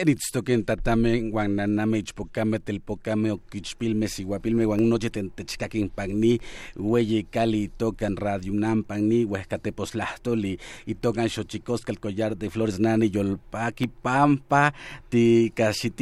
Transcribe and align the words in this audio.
Queritztoquen 0.00 0.62
tatame 0.64 1.10
guan 1.28 1.58
naname 1.58 1.98
ichpocame 2.00 2.56
telpocame 2.64 3.34
oquichpilme 3.34 4.08
siguapilme 4.08 4.64
guan 4.64 4.80
noche 4.88 5.10
tentechcaquin 5.12 5.90
pagni 5.92 6.38
hueye 6.78 7.26
cali 7.28 7.68
tocan 7.68 8.16
radio 8.16 8.54
unam 8.54 8.80
pagni 8.82 9.26
huescateposlahtoli 9.28 10.56
y 10.86 10.94
tocan 10.94 11.28
xochicosca 11.28 11.92
el 11.92 12.00
collar 12.00 12.32
de 12.34 12.48
flores 12.48 12.80
nani 12.80 13.10
yolpaqui 13.12 13.88
pampa 13.88 14.72
ti 15.10 15.52
shuit. 15.52 16.00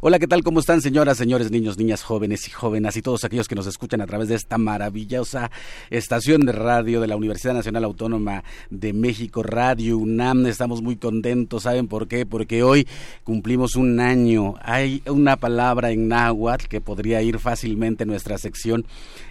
Hola, 0.00 0.18
¿qué 0.18 0.26
tal? 0.26 0.42
¿Cómo 0.42 0.60
están, 0.60 0.80
señoras, 0.80 1.18
señores, 1.18 1.50
niños, 1.50 1.76
niñas, 1.76 2.02
jóvenes 2.02 2.48
y 2.48 2.50
jóvenes 2.50 2.96
y 2.96 3.02
todos 3.02 3.24
aquellos 3.24 3.48
que 3.48 3.54
nos 3.54 3.66
escuchan 3.66 4.00
a 4.00 4.06
través 4.06 4.28
de 4.28 4.34
esta 4.34 4.56
maravillosa 4.56 5.50
estación 5.90 6.46
de 6.46 6.52
radio 6.52 7.00
de 7.00 7.06
la 7.06 7.16
Universidad 7.16 7.54
Nacional 7.54 7.84
Autónoma 7.84 8.44
de 8.70 8.92
México, 8.92 9.42
Radio 9.42 9.98
UNAM? 9.98 10.46
Estamos 10.46 10.80
muy 10.80 10.96
contentos, 10.96 11.64
¿saben 11.64 11.86
por 11.86 12.08
qué? 12.08 12.24
Porque 12.24 12.62
hoy 12.62 12.88
cumplimos 13.24 13.76
un 13.76 14.00
año. 14.00 14.54
Hay 14.62 15.02
una 15.06 15.36
palabra 15.36 15.90
en 15.90 16.08
náhuatl 16.08 16.66
que 16.66 16.80
podría 16.80 17.20
ir 17.20 17.38
fácilmente 17.38 18.04
en 18.04 18.08
nuestra 18.08 18.38
sección 18.38 18.86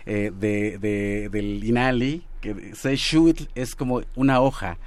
eh, 0.05 0.31
de, 0.39 1.29
del 1.29 1.63
INALI, 1.63 2.23
que 2.41 2.75
se 2.75 2.95
shuit 2.95 3.49
es 3.55 3.75
como 3.75 4.01
una 4.15 4.41
hoja 4.41 4.77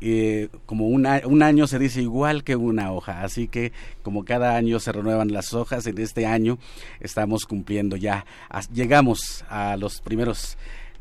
eh, 0.00 0.48
como 0.66 0.86
un 0.88 1.06
año 1.06 1.66
se 1.66 1.78
dice 1.78 2.00
igual 2.02 2.42
que 2.44 2.56
una 2.56 2.92
hoja, 2.92 3.22
así 3.22 3.48
que 3.48 3.72
como 4.02 4.24
cada 4.24 4.56
año 4.56 4.80
se 4.80 4.92
renuevan 4.92 5.32
las 5.32 5.52
hojas, 5.52 5.86
en 5.86 5.98
este 5.98 6.26
año 6.26 6.58
estamos 7.00 7.44
cumpliendo 7.44 7.96
ya, 7.96 8.24
llegamos 8.72 9.44
a 9.48 9.76
los 9.76 10.00
primeros 10.00 10.56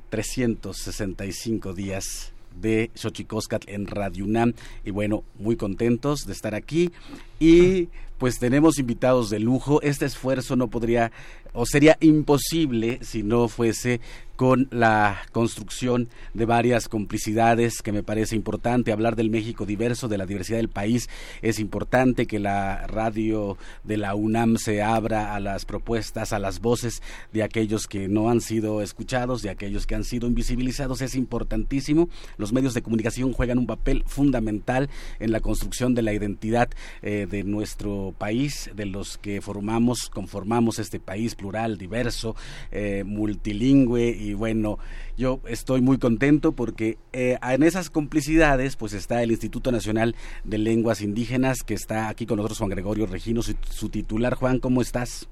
365 0.09 1.73
días 1.73 2.33
de 2.59 2.91
Xochicóscat 2.95 3.67
en 3.67 3.87
Radio 3.87 4.25
UNAM 4.25 4.53
y 4.83 4.91
bueno, 4.91 5.23
muy 5.37 5.55
contentos 5.55 6.25
de 6.25 6.33
estar 6.33 6.55
aquí 6.55 6.91
y 7.39 7.89
pues 8.17 8.37
tenemos 8.37 8.79
invitados 8.79 9.29
de 9.29 9.39
lujo. 9.39 9.81
Este 9.81 10.05
esfuerzo 10.05 10.55
no 10.55 10.67
podría 10.67 11.11
o 11.53 11.65
sería 11.65 11.97
imposible 12.01 12.99
si 13.01 13.23
no 13.23 13.47
fuese 13.47 14.01
con 14.39 14.69
la 14.71 15.19
construcción 15.33 16.07
de 16.33 16.45
varias 16.45 16.87
complicidades 16.87 17.81
que 17.81 17.91
me 17.91 18.03
parece 18.03 18.37
importante 18.37 18.93
hablar 18.93 19.17
del 19.17 19.29
México 19.29 19.65
diverso, 19.65 20.07
de 20.07 20.17
la 20.17 20.25
diversidad 20.25 20.59
del 20.59 20.69
país. 20.69 21.09
Es 21.41 21.59
importante 21.59 22.25
que 22.25 22.39
la 22.39 22.87
radio 22.87 23.57
de 23.83 23.97
la 23.97 24.15
UNAM 24.15 24.55
se 24.55 24.81
abra 24.81 25.35
a 25.35 25.41
las 25.41 25.65
propuestas, 25.65 26.31
a 26.31 26.39
las 26.39 26.61
voces 26.61 27.03
de 27.33 27.43
aquellos 27.43 27.85
que 27.85 28.07
no 28.07 28.29
han 28.29 28.39
sido 28.39 28.81
escuchados, 28.81 29.41
de 29.41 29.49
aquellos 29.49 29.85
que 29.85 29.95
han 29.95 30.05
sido 30.05 30.25
invisibilizados. 30.25 31.01
Es 31.01 31.15
importantísimo. 31.15 32.07
Los 32.37 32.53
medios 32.53 32.73
de 32.73 32.81
comunicación 32.81 33.33
juegan 33.33 33.57
un 33.57 33.67
papel 33.67 34.05
fundamental 34.07 34.89
en 35.19 35.33
la 35.33 35.41
construcción 35.41 35.95
de 35.95 36.01
la 36.01 36.13
identidad 36.13 36.69
eh, 37.01 37.27
de 37.29 37.43
nuestro 37.43 38.15
país, 38.17 38.71
de 38.73 38.85
los 38.85 39.17
que 39.17 39.41
formamos, 39.41 40.09
conformamos 40.09 40.79
este 40.79 41.01
país 41.01 41.35
plural, 41.35 41.77
diverso, 41.77 42.37
eh, 42.71 43.03
multilingüe 43.05 44.15
y 44.17 44.28
y 44.29 44.33
bueno, 44.33 44.77
yo 45.17 45.39
estoy 45.47 45.81
muy 45.81 45.97
contento 45.97 46.51
porque 46.53 46.97
eh, 47.13 47.37
en 47.41 47.63
esas 47.63 47.89
complicidades 47.89 48.75
pues 48.75 48.93
está 48.93 49.23
el 49.23 49.31
Instituto 49.31 49.71
Nacional 49.71 50.15
de 50.43 50.57
Lenguas 50.57 51.01
Indígenas 51.01 51.63
que 51.63 51.73
está 51.73 52.09
aquí 52.09 52.25
con 52.25 52.37
nosotros 52.37 52.59
Juan 52.59 52.69
Gregorio 52.69 53.05
Regino, 53.05 53.41
su, 53.41 53.89
titular. 53.89 54.35
Juan, 54.35 54.59
¿cómo 54.59 54.81
estás? 54.81 55.27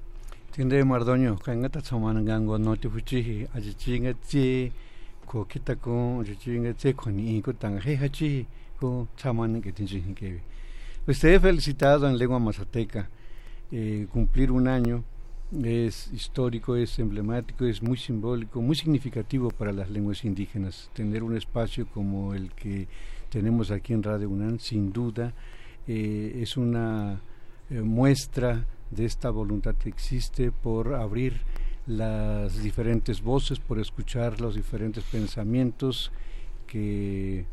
Mardoño, 0.84 1.38
Usted 11.06 11.40
felicitado 11.40 12.08
en 12.08 12.18
lengua 12.18 12.38
mazateca 12.38 13.08
eh, 13.70 14.06
cumplir 14.10 14.50
un 14.50 14.66
año 14.66 15.04
es 15.64 16.10
histórico, 16.12 16.76
es 16.76 16.98
emblemático, 16.98 17.64
es 17.64 17.82
muy 17.82 17.96
simbólico, 17.96 18.60
muy 18.60 18.76
significativo 18.76 19.50
para 19.50 19.72
las 19.72 19.90
lenguas 19.90 20.24
indígenas. 20.24 20.90
Tener 20.92 21.22
un 21.22 21.36
espacio 21.36 21.86
como 21.86 22.34
el 22.34 22.52
que 22.52 22.86
tenemos 23.30 23.70
aquí 23.70 23.92
en 23.92 24.02
Radio 24.02 24.28
UNAM, 24.28 24.58
sin 24.58 24.92
duda, 24.92 25.32
eh, 25.86 26.40
es 26.42 26.56
una 26.56 27.20
eh, 27.70 27.80
muestra 27.80 28.66
de 28.90 29.04
esta 29.04 29.30
voluntad 29.30 29.74
que 29.74 29.88
existe 29.88 30.52
por 30.52 30.94
abrir 30.94 31.40
las 31.86 32.62
diferentes 32.62 33.22
voces, 33.22 33.58
por 33.58 33.78
escuchar 33.78 34.40
los 34.40 34.54
diferentes 34.54 35.04
pensamientos 35.04 36.12
que 36.66 37.46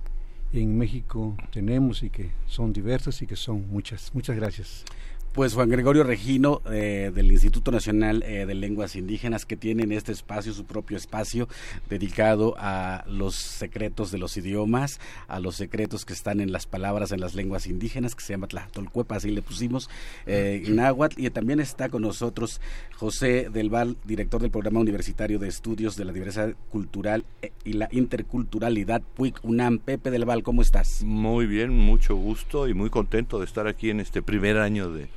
en 0.52 0.78
México 0.78 1.36
tenemos 1.52 2.04
y 2.04 2.10
que 2.10 2.32
son 2.46 2.74
diversos 2.74 3.22
y 3.22 3.28
que 3.28 3.36
son 3.36 3.68
muchas. 3.70 4.14
Muchas 4.14 4.36
gracias. 4.36 4.86
Pues 5.36 5.54
Juan 5.54 5.68
Gregorio 5.68 6.06
Regino 6.06 6.62
eh, 6.72 7.12
del 7.14 7.30
Instituto 7.30 7.70
Nacional 7.70 8.24
eh, 8.24 8.46
de 8.46 8.56
Lenguas 8.56 8.96
Indígenas 8.96 9.46
que 9.46 9.58
tiene 9.58 9.84
en 9.84 9.92
este 9.92 10.14
espacio 10.14 10.54
su 10.54 10.64
propio 10.64 10.96
espacio 10.96 11.50
dedicado 11.90 12.56
a 12.58 13.04
los 13.06 13.36
secretos 13.36 14.12
de 14.12 14.18
los 14.18 14.38
idiomas, 14.38 15.02
a 15.28 15.42
los 15.42 15.58
secretos 15.58 16.06
que 16.06 16.14
están 16.14 16.40
en 16.40 16.54
las 16.54 16.68
palabras 16.68 17.12
en 17.12 17.20
las 17.20 17.36
lenguas 17.36 17.68
indígenas 17.68 18.16
que 18.16 18.24
se 18.24 18.32
llama 18.32 18.48
Tlachtolcuepa, 18.48 19.18
así 19.18 19.30
le 19.30 19.42
pusimos 19.42 19.90
eh, 20.26 20.64
náhuatl 20.70 21.20
y 21.20 21.30
también 21.32 21.60
está 21.60 21.90
con 21.90 22.04
nosotros 22.04 22.62
José 22.96 23.50
Del 23.52 23.70
Val, 23.70 23.98
director 24.06 24.42
del 24.42 24.52
Programa 24.52 24.80
Universitario 24.80 25.38
de 25.38 25.50
Estudios 25.50 25.98
de 25.98 26.06
la 26.06 26.14
Diversidad 26.14 26.54
Cultural 26.70 27.26
eh, 27.42 27.52
y 27.66 27.74
la 27.74 27.90
Interculturalidad 27.92 29.02
PUIC 29.02 29.44
UNAM. 29.44 29.80
Pepe 29.80 30.12
Del 30.12 30.24
Val, 30.24 30.44
¿cómo 30.44 30.62
estás? 30.62 31.04
Muy 31.04 31.46
bien, 31.46 31.72
mucho 31.72 32.16
gusto 32.16 32.70
y 32.70 32.74
muy 32.74 32.90
contento 32.90 33.40
de 33.40 33.44
estar 33.44 33.68
aquí 33.68 33.90
en 33.90 34.00
este 34.00 34.22
primer 34.22 34.60
año 34.60 34.90
de 34.90 35.10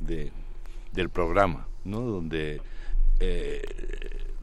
de, 0.00 0.32
del 0.92 1.10
programa, 1.10 1.66
¿no? 1.84 2.00
Donde 2.00 2.60
eh, 3.20 3.62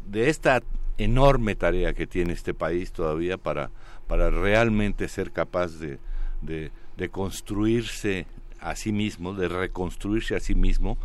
de 0.07 0.29
esta 0.29 0.61
enorme 0.97 1.55
tarea 1.55 1.93
que 1.93 2.07
tiene 2.07 2.33
este 2.33 2.53
país 2.53 2.91
todavía 2.91 3.37
para, 3.37 3.71
para 4.07 4.29
realmente 4.29 5.07
ser 5.07 5.31
capaz 5.31 5.79
de, 5.79 5.99
de, 6.41 7.09
construirse 7.09 8.25
a 8.59 8.75
sí 8.75 8.91
mismo, 8.91 9.33
de 9.33 9.47
reconstruirse 9.47 10.35
a 10.35 10.39
sí 10.39 10.55
mismo 10.55 10.97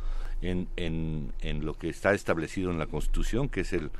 en, 0.43 0.69
en, 0.77 1.33
en, 1.41 1.65
lo 1.65 1.75
que 1.75 1.89
está 1.89 2.13
establecido 2.13 2.71
en 2.71 2.79
la 2.79 2.87
Constitución, 2.87 3.49
que 3.49 3.63
es 3.63 3.73
el 3.73 3.91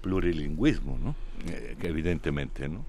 plurilingüismo, 0.00 0.98
¿no? 0.98 1.14
Eh, 1.48 1.76
evidentemente, 1.82 2.68
¿no? 2.68 2.84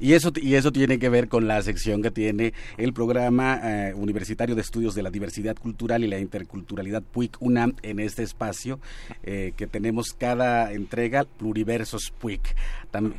Y 0.00 0.14
eso, 0.14 0.32
y 0.34 0.56
eso 0.56 0.72
tiene 0.72 0.98
que 0.98 1.08
ver 1.08 1.28
con 1.28 1.46
la 1.46 1.62
sección 1.62 2.02
que 2.02 2.10
tiene 2.10 2.52
el 2.78 2.92
programa 2.92 3.60
eh, 3.62 3.94
universitario 3.94 4.56
de 4.56 4.60
estudios 4.60 4.96
de 4.96 5.04
la 5.04 5.10
diversidad 5.10 5.54
cultural 5.54 6.02
y 6.02 6.08
la 6.08 6.18
interculturalidad 6.18 7.04
PUIC 7.04 7.36
UNAM 7.40 7.76
en 7.82 8.00
este 8.00 8.24
espacio 8.24 8.80
eh, 9.22 9.52
que 9.56 9.68
tenemos 9.68 10.12
cada 10.12 10.72
entrega 10.72 11.24
Pluriversos 11.24 12.12
PUIC. 12.18 12.42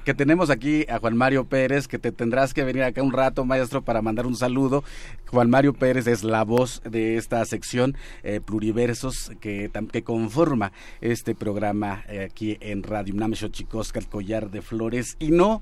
que 0.04 0.14
tenemos 0.14 0.50
aquí 0.50 0.86
a 0.90 1.00
Juan 1.00 1.16
Mario 1.16 1.46
Pérez, 1.46 1.88
que 1.88 1.98
te 1.98 2.12
tendrás 2.12 2.54
que 2.54 2.66
venir 2.66 2.84
acá 2.84 3.02
un 3.02 3.14
rato, 3.14 3.46
maestro, 3.46 3.82
para 3.82 4.02
mandar 4.02 4.26
un 4.26 4.36
saludo. 4.36 4.84
Juan 5.28 5.50
Mario 5.50 5.74
Pérez 5.74 6.08
es 6.08 6.26
la 6.26 6.44
voz 6.44 6.82
de 6.84 7.16
esta 7.16 7.44
sección 7.46 7.96
eh, 8.24 8.42
Pluriversos 8.46 9.32
que, 9.40 9.72
que 9.94 10.04
conforma 10.04 10.74
este 11.00 11.36
programa 11.36 12.04
aquí 12.26 12.58
en 12.60 12.84
Radio 12.84 13.14
UNAM 13.14 13.34
Xochicosca, 13.34 14.00
el 14.00 14.08
collar 14.08 14.52
de 14.52 14.62
flores. 14.62 15.16
Y 15.20 15.32
no 15.32 15.62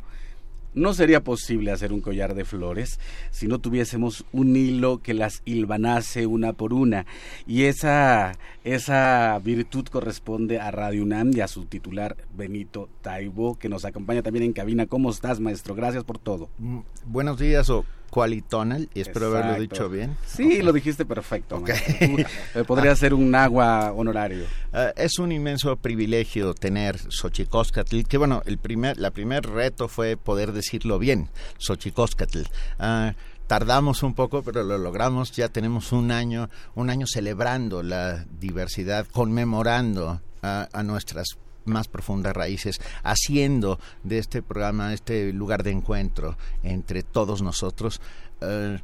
no 0.74 0.94
sería 0.94 1.24
posible 1.24 1.72
hacer 1.72 1.94
un 1.94 2.02
collar 2.02 2.36
de 2.36 2.46
flores 2.46 3.00
si 3.32 3.48
no 3.48 3.60
tuviésemos 3.60 4.26
un 4.32 4.56
hilo 4.56 5.02
que 5.02 5.14
las 5.14 5.42
hilvanase 5.46 6.26
una 6.26 6.54
por 6.54 6.74
una. 6.74 7.06
Y 7.48 7.64
esa, 7.64 8.34
esa 8.64 9.40
virtud 9.44 9.86
corresponde 9.86 10.60
a 10.60 10.72
Radio 10.72 11.04
UNAM 11.04 11.32
y 11.36 11.42
a 11.42 11.48
su 11.48 11.66
titular 11.66 12.16
Benito 12.36 12.90
Taibo, 13.02 13.58
que 13.58 13.70
nos 13.70 13.86
acompaña 13.86 14.22
también 14.22 14.46
en 14.46 14.54
cabina. 14.54 14.86
¿Cómo 14.86 15.10
estás, 15.10 15.40
maestro? 15.40 15.76
Gracias 15.76 16.04
por 16.04 16.18
todo. 16.18 16.50
Mm, 16.58 16.80
buenos 17.06 17.40
días 17.40 17.70
o 17.70 17.86
Qualitonal, 18.14 18.90
y 18.94 19.02
espero 19.02 19.26
haberlo 19.30 19.60
dicho 19.60 19.90
bien. 19.90 20.16
Sí, 20.28 20.62
lo 20.62 20.72
dijiste 20.72 21.04
perfecto. 21.04 21.64
Eh, 21.66 22.64
podría 22.68 22.96
ser 22.96 23.16
un 23.16 23.34
agua 23.34 23.92
honorario. 23.92 24.46
Eh, 24.72 24.94
es 24.98 25.18
un 25.18 25.32
inmenso 25.32 25.76
privilegio 25.78 26.54
tener 26.54 27.00
Xochicóscatl, 27.10 28.04
que 28.04 28.20
bueno, 28.20 28.44
el 28.46 28.60
primer, 28.60 29.00
la 29.00 29.10
primer 29.10 29.48
reto 29.48 29.88
fue 29.88 30.16
poder 30.16 30.52
decirlo 30.52 31.00
bien, 31.00 31.30
Xochicóscatl. 31.58 32.42
Ah, 32.78 33.16
tardamos 33.48 34.04
un 34.04 34.14
poco, 34.14 34.44
pero 34.44 34.62
lo 34.62 34.78
logramos. 34.78 35.32
Ya 35.32 35.50
tenemos 35.50 35.92
un 35.92 36.12
año, 36.12 36.52
un 36.76 36.92
año 36.92 37.08
celebrando 37.08 37.82
la 37.82 38.26
diversidad, 38.40 39.08
conmemorando 39.08 40.22
a 40.44 40.84
nuestras 40.84 41.38
más 41.66 41.88
profundas 41.88 42.36
raíces, 42.36 42.82
haciendo 43.04 43.80
de 44.04 44.20
este 44.20 44.42
programa 44.42 44.94
este 44.94 45.34
lugar 45.34 45.64
de 45.64 45.72
encuentro 45.72 46.38
entre 46.64 47.04
todos 47.04 47.42
nosotros. 47.42 48.02
Eh, 48.42 48.80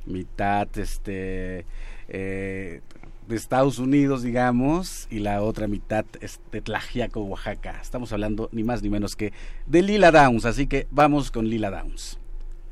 mitad 0.05 0.67
este 0.77 1.65
eh, 2.07 2.81
de 3.29 3.35
Estados 3.35 3.77
Unidos, 3.77 4.23
digamos, 4.23 5.07
y 5.11 5.19
la 5.19 5.43
otra 5.43 5.67
mitad 5.67 6.03
es 6.19 6.41
de 6.51 6.61
Tlajiaco, 6.61 7.21
Oaxaca. 7.21 7.79
Estamos 7.79 8.11
hablando 8.11 8.49
ni 8.51 8.63
más 8.63 8.81
ni 8.81 8.89
menos 8.89 9.15
que 9.15 9.33
de 9.67 9.83
Lila 9.83 10.11
Downs, 10.11 10.45
así 10.45 10.65
que 10.65 10.87
vamos 10.89 11.29
con 11.29 11.47
Lila 11.47 11.69
Downs. 11.69 12.17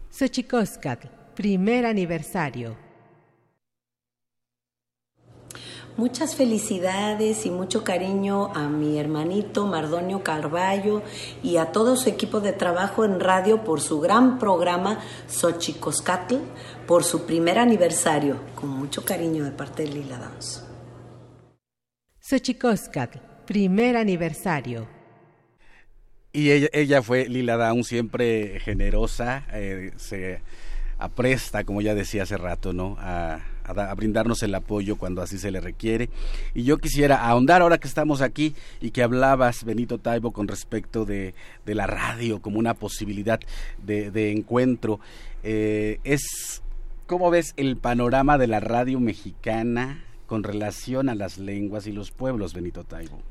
Xochicóscatl 0.09 1.16
primer 1.37 1.85
aniversario. 1.85 2.75
Muchas 5.95 6.35
felicidades 6.35 7.45
y 7.45 7.51
mucho 7.51 7.83
cariño 7.83 8.51
a 8.55 8.67
mi 8.69 8.97
hermanito 8.97 9.67
Mardonio 9.67 10.23
Carballo 10.23 11.03
y 11.43 11.57
a 11.57 11.71
todo 11.71 11.95
su 11.95 12.09
equipo 12.09 12.39
de 12.39 12.53
trabajo 12.53 13.05
en 13.05 13.19
radio 13.19 13.63
por 13.63 13.81
su 13.81 13.99
gran 13.99 14.39
programa 14.39 14.99
Xochicoscatl, 15.27 16.37
por 16.87 17.03
su 17.03 17.27
primer 17.27 17.59
aniversario. 17.59 18.39
Con 18.55 18.69
mucho 18.69 19.05
cariño 19.05 19.43
de 19.43 19.51
parte 19.51 19.83
de 19.83 19.89
Lila 19.89 20.17
Downs. 20.17 20.65
Xochicoscatl, 22.19 23.19
primer 23.45 23.95
aniversario. 23.95 24.87
Y 26.33 26.49
ella, 26.49 27.03
fue 27.03 27.29
Lila 27.29 27.57
Downs, 27.57 27.87
siempre 27.87 28.59
generosa, 28.59 29.45
eh, 29.53 29.91
se 29.97 30.41
apresta, 30.97 31.63
como 31.63 31.81
ya 31.81 31.95
decía 31.95 32.23
hace 32.23 32.37
rato, 32.37 32.73
¿no? 32.73 32.95
A, 32.99 33.39
brindarnos 33.97 34.43
el 34.43 34.55
apoyo 34.55 34.95
cuando 34.95 35.21
así 35.21 35.37
se 35.37 35.51
le 35.51 35.59
requiere. 35.59 36.09
Y 36.53 36.63
yo 36.63 36.77
quisiera 36.77 37.27
ahondar 37.27 37.61
ahora 37.61 37.77
que 37.77 37.89
estamos 37.89 38.21
aquí 38.21 38.55
y 38.79 38.91
que 38.91 39.03
hablabas, 39.03 39.65
Benito 39.65 39.97
Taibo, 39.97 40.31
con 40.31 40.47
respecto 40.47 41.03
de, 41.03 41.35
de 41.65 41.75
la 41.75 41.85
radio 41.85 42.41
como 42.41 42.59
una 42.59 42.75
posibilidad 42.75 43.41
de, 43.83 44.31
encuentro. 44.31 45.01
Eh, 45.43 45.99
es, 46.05 46.61
¿Cómo 47.07 47.29
ves 47.29 47.53
el 47.57 47.75
panorama 47.75 48.37
de 48.37 48.47
la 48.47 48.61
radio 48.61 49.01
mexicana 49.01 50.01
con 50.27 50.43
relación 50.43 51.09
a 51.09 51.15
las 51.15 51.37
lenguas 51.37 51.87
y 51.87 51.91
los 51.91 52.11
pueblos, 52.11 52.53
Benito 52.53 52.85
Taibo? 52.85 53.21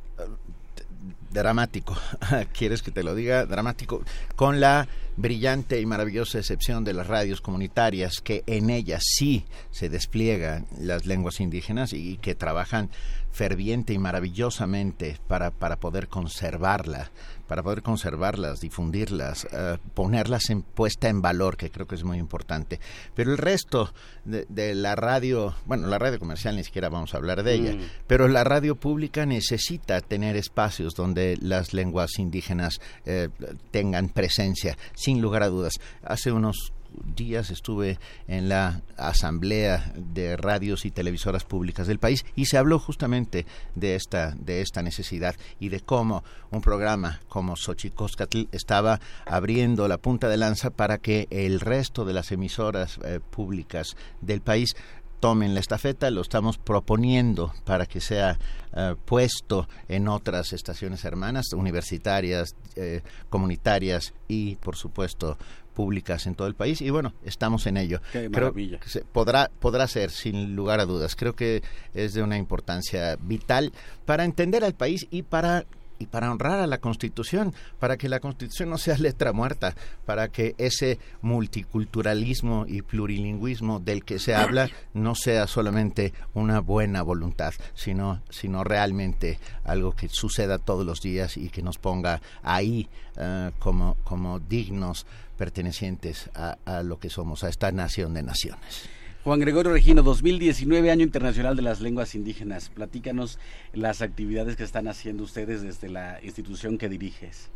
dramático, 1.31 1.97
¿quieres 2.57 2.83
que 2.83 2.91
te 2.91 3.03
lo 3.03 3.15
diga? 3.15 3.45
Dramático, 3.47 4.03
con 4.35 4.61
la 4.61 4.89
brillante 5.17 5.81
y 5.81 5.87
maravillosa 5.87 6.39
excepción 6.39 6.85
de 6.85 6.93
las 6.93 7.07
radios 7.07 7.41
comunitarias, 7.41 8.21
que 8.23 8.43
en 8.47 8.71
ellas 8.71 9.03
sí 9.05 9.45
se 9.71 9.89
despliegan 9.89 10.67
las 10.79 11.07
lenguas 11.07 11.41
indígenas 11.41 11.93
y 11.93 12.17
que 12.19 12.35
trabajan 12.35 12.91
ferviente 13.37 13.93
y 13.93 13.99
maravillosamente 13.99 15.19
para, 15.29 15.51
para 15.51 15.77
poder 15.77 16.09
conservarla, 16.09 17.11
para 17.47 17.63
poder 17.63 17.83
conservarlas, 17.83 18.61
difundirlas, 18.61 19.47
eh, 19.53 19.77
ponerlas 19.93 20.49
en 20.49 20.63
puesta 20.63 21.11
en 21.11 21.21
valor, 21.21 21.59
que 21.59 21.71
creo 21.71 21.87
que 21.87 21.97
es 21.97 22.03
muy 22.03 22.17
importante. 22.17 22.81
Pero 23.15 23.33
el 23.33 23.37
resto 23.37 23.93
de, 24.25 24.75
la 24.75 24.97
radio, 24.97 25.55
bueno, 25.67 25.87
la 25.87 25.99
radio 25.99 26.19
comercial 26.19 26.57
ni 26.57 26.65
siquiera 26.65 26.89
vamos 26.89 27.13
a 27.13 27.19
hablar 27.19 27.43
de 27.43 27.55
ella, 27.55 27.75
mm. 27.75 27.81
pero 28.07 28.27
la 28.27 28.43
radio 28.43 28.75
pública 28.75 29.27
necesita 29.27 30.01
tener 30.01 30.37
espacios 30.37 30.95
donde 30.95 31.37
las 31.41 31.75
lenguas 31.75 32.19
indígenas 32.19 32.81
eh, 33.05 33.29
tengan 33.71 34.09
presencia, 34.09 34.79
sin 35.07 35.23
lugar 35.23 35.45
a 35.45 35.49
dudas. 35.49 35.75
Hace 36.03 36.33
unos 36.33 36.73
días 37.15 37.51
estuve 37.51 38.01
en 38.27 38.49
la 38.49 38.83
asamblea 38.97 39.93
de 39.95 40.37
radios 40.37 40.85
y 40.85 40.91
televisoras 40.91 41.45
públicas 41.45 41.87
del 41.87 42.01
país 42.01 42.25
y 42.35 42.47
se 42.47 42.59
habló 42.59 42.81
justamente 42.81 43.47
de 43.77 43.95
esta 43.95 44.33
de 44.33 44.63
esta 44.63 44.83
necesidad 44.83 45.37
y 45.61 45.69
de 45.69 45.81
cómo 45.81 46.25
un 46.51 46.61
programa 46.61 47.21
como 47.29 47.55
Xochicóscatl 47.55 48.49
estaba 48.51 49.01
abriendo 49.27 49.87
la 49.87 49.99
punta 49.99 50.29
de 50.29 50.39
lanza 50.39 50.71
para 50.71 50.99
que 50.99 51.29
el 51.31 51.61
resto 51.61 52.05
de 52.05 52.15
las 52.15 52.33
emisoras 52.33 52.99
eh, 53.05 53.21
públicas 53.31 53.97
del 54.21 54.41
país 54.41 54.75
tomen 55.21 55.55
la 55.55 55.61
estafeta, 55.61 56.11
lo 56.11 56.21
estamos 56.21 56.59
proponiendo 56.59 57.53
para 57.65 57.87
que 57.87 58.01
sea 58.01 58.39
eh, 58.75 58.95
puesto 59.05 59.69
en 59.89 60.09
otras 60.09 60.53
estaciones 60.53 61.05
hermanas, 61.05 61.53
universitarias, 61.53 62.55
eh, 62.77 63.03
comunitarias 63.31 64.13
y, 64.29 64.57
por 64.57 64.77
supuesto, 64.77 65.39
públicas 65.77 66.27
en 66.27 66.35
todo 66.35 66.49
el 66.49 66.55
país 66.55 66.81
y 66.81 66.89
bueno, 66.89 67.13
estamos 67.23 67.67
en 67.67 67.77
ello. 67.77 68.01
Creo 68.11 68.55
que 68.55 68.79
podrá, 69.13 69.51
podrá 69.61 69.87
ser, 69.87 70.11
sin 70.11 70.57
lugar 70.57 70.81
a 70.81 70.87
dudas. 70.87 71.15
Creo 71.15 71.35
que 71.35 71.63
es 71.93 72.15
de 72.15 72.23
una 72.23 72.39
importancia 72.39 73.17
vital 73.21 73.73
para 74.07 74.25
entender 74.25 74.65
al 74.65 74.75
país 74.75 75.07
y 75.11 75.23
para 75.23 75.67
y 75.99 76.07
para 76.07 76.31
honrar 76.31 76.61
a 76.61 76.67
la 76.67 76.79
Constitución, 76.79 77.55
para 77.79 77.97
que 77.97 78.09
la 78.09 78.21
Constitución 78.21 78.71
no 78.71 78.79
sea 78.79 78.99
letra 78.99 79.33
muerta, 79.33 79.75
para 80.05 80.29
que 80.29 80.55
ese 80.59 80.99
multiculturalismo 81.23 82.67
y 82.69 82.83
plurilingüismo 82.83 83.81
del 83.81 84.05
que 84.05 84.19
se 84.19 84.35
habla 84.35 84.69
no 84.95 85.15
sea 85.15 85.47
solamente 85.47 86.12
una 86.35 86.61
buena 86.61 87.03
voluntad, 87.03 87.55
sino, 87.75 88.23
sino 88.31 88.65
realmente 88.65 89.38
algo 89.65 89.93
que 89.93 90.09
suceda 90.09 90.59
todos 90.59 90.85
los 90.85 91.00
días 91.00 91.37
y 91.37 91.49
que 91.49 91.62
nos 91.62 91.79
ponga 91.79 92.21
ahí 92.43 92.88
eh, 93.17 93.50
como, 93.59 93.97
como 94.05 94.38
dignos 94.41 95.07
pertenecientes 95.37 96.31
a, 96.35 96.83
lo 96.83 96.99
que 96.99 97.11
somos, 97.11 97.45
a 97.45 97.49
esta 97.49 97.71
nación 97.71 98.15
de 98.15 98.23
naciones. 98.23 98.88
Juan 99.26 99.40
Gregorio 99.40 99.73
Regino, 99.73 100.04
2019, 100.04 100.88
Año 100.88 101.02
Internacional 101.02 101.56
de 101.56 101.62
las 101.62 101.80
Lenguas 101.80 102.14
Indígenas. 102.14 102.68
Platícanos 102.68 103.40
las 103.75 104.00
actividades 104.00 104.54
que 104.54 104.62
están 104.62 104.87
haciendo 104.87 105.25
ustedes 105.25 105.62
desde 105.62 105.88
la 105.88 106.21
institución 106.23 106.78
que 106.78 106.88
diriges. 106.88 107.50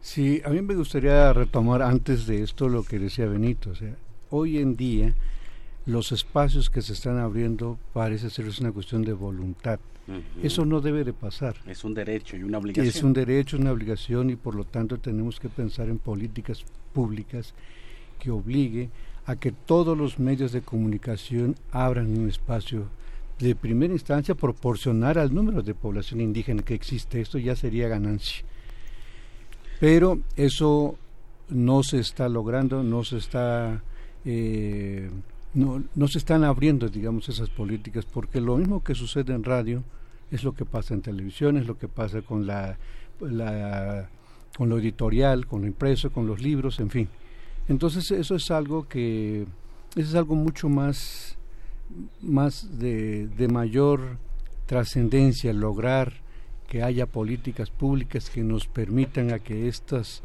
Sí, 0.00 0.40
a 0.46 0.48
mí 0.48 0.62
me 0.62 0.74
gustaría 0.74 1.30
retomar 1.34 1.82
antes 1.82 2.26
de 2.26 2.42
esto 2.42 2.70
lo 2.70 2.84
que 2.84 2.98
decía 2.98 3.26
Benito. 3.26 3.68
O 3.68 3.74
sea, 3.74 3.94
hoy 4.30 4.60
en 4.60 4.76
día 4.76 5.12
los 5.84 6.10
espacios 6.10 6.70
que 6.70 6.80
se 6.80 6.94
están 6.94 7.18
abriendo 7.18 7.78
parece 7.92 8.30
ser 8.30 8.46
una 8.58 8.72
cuestión 8.72 9.02
de 9.02 9.12
voluntad. 9.12 9.78
Eso 10.42 10.64
no 10.64 10.80
debe 10.80 11.04
de 11.04 11.12
pasar. 11.12 11.54
Es 11.66 11.84
un 11.84 11.92
derecho 11.92 12.38
y 12.38 12.44
una 12.44 12.56
obligación. 12.56 12.86
Es 12.86 13.02
un 13.02 13.12
derecho, 13.12 13.58
una 13.58 13.72
obligación 13.72 14.30
y 14.30 14.36
por 14.36 14.54
lo 14.54 14.64
tanto 14.64 14.96
tenemos 14.96 15.38
que 15.38 15.50
pensar 15.50 15.90
en 15.90 15.98
políticas 15.98 16.64
públicas 16.94 17.52
que 18.18 18.30
obligue 18.30 18.88
a 19.30 19.36
que 19.36 19.52
todos 19.52 19.96
los 19.96 20.18
medios 20.18 20.50
de 20.50 20.60
comunicación 20.60 21.54
abran 21.70 22.18
un 22.18 22.28
espacio 22.28 22.86
de 23.38 23.54
primera 23.54 23.92
instancia 23.92 24.34
proporcionar 24.34 25.18
al 25.18 25.32
número 25.32 25.62
de 25.62 25.72
población 25.72 26.20
indígena 26.20 26.62
que 26.62 26.74
existe. 26.74 27.20
Esto 27.20 27.38
ya 27.38 27.54
sería 27.54 27.86
ganancia. 27.86 28.44
Pero 29.78 30.18
eso 30.34 30.96
no 31.48 31.84
se 31.84 32.00
está 32.00 32.28
logrando, 32.28 32.82
no 32.82 33.04
se 33.04 33.18
está 33.18 33.82
eh, 34.24 35.08
no, 35.54 35.84
no 35.94 36.08
se 36.08 36.18
están 36.18 36.42
abriendo, 36.42 36.88
digamos, 36.88 37.28
esas 37.28 37.50
políticas, 37.50 38.04
porque 38.06 38.40
lo 38.40 38.56
mismo 38.56 38.82
que 38.82 38.96
sucede 38.96 39.32
en 39.32 39.44
radio 39.44 39.84
es 40.32 40.42
lo 40.42 40.54
que 40.54 40.64
pasa 40.64 40.94
en 40.94 41.02
televisión, 41.02 41.56
es 41.56 41.66
lo 41.66 41.78
que 41.78 41.86
pasa 41.86 42.22
con 42.22 42.48
la, 42.48 42.78
con 43.18 44.68
lo 44.68 44.78
editorial, 44.78 45.46
con 45.46 45.60
lo 45.60 45.68
impreso, 45.68 46.10
con 46.10 46.26
los 46.26 46.40
libros, 46.40 46.80
en 46.80 46.90
fin. 46.90 47.08
Entonces 47.70 48.10
eso 48.10 48.34
es 48.34 48.50
algo 48.50 48.88
que 48.88 49.46
eso 49.96 50.08
es 50.08 50.14
algo 50.14 50.34
mucho 50.34 50.68
más 50.68 51.38
más 52.20 52.78
de, 52.78 53.28
de 53.28 53.48
mayor 53.48 54.18
trascendencia 54.66 55.52
lograr 55.52 56.14
que 56.68 56.82
haya 56.82 57.06
políticas 57.06 57.70
públicas 57.70 58.28
que 58.28 58.42
nos 58.42 58.66
permitan 58.66 59.32
a 59.32 59.38
que 59.38 59.68
estas 59.68 60.22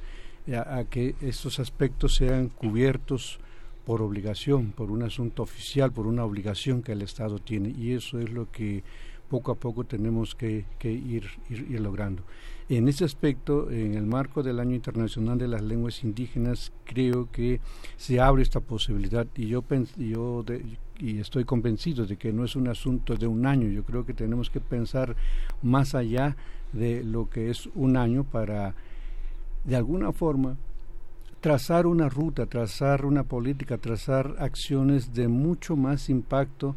a, 0.54 0.84
que 0.90 1.16
estos 1.22 1.60
aspectos 1.60 2.16
sean 2.16 2.50
cubiertos 2.50 3.40
por 3.86 4.02
obligación, 4.02 4.72
por 4.72 4.90
un 4.90 5.04
asunto 5.04 5.44
oficial, 5.44 5.92
por 5.92 6.08
una 6.08 6.26
obligación 6.26 6.82
que 6.82 6.94
el 6.94 7.04
Estado 7.04 7.38
tiene 7.40 7.70
y 7.70 7.94
eso 7.94 8.20
es 8.20 8.32
lo 8.32 8.52
que 8.52 8.84
poco 9.30 9.52
a 9.52 9.56
poco 9.56 9.84
tenemos 9.84 10.34
que, 10.36 10.66
ir, 10.84 11.28
ir, 11.50 11.80
logrando. 11.80 12.24
En 12.68 12.88
ese 12.88 13.06
aspecto, 13.06 13.70
en 13.70 13.94
el 13.94 14.08
marco 14.08 14.42
del 14.42 14.60
Año 14.60 14.74
Internacional 14.74 15.38
de 15.38 15.48
las 15.48 15.62
Lenguas 15.62 16.04
Indígenas, 16.04 16.72
creo 16.84 17.30
que 17.32 17.60
se 17.96 18.20
abre 18.20 18.42
esta 18.42 18.60
posibilidad 18.60 19.28
y 19.36 19.48
yo, 19.48 19.64
yo 19.98 20.44
y 20.98 21.20
estoy 21.20 21.46
convencido 21.46 22.08
de 22.08 22.18
que 22.18 22.34
no 22.34 22.44
es 22.44 22.56
un 22.56 22.68
asunto 22.68 23.16
de 23.16 23.28
un 23.28 23.46
año, 23.46 23.68
yo 23.68 23.84
creo 23.84 24.04
que 24.04 24.16
tenemos 24.16 24.50
que 24.50 24.62
pensar 24.62 25.16
más 25.62 25.94
allá 25.94 26.36
de 26.74 27.04
lo 27.04 27.30
que 27.30 27.52
es 27.52 27.70
un 27.76 27.98
año 27.98 28.24
para, 28.24 28.74
de 29.64 29.76
alguna 29.76 30.12
forma, 30.12 30.58
trazar 31.42 31.86
una 31.86 32.10
ruta, 32.10 32.48
trazar 32.48 33.06
una 33.06 33.24
política, 33.26 33.78
trazar 33.78 34.38
acciones 34.40 35.14
de 35.14 35.28
mucho 35.28 35.76
más 35.76 36.10
impacto 36.10 36.76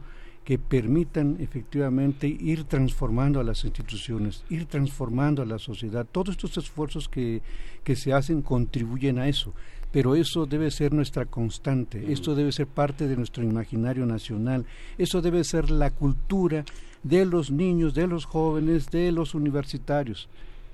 que 0.49 0.59
permitan 0.59 1.37
efectivamente 1.41 2.27
ir 2.27 2.65
transformando 2.65 3.39
a 3.39 3.45
las 3.45 3.65
instituciones, 3.65 4.45
ir 4.49 4.65
transformando 4.65 5.43
a 5.43 5.45
la 5.45 5.59
sociedad. 5.59 6.07
Todos 6.11 6.31
estos 6.31 6.57
esfuerzos 6.57 7.07
que, 7.07 7.43
que 7.85 7.95
se 7.95 8.15
hacen 8.15 8.41
contribuyen 8.41 9.19
a 9.19 9.29
eso, 9.29 9.53
pero 9.93 10.15
eso 10.15 10.47
debe 10.47 10.71
ser 10.71 10.95
nuestra 10.95 11.27
constante, 11.27 11.99
mm. 12.01 12.11
esto 12.11 12.35
debe 12.35 12.51
ser 12.53 12.67
parte 12.67 13.07
de 13.07 13.17
nuestro 13.19 13.45
imaginario 13.45 14.07
nacional, 14.07 14.65
eso 14.97 15.21
debe 15.21 15.45
ser 15.45 15.71
la 15.71 15.91
cultura 15.91 16.65
de 17.03 17.27
los 17.27 17.51
niños, 17.51 17.93
de 17.93 18.07
los 18.07 18.25
jóvenes, 18.25 18.87
de 18.87 19.13
los 19.13 19.35
universitarios. 19.35 20.31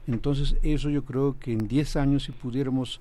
Entonces 0.07 0.55
eso 0.63 0.89
yo 0.89 1.05
creo 1.05 1.37
que 1.41 1.53
en 1.53 1.67
10 1.67 1.97
años 1.97 2.23
si 2.23 2.31
pudiéramos 2.31 3.01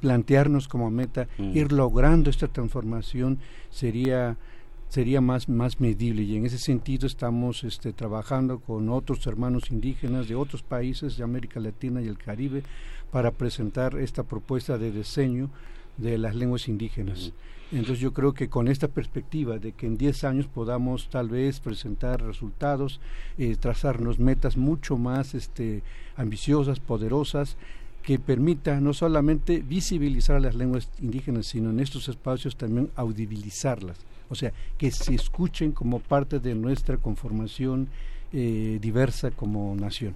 plantearnos 0.00 0.66
como 0.66 0.90
meta 0.90 1.28
mm. 1.36 1.54
ir 1.54 1.72
logrando 1.72 2.30
esta 2.30 2.48
transformación 2.48 3.38
sería 3.68 4.38
sería 4.88 5.20
más, 5.20 5.48
más 5.48 5.80
medible 5.80 6.22
y 6.22 6.36
en 6.36 6.46
ese 6.46 6.58
sentido 6.58 7.06
estamos 7.06 7.64
este, 7.64 7.92
trabajando 7.92 8.60
con 8.60 8.88
otros 8.88 9.26
hermanos 9.26 9.70
indígenas 9.70 10.28
de 10.28 10.34
otros 10.34 10.62
países 10.62 11.16
de 11.16 11.24
América 11.24 11.60
Latina 11.60 12.00
y 12.02 12.08
el 12.08 12.18
Caribe 12.18 12.62
para 13.10 13.30
presentar 13.30 13.96
esta 13.98 14.22
propuesta 14.22 14.78
de 14.78 14.92
diseño 14.92 15.50
de 15.96 16.18
las 16.18 16.34
lenguas 16.34 16.68
indígenas. 16.68 17.32
Entonces 17.72 17.98
yo 17.98 18.12
creo 18.12 18.32
que 18.32 18.48
con 18.48 18.68
esta 18.68 18.86
perspectiva 18.86 19.58
de 19.58 19.72
que 19.72 19.86
en 19.86 19.96
10 19.96 20.24
años 20.24 20.46
podamos 20.46 21.08
tal 21.08 21.28
vez 21.28 21.58
presentar 21.58 22.22
resultados, 22.22 23.00
eh, 23.38 23.56
trazarnos 23.58 24.20
metas 24.20 24.56
mucho 24.56 24.96
más 24.96 25.34
este, 25.34 25.82
ambiciosas, 26.16 26.78
poderosas, 26.78 27.56
que 28.04 28.20
permita 28.20 28.80
no 28.80 28.92
solamente 28.92 29.64
visibilizar 29.66 30.36
a 30.36 30.40
las 30.40 30.54
lenguas 30.54 30.88
indígenas, 31.00 31.46
sino 31.46 31.70
en 31.70 31.80
estos 31.80 32.08
espacios 32.08 32.56
también 32.56 32.88
audibilizarlas. 32.94 33.98
O 34.28 34.34
sea, 34.34 34.52
que 34.78 34.90
se 34.90 35.14
escuchen 35.14 35.72
como 35.72 36.00
parte 36.00 36.38
de 36.38 36.54
nuestra 36.54 36.96
conformación 36.96 37.88
eh, 38.32 38.78
diversa 38.80 39.30
como 39.30 39.74
nación. 39.76 40.14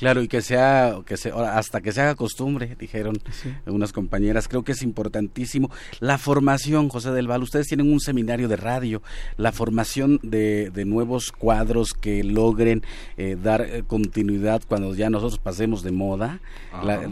Claro, 0.00 0.22
y 0.22 0.28
que 0.28 0.40
sea, 0.40 0.96
que 1.04 1.18
se, 1.18 1.30
hasta 1.30 1.82
que 1.82 1.92
se 1.92 2.00
haga 2.00 2.14
costumbre, 2.14 2.74
dijeron 2.80 3.18
unas 3.66 3.92
compañeras. 3.92 4.48
Creo 4.48 4.62
que 4.62 4.72
es 4.72 4.80
importantísimo. 4.80 5.70
La 5.98 6.16
formación, 6.16 6.88
José 6.88 7.10
del 7.10 7.26
Val, 7.26 7.42
ustedes 7.42 7.66
tienen 7.66 7.92
un 7.92 8.00
seminario 8.00 8.48
de 8.48 8.56
radio, 8.56 9.02
la 9.36 9.52
formación 9.52 10.18
de, 10.22 10.70
de 10.70 10.86
nuevos 10.86 11.32
cuadros 11.32 11.92
que 11.92 12.24
logren 12.24 12.82
eh, 13.18 13.36
dar 13.42 13.60
eh, 13.60 13.82
continuidad 13.86 14.62
cuando 14.66 14.94
ya 14.94 15.10
nosotros 15.10 15.38
pasemos 15.38 15.82
de 15.82 15.92
moda, 15.92 16.40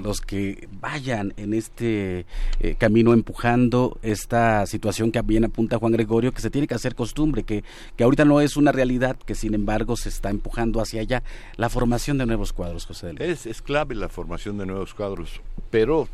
los 0.02 0.23
que 0.23 0.66
vayan 0.80 1.35
en 1.37 1.52
este 1.52 2.25
eh, 2.61 2.75
camino 2.78 3.12
empujando 3.12 3.99
esta 4.00 4.64
situación 4.64 5.12
que 5.12 5.21
bien 5.21 5.45
apunta 5.45 5.76
Juan 5.76 5.92
Gregorio, 5.92 6.33
que 6.33 6.40
se 6.40 6.49
tiene 6.49 6.66
que 6.66 6.75
hacer 6.75 6.95
costumbre, 6.95 7.42
que, 7.42 7.64
que 7.97 8.04
ahorita 8.04 8.25
no 8.25 8.40
es 8.40 8.57
una 8.57 8.73
realidad, 8.73 9.18
que 9.18 9.35
sin 9.35 9.52
embargo 9.52 9.95
se 9.95 10.09
está 10.09 10.30
empujando 10.30 10.80
hacia 10.80 11.02
allá. 11.02 11.23
La 11.57 11.68
formación 11.68 12.16
de 12.16 12.25
nuevos 12.25 12.54
cuadros. 12.54 12.77
Es, 13.20 13.47
es 13.47 13.62
clave 13.62 13.94
la 13.94 14.08
formación 14.08 14.58
de 14.58 14.66
nuevos 14.66 14.94
cuadros, 14.94 15.40
pero 15.70 16.08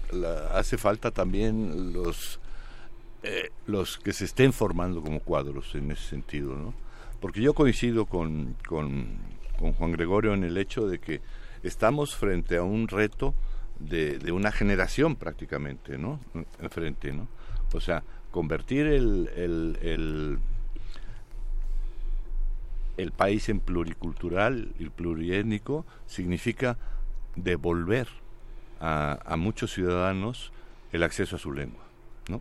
hace 0.52 0.78
falta 0.78 1.10
también 1.10 1.92
los, 1.92 2.40
eh, 3.22 3.50
los 3.66 3.98
que 3.98 4.12
se 4.12 4.24
estén 4.24 4.52
formando 4.52 5.02
como 5.02 5.20
cuadros 5.20 5.74
en 5.74 5.90
ese 5.90 6.08
sentido, 6.08 6.56
¿no? 6.56 6.74
Porque 7.20 7.40
yo 7.40 7.54
coincido 7.54 8.06
con, 8.06 8.56
con, 8.68 9.18
Juan 9.78 9.92
Gregorio 9.92 10.34
en 10.34 10.44
el 10.44 10.58
hecho 10.58 10.86
de 10.86 10.98
que 10.98 11.20
estamos 11.62 12.16
frente 12.16 12.56
a 12.56 12.62
un 12.62 12.88
reto 12.88 13.34
de, 13.78 14.18
de 14.18 14.32
una 14.32 14.52
generación 14.52 15.16
prácticamente, 15.16 15.96
¿no? 15.96 16.20
Enfrente, 16.60 17.12
¿no? 17.12 17.28
O 17.72 17.80
sea, 17.80 18.02
convertir 18.30 18.86
el 18.86 20.38
país 23.12 23.48
en 23.48 23.60
pluricultural 23.60 24.72
y 24.78 24.88
pluriétnico 24.88 25.84
significa 26.06 26.76
devolver 27.36 28.08
a, 28.80 29.36
muchos 29.36 29.72
ciudadanos 29.72 30.52
el 30.92 31.02
acceso 31.02 31.36
a 31.36 31.38
su 31.38 31.52
lengua, 31.52 31.82
¿no? 32.28 32.40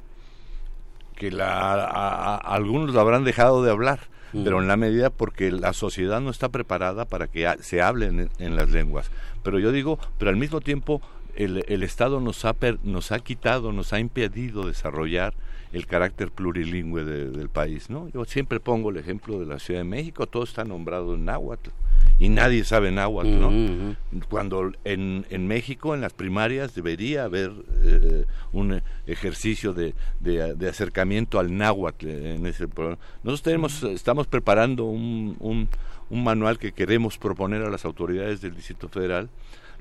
Que 1.16 1.32
la, 1.32 2.36
algunos 2.36 2.94
lo 2.94 3.00
habrán 3.00 3.24
dejado 3.24 3.64
de 3.64 3.72
hablar, 3.72 4.02
mm. 4.34 4.44
pero 4.44 4.62
en 4.62 4.68
la 4.68 4.78
medida 4.78 5.10
porque 5.10 5.52
la 5.52 5.74
sociedad 5.74 6.22
no 6.22 6.30
está 6.30 6.50
preparada 6.50 7.06
para 7.06 7.28
que 7.28 7.50
se 7.62 7.82
hablen 7.82 8.30
en, 8.38 8.56
las 8.56 8.70
lenguas. 8.70 9.10
Pero 9.44 9.60
yo 9.60 9.72
digo, 9.72 10.00
pero 10.18 10.30
al 10.30 10.38
mismo 10.38 10.60
tiempo 10.60 11.02
el, 11.36 11.64
el 11.68 11.84
Estado 11.84 12.20
nos 12.20 12.46
ha, 12.46 12.56
nos 12.84 13.12
ha 13.12 13.20
quitado, 13.20 13.72
nos 13.72 13.94
ha 13.94 14.00
impedido 14.00 14.68
desarrollar 14.68 15.34
el 15.74 15.88
carácter 15.88 16.32
plurilingüe 16.32 17.04
del 17.04 17.50
país, 17.50 17.90
¿no? 17.90 18.08
Yo 18.10 18.24
siempre 18.26 18.60
pongo 18.60 18.92
el 18.92 18.98
ejemplo 18.98 19.40
de 19.40 19.48
la 19.48 19.58
Ciudad 19.58 19.80
de 19.80 19.86
México, 19.86 20.28
todo 20.28 20.44
está 20.44 20.64
nombrado 20.64 21.16
en 21.16 21.26
náhuatl 21.26 21.72
y 22.20 22.30
nadie 22.30 22.64
sabe 22.64 22.92
náhuatl, 22.92 23.40
¿no? 23.40 23.96
Cuando 24.30 24.72
en, 24.84 25.26
en, 25.32 25.48
México, 25.48 25.96
en 25.96 26.02
las 26.02 26.14
primarias, 26.14 26.76
debería 26.76 27.24
haber 27.24 27.52
eh, 27.82 28.26
un 28.52 28.82
ejercicio 29.08 29.74
de, 29.74 29.96
de, 30.20 30.70
acercamiento 30.70 31.40
al 31.40 31.58
náhuatl 31.58 32.08
en 32.08 32.46
ese 32.46 32.68
programa. 32.68 33.00
Nosotros 33.24 33.42
tenemos, 33.42 33.84
estamos 33.84 34.28
preparando 34.28 34.86
un, 34.86 35.36
un, 35.40 35.68
un 36.12 36.24
manual 36.24 36.60
que 36.60 36.72
queremos 36.72 37.18
proponer 37.18 37.64
a 37.64 37.70
las 37.70 37.84
autoridades 37.84 38.42
del 38.42 38.56
Distrito 38.56 38.90
Federal 38.90 39.30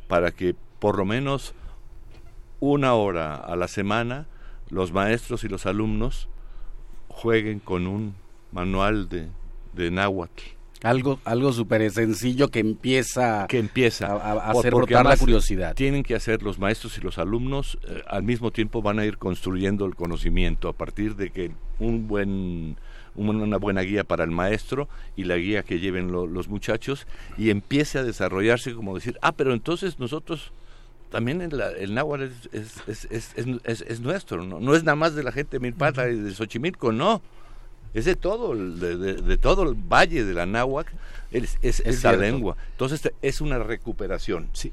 para 0.09 0.31
que 0.31 0.55
por 0.79 0.97
lo 0.97 1.05
menos 1.05 1.55
una 2.61 2.95
hora 2.95 3.37
a 3.37 3.57
la 3.57 3.69
semana 3.69 4.27
los 4.73 4.91
maestros 4.91 5.45
y 5.45 5.49
los 5.49 5.67
alumnos 5.67 6.29
jueguen 7.09 7.61
con 7.61 7.87
un 7.87 8.15
manual 8.53 9.09
de, 9.09 9.29
de 9.75 9.91
náhuatl. 9.91 10.43
Algo, 10.83 11.21
algo 11.25 11.53
súper 11.53 11.89
sencillo 11.93 12.49
que 12.49 12.59
empieza, 12.59 13.47
que 13.49 13.59
empieza 13.59 14.07
a, 14.07 14.51
hacer 14.51 14.75
brotar 14.75 15.05
la 15.05 15.17
curiosidad. 15.17 15.75
Tienen 15.77 16.03
que 16.03 16.17
hacer 16.17 16.43
los 16.43 16.59
maestros 16.59 16.99
y 16.99 17.03
los 17.03 17.19
alumnos, 17.19 17.79
eh, 17.87 18.03
al 18.09 18.25
mismo 18.25 18.51
tiempo 18.51 18.83
van 18.83 18.99
a 18.99 19.05
ir 19.05 19.19
construyendo 19.19 19.85
el 19.85 19.95
conocimiento 19.95 20.69
a 20.69 20.73
partir 20.73 21.15
de 21.15 21.31
que 21.31 21.53
un 21.79 22.09
buen, 22.09 22.77
una 23.15 23.59
buena 23.59 23.83
guía 23.83 24.03
para 24.03 24.25
el 24.25 24.33
maestro 24.33 24.89
y 25.15 25.25
la 25.25 25.37
guía 25.37 25.63
que 25.63 25.79
lleven 25.79 26.11
los 26.11 26.49
muchachos 26.49 27.07
y 27.39 27.51
empiece 27.51 27.99
a 27.99 28.03
desarrollarse 28.03 28.75
como 28.75 28.97
decir, 28.97 29.19
ah, 29.23 29.33
pero 29.33 29.53
entonces 29.53 30.01
nosotros 30.01 30.51
también 31.13 31.43
el, 31.43 31.61
el 31.61 31.95
náhuatl 31.95 32.25
es, 32.53 33.07
es, 33.11 33.35
es, 33.35 34.01
nuestro, 34.01 34.45
¿no? 34.45 34.61
no 34.61 34.75
es 34.75 34.83
nada 34.83 34.97
más 34.97 35.15
de 35.15 35.23
la 35.23 35.31
gente 35.31 35.59
de 35.59 35.61
Milpata 35.61 36.09
y 36.09 36.17
de 36.17 36.35
Xochimilco, 36.35 36.91
no. 36.91 37.21
Es 37.93 38.07
de 38.07 38.17
todo, 38.17 38.57
de, 38.57 38.97
de, 38.97 39.37
todo 39.37 39.65
el 39.65 39.75
valle 39.75 40.25
de 40.25 40.33
la 40.33 40.47
náhuatl, 40.47 40.91
es, 41.31 41.59
es, 41.61 42.03
la 42.03 42.17
lengua. 42.17 42.57
Entonces 42.71 43.13
es 43.21 43.43
una 43.43 43.59
recuperación. 43.59 44.49
Sí. 44.55 44.73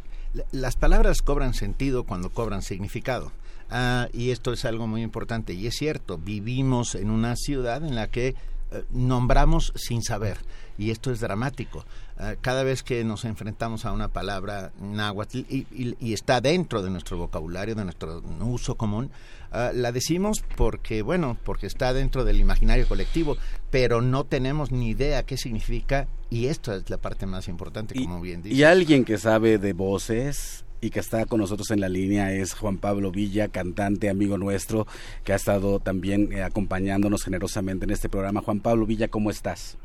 Las 0.53 0.77
palabras 0.77 1.21
cobran 1.21 1.53
sentido 1.53 2.05
cuando 2.05 2.29
cobran 2.29 2.61
significado. 2.61 3.33
Ah, 3.69 4.07
y 4.13 4.31
esto 4.31 4.53
es 4.53 4.63
algo 4.63 4.87
muy 4.87 5.01
importante. 5.01 5.51
Y 5.53 5.67
es 5.67 5.75
cierto, 5.75 6.17
vivimos 6.17 6.95
en 6.95 7.09
una 7.11 7.35
ciudad 7.35 7.83
en 7.83 7.95
la 7.95 8.07
que 8.07 8.29
eh, 8.71 8.83
nombramos 8.91 9.73
sin 9.75 10.01
saber. 10.01 10.37
Y 10.77 10.91
esto 10.91 11.11
es 11.11 11.19
dramático. 11.19 11.83
Ah, 12.21 12.35
cada 12.39 12.63
vez 12.63 12.83
que 12.83 13.05
nos 13.05 13.23
enfrentamos 13.23 13.85
a 13.85 13.93
una 13.93 14.09
palabra 14.09 14.73
náhuatl 14.81 15.39
y, 15.49 16.13
está 16.13 16.41
dentro 16.41 16.81
de 16.81 16.89
nuestro 16.89 17.17
vocabulario, 17.17 17.75
de 17.75 17.85
nuestro 17.85 18.21
uso 18.41 18.75
común, 18.75 19.09
ah, 19.53 19.71
la 19.73 19.93
decimos 19.93 20.43
porque, 20.57 21.01
bueno, 21.01 21.37
porque 21.45 21.65
está 21.65 21.93
dentro 21.93 22.25
del 22.25 22.41
imaginario 22.41 22.89
colectivo, 22.89 23.37
pero 23.71 24.01
no 24.01 24.25
tenemos 24.25 24.69
ni 24.69 24.89
idea 24.89 25.23
qué 25.23 25.37
significa 25.37 26.09
y 26.29 26.47
esto 26.47 26.73
es 26.73 26.89
la 26.89 26.97
parte 26.97 27.25
más 27.25 27.47
importante, 27.47 27.95
como 27.95 28.19
bien 28.19 28.41
dice. 28.41 28.53
Y 28.53 28.63
alguien 28.63 29.05
que 29.05 29.17
sabe 29.17 29.57
de 29.57 29.71
voces 29.71 30.65
y 30.81 30.89
que 30.89 30.99
está 30.99 31.25
con 31.25 31.39
nosotros 31.39 31.71
en 31.71 31.79
la 31.79 31.87
línea 31.87 32.33
es 32.33 32.53
Juan 32.53 32.79
Pablo 32.79 33.11
Villa, 33.11 33.47
cantante, 33.47 34.09
amigo 34.09 34.37
nuestro, 34.37 34.87
que 35.23 35.31
ha 35.31 35.37
estado 35.37 35.79
también 35.79 36.33
eh, 36.33 36.43
acompañándonos 36.43 37.23
generosamente 37.23 37.85
en 37.85 37.91
este 37.91 38.09
programa. 38.09 38.41
Juan 38.41 38.59
Pablo 38.59 38.85
Villa, 38.85 39.07
¿cómo 39.07 39.29
estás? 39.29 39.77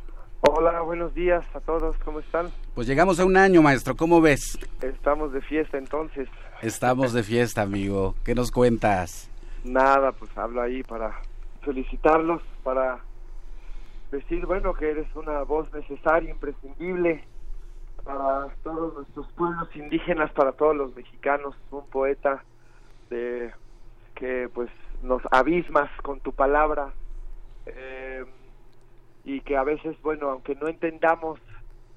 Hola, 0.46 0.83
buenos 0.83 1.14
días 1.14 1.42
a 1.54 1.61
todos, 1.61 1.96
¿cómo 2.04 2.20
están? 2.20 2.50
Pues 2.74 2.87
llegamos 2.87 3.18
a 3.18 3.24
un 3.24 3.35
año, 3.38 3.62
maestro, 3.62 3.96
¿cómo 3.96 4.20
ves? 4.20 4.59
Estamos 4.83 5.33
de 5.33 5.40
fiesta 5.40 5.78
entonces. 5.78 6.28
Estamos 6.61 7.14
de 7.14 7.22
fiesta, 7.22 7.62
amigo. 7.62 8.14
¿Qué 8.24 8.35
nos 8.35 8.50
cuentas? 8.50 9.30
Nada, 9.64 10.12
pues 10.12 10.37
hablo 10.37 10.61
ahí 10.61 10.83
para 10.83 11.18
felicitarlos, 11.62 12.42
para 12.62 12.98
decir, 14.11 14.44
bueno, 14.44 14.74
que 14.74 14.90
eres 14.90 15.07
una 15.16 15.42
voz 15.44 15.72
necesaria, 15.72 16.30
imprescindible 16.30 17.24
para 18.04 18.48
todos 18.62 18.92
nuestros 18.96 19.26
pueblos 19.33 19.74
indígenas, 19.74 20.30
para 20.33 20.52
todos 20.52 20.76
los 20.76 20.94
mexicanos, 20.94 21.57
un 21.70 21.87
poeta 21.87 22.44
de 23.09 23.50
que 24.14 24.50
pues 24.52 24.68
nos 25.02 25.22
abismas 25.30 25.90
con 26.02 26.20
tu 26.20 26.33
palabra. 26.33 26.92
Eh, 27.64 28.26
y 29.25 29.41
que 29.41 29.57
a 29.57 29.65
veces, 29.65 29.97
bueno, 30.03 30.31
aunque 30.31 30.55
no 30.55 30.69
entendamos 30.69 31.41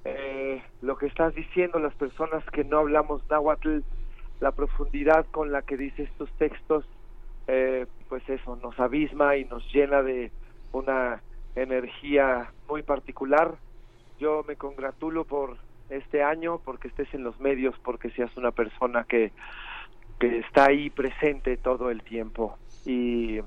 eh, 0.04 0.62
lo 0.80 0.96
que 0.96 1.06
estás 1.06 1.34
diciendo, 1.34 1.78
las 1.78 1.94
personas 1.94 2.42
que 2.50 2.64
no 2.64 2.78
hablamos 2.78 3.22
náhuatl, 3.28 3.80
la 4.40 4.52
profundidad 4.52 5.26
con 5.30 5.52
la 5.52 5.62
que 5.62 5.76
dices 5.76 6.10
tus 6.16 6.30
textos, 6.32 6.84
eh, 7.46 7.86
pues 8.08 8.26
eso, 8.28 8.56
nos 8.56 8.78
abisma 8.80 9.36
y 9.36 9.44
nos 9.44 9.70
llena 9.72 10.02
de 10.02 10.30
una 10.72 11.22
energía 11.54 12.50
muy 12.68 12.82
particular. 12.82 13.56
Yo 14.18 14.44
me 14.46 14.56
congratulo 14.56 15.24
por 15.24 15.56
este 15.90 16.22
año, 16.22 16.60
porque 16.64 16.88
estés 16.88 17.12
en 17.14 17.24
los 17.24 17.38
medios, 17.40 17.74
porque 17.82 18.10
seas 18.10 18.34
una 18.36 18.52
persona 18.52 19.04
que, 19.04 19.32
que 20.18 20.38
está 20.38 20.66
ahí 20.66 20.90
presente 20.90 21.56
todo 21.56 21.90
el 21.90 22.02
tiempo. 22.02 22.56
Y 22.84 23.40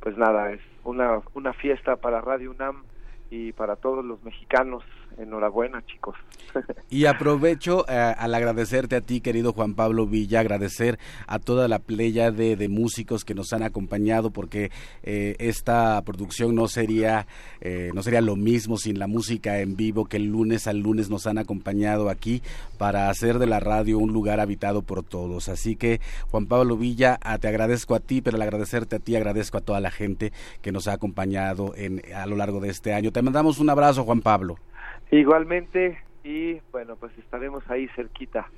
pues 0.00 0.16
nada, 0.16 0.52
es 0.52 0.60
una, 0.84 1.20
una 1.34 1.52
fiesta 1.52 1.96
para 1.96 2.20
Radio 2.20 2.50
UNAM 2.52 2.84
y 3.30 3.52
para 3.52 3.76
todos 3.76 4.04
los 4.04 4.22
mexicanos 4.22 4.84
enhorabuena 5.18 5.84
chicos. 5.86 6.16
Y 6.90 7.04
aprovecho 7.04 7.84
eh, 7.86 7.92
al 7.92 8.34
agradecerte 8.34 8.96
a 8.96 9.00
ti, 9.02 9.20
querido 9.20 9.52
Juan 9.52 9.74
Pablo 9.74 10.06
Villa, 10.06 10.40
agradecer 10.40 10.98
a 11.26 11.38
toda 11.38 11.68
la 11.68 11.78
playa 11.78 12.30
de, 12.30 12.56
de 12.56 12.68
músicos 12.68 13.26
que 13.26 13.34
nos 13.34 13.52
han 13.52 13.62
acompañado, 13.62 14.30
porque 14.30 14.70
eh, 15.02 15.36
esta 15.38 16.00
producción 16.02 16.54
no 16.54 16.66
sería, 16.66 17.26
eh, 17.60 17.90
no 17.94 18.02
sería 18.02 18.22
lo 18.22 18.36
mismo 18.36 18.78
sin 18.78 18.98
la 18.98 19.06
música 19.06 19.60
en 19.60 19.76
vivo 19.76 20.06
que 20.06 20.16
el 20.16 20.26
lunes 20.26 20.66
al 20.66 20.78
lunes 20.78 21.10
nos 21.10 21.26
han 21.26 21.36
acompañado 21.36 22.08
aquí 22.08 22.42
para 22.78 23.10
hacer 23.10 23.38
de 23.38 23.46
la 23.46 23.60
radio 23.60 23.98
un 23.98 24.12
lugar 24.12 24.40
habitado 24.40 24.80
por 24.80 25.02
todos. 25.02 25.50
Así 25.50 25.76
que, 25.76 26.00
Juan 26.30 26.46
Pablo 26.46 26.78
Villa, 26.78 27.18
te 27.40 27.48
agradezco 27.48 27.94
a 27.94 28.00
ti, 28.00 28.22
pero 28.22 28.36
al 28.36 28.42
agradecerte 28.42 28.96
a 28.96 28.98
ti, 28.98 29.14
agradezco 29.14 29.58
a 29.58 29.60
toda 29.60 29.80
la 29.80 29.90
gente 29.90 30.32
que 30.62 30.72
nos 30.72 30.88
ha 30.88 30.94
acompañado 30.94 31.74
en, 31.76 32.02
a 32.14 32.24
lo 32.24 32.36
largo 32.36 32.60
de 32.60 32.70
este 32.70 32.94
año. 32.94 33.12
Te 33.12 33.20
mandamos 33.20 33.58
un 33.58 33.68
abrazo, 33.68 34.04
Juan 34.04 34.22
Pablo. 34.22 34.56
Igualmente, 35.10 35.98
y 36.24 36.58
bueno, 36.72 36.96
pues 36.96 37.12
estaremos 37.18 37.68
ahí 37.70 37.88
cerquita. 37.96 38.48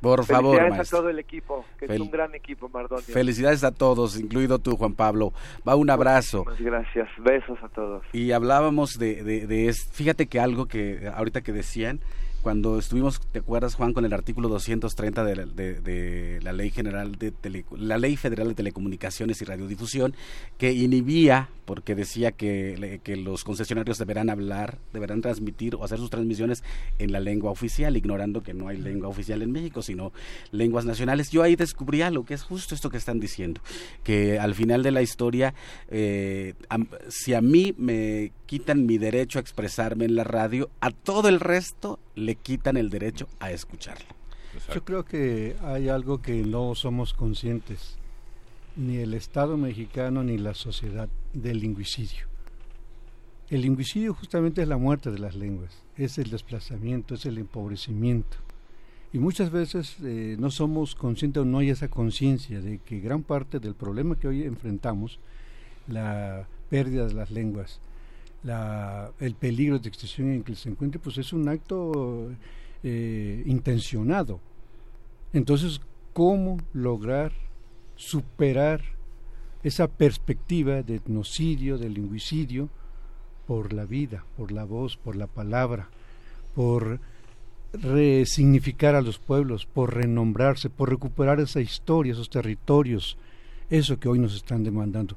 Por 0.00 0.24
favor, 0.26 0.56
Felicidades 0.58 0.92
a 0.92 0.96
todo 0.96 1.08
el 1.08 1.18
equipo, 1.18 1.64
que 1.78 1.86
es 1.86 1.98
un 2.00 2.10
gran 2.10 2.34
equipo, 2.34 2.68
Mardonio. 2.68 3.02
Felicidades 3.02 3.64
a 3.64 3.72
todos, 3.72 4.20
incluido 4.20 4.58
tú, 4.58 4.76
Juan 4.76 4.92
Pablo. 4.92 5.32
Va 5.66 5.74
un 5.74 5.88
abrazo. 5.90 6.44
Muchísimas 6.44 6.82
gracias, 6.94 7.08
besos 7.24 7.58
a 7.62 7.68
todos. 7.70 8.04
Y 8.12 8.32
hablábamos 8.32 8.98
de, 8.98 9.24
de, 9.24 9.46
de 9.46 9.68
es- 9.68 9.88
fíjate 9.92 10.26
que 10.26 10.38
algo 10.38 10.66
que 10.66 11.10
ahorita 11.12 11.40
que 11.40 11.52
decían, 11.52 12.00
cuando 12.46 12.78
estuvimos, 12.78 13.20
¿te 13.32 13.40
acuerdas, 13.40 13.74
Juan, 13.74 13.92
con 13.92 14.04
el 14.04 14.12
artículo 14.12 14.48
230 14.48 15.24
de 15.24 15.34
la, 15.34 15.46
de, 15.46 15.80
de 15.80 16.38
la 16.44 16.52
Ley 16.52 16.70
General 16.70 17.16
de 17.16 17.32
Tele- 17.32 17.64
la 17.76 17.98
Ley 17.98 18.16
Federal 18.16 18.46
de 18.46 18.54
Telecomunicaciones 18.54 19.42
y 19.42 19.44
Radiodifusión, 19.44 20.14
que 20.56 20.72
inhibía, 20.72 21.48
porque 21.64 21.96
decía 21.96 22.30
que, 22.30 23.00
los 23.16 23.42
concesionarios 23.42 23.98
deberán 23.98 24.30
hablar, 24.30 24.78
deberán 24.92 25.22
transmitir 25.22 25.74
o 25.74 25.82
hacer 25.82 25.98
sus 25.98 26.08
transmisiones 26.08 26.62
en 27.00 27.10
la 27.10 27.18
lengua 27.18 27.50
oficial, 27.50 27.96
ignorando 27.96 28.44
que 28.44 28.54
no 28.54 28.68
hay 28.68 28.76
lengua 28.76 29.08
oficial 29.08 29.42
en 29.42 29.50
México, 29.50 29.82
sino 29.82 30.12
lenguas 30.52 30.84
nacionales. 30.84 31.32
Yo 31.32 31.42
ahí 31.42 31.56
descubrí 31.56 32.02
algo, 32.02 32.24
que 32.24 32.34
es 32.34 32.44
justo 32.44 32.76
esto 32.76 32.90
que 32.90 32.96
están 32.96 33.18
diciendo, 33.18 33.60
que 34.04 34.38
al 34.38 34.54
final 34.54 34.84
de 34.84 34.92
la 34.92 35.02
historia, 35.02 35.52
eh, 35.88 36.54
si 37.08 37.34
a 37.34 37.40
mí 37.40 37.74
me 37.76 38.30
quitan 38.46 38.86
mi 38.86 38.98
derecho 38.98 39.40
a 39.40 39.42
expresarme 39.42 40.04
en 40.04 40.14
la 40.14 40.22
radio, 40.22 40.70
a 40.80 40.92
todo 40.92 41.28
el 41.28 41.40
resto 41.40 41.98
le 42.16 42.34
quitan 42.34 42.76
el 42.76 42.90
derecho 42.90 43.28
a 43.38 43.52
escucharlo. 43.52 44.06
Yo 44.74 44.84
creo 44.84 45.04
que 45.04 45.54
hay 45.62 45.88
algo 45.88 46.22
que 46.22 46.42
no 46.42 46.74
somos 46.74 47.12
conscientes, 47.12 47.96
ni 48.74 48.96
el 48.96 49.14
Estado 49.14 49.56
mexicano 49.56 50.24
ni 50.24 50.38
la 50.38 50.54
sociedad, 50.54 51.08
del 51.32 51.60
lingüicidio. 51.60 52.26
El 53.48 53.60
lingüicidio 53.60 54.12
justamente 54.14 54.62
es 54.62 54.68
la 54.68 54.78
muerte 54.78 55.10
de 55.10 55.18
las 55.18 55.36
lenguas, 55.36 55.84
es 55.96 56.18
el 56.18 56.30
desplazamiento, 56.30 57.14
es 57.14 57.26
el 57.26 57.38
empobrecimiento. 57.38 58.38
Y 59.12 59.18
muchas 59.18 59.50
veces 59.50 59.96
eh, 60.02 60.36
no 60.38 60.50
somos 60.50 60.94
conscientes 60.94 61.42
o 61.42 61.46
no 61.46 61.58
hay 61.58 61.70
esa 61.70 61.88
conciencia 61.88 62.60
de 62.60 62.78
que 62.78 62.98
gran 62.98 63.22
parte 63.22 63.60
del 63.60 63.74
problema 63.74 64.18
que 64.18 64.28
hoy 64.28 64.42
enfrentamos, 64.42 65.20
la 65.86 66.48
pérdida 66.68 67.06
de 67.06 67.14
las 67.14 67.30
lenguas, 67.30 67.80
la, 68.46 69.10
el 69.18 69.34
peligro 69.34 69.78
de 69.78 69.88
extinción 69.88 70.30
en 70.30 70.42
que 70.42 70.54
se 70.54 70.68
encuentre, 70.68 71.00
pues 71.00 71.18
es 71.18 71.32
un 71.32 71.48
acto 71.48 72.30
eh, 72.82 73.42
intencionado. 73.44 74.40
Entonces, 75.32 75.80
¿cómo 76.12 76.58
lograr 76.72 77.32
superar 77.96 78.80
esa 79.62 79.88
perspectiva 79.88 80.82
de 80.82 80.96
etnocidio, 80.96 81.76
de 81.76 81.90
lingüicidio, 81.90 82.68
por 83.46 83.72
la 83.72 83.84
vida, 83.84 84.24
por 84.36 84.52
la 84.52 84.64
voz, 84.64 84.96
por 84.96 85.16
la 85.16 85.26
palabra, 85.26 85.88
por 86.54 87.00
resignificar 87.72 88.94
a 88.94 89.02
los 89.02 89.18
pueblos, 89.18 89.66
por 89.66 89.94
renombrarse, 89.94 90.70
por 90.70 90.90
recuperar 90.90 91.40
esa 91.40 91.60
historia, 91.60 92.12
esos 92.12 92.30
territorios, 92.30 93.16
eso 93.70 93.98
que 93.98 94.08
hoy 94.08 94.18
nos 94.18 94.34
están 94.34 94.62
demandando. 94.62 95.16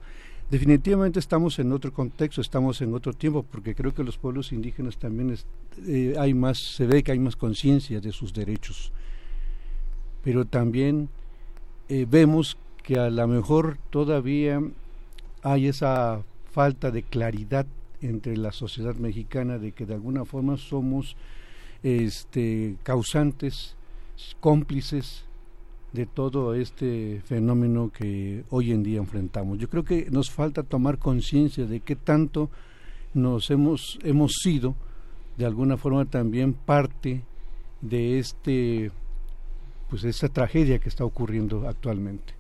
Definitivamente 0.50 1.20
estamos 1.20 1.60
en 1.60 1.72
otro 1.72 1.94
contexto, 1.94 2.42
estamos 2.42 2.82
en 2.82 2.96
otro 2.96 3.14
tiempo, 3.14 3.44
porque 3.44 3.76
creo 3.76 3.94
que 3.94 4.04
los 4.04 4.18
pueblos 4.18 4.52
indígenas 4.52 4.98
también 4.98 5.38
eh, 5.86 6.16
hay 6.18 6.34
más, 6.34 6.58
se 6.58 6.88
ve 6.88 7.04
que 7.04 7.12
hay 7.12 7.20
más 7.20 7.36
conciencia 7.36 8.00
de 8.00 8.12
sus 8.12 8.34
derechos. 8.34 8.92
Pero 10.24 10.46
también 10.46 11.10
eh, 11.88 12.08
vemos 12.10 12.58
que 12.82 12.98
a 12.98 13.12
lo 13.12 13.28
mejor 13.28 13.78
todavía 13.92 14.60
hay 15.44 15.68
esa 15.68 16.24
falta 16.52 16.90
de 16.90 17.04
claridad 17.04 17.68
entre 18.02 18.36
la 18.36 18.52
sociedad 18.52 18.96
mexicana 18.96 19.60
de 19.60 19.72
que 19.72 19.86
de 19.86 19.94
alguna 19.94 20.26
forma 20.26 20.58
somos 20.58 21.16
este 21.84 22.76
causantes, 22.82 23.76
cómplices 24.40 25.26
de 25.94 26.06
todo 26.06 26.54
este 26.54 27.22
fenómeno 27.26 27.92
que 27.92 28.44
hoy 28.50 28.72
en 28.72 28.84
día 28.84 29.00
enfrentamos. 29.00 29.58
Yo 29.58 29.70
creo 29.70 29.84
que 29.84 30.08
nos 30.12 30.30
falta 30.30 30.64
tomar 30.64 30.98
conciencia 31.00 31.66
de 31.66 31.80
qué 31.80 31.96
tanto 31.96 32.50
nos 33.14 33.50
hemos 33.50 33.98
hemos 34.04 34.34
sido 34.44 34.76
de 35.38 35.46
alguna 35.46 35.78
forma 35.78 36.06
también 36.06 36.54
parte 36.54 37.24
de 37.82 38.20
este 38.20 38.92
pues 39.90 40.04
esa 40.04 40.28
tragedia 40.30 40.78
que 40.80 40.90
está 40.90 41.04
ocurriendo 41.06 41.68
actualmente. 41.68 42.34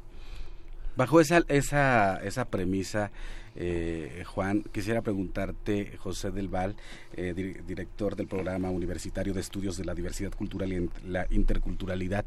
Bajo 0.95 1.19
esa, 1.21 1.43
esa, 1.47 2.17
esa 2.17 2.45
premisa, 2.45 3.09
eh, 3.55 4.23
Juan, 4.27 4.63
quisiera 4.71 5.01
preguntarte, 5.01 5.95
José 5.97 6.29
del 6.29 6.49
Val, 6.49 6.75
eh, 7.15 7.33
dir- 7.35 7.63
director 7.65 8.15
del 8.17 8.27
programa 8.27 8.69
universitario 8.69 9.33
de 9.33 9.39
estudios 9.39 9.77
de 9.77 9.85
la 9.85 9.95
diversidad 9.95 10.31
cultural 10.33 10.73
y 10.73 10.89
la 11.07 11.25
interculturalidad, 11.31 12.25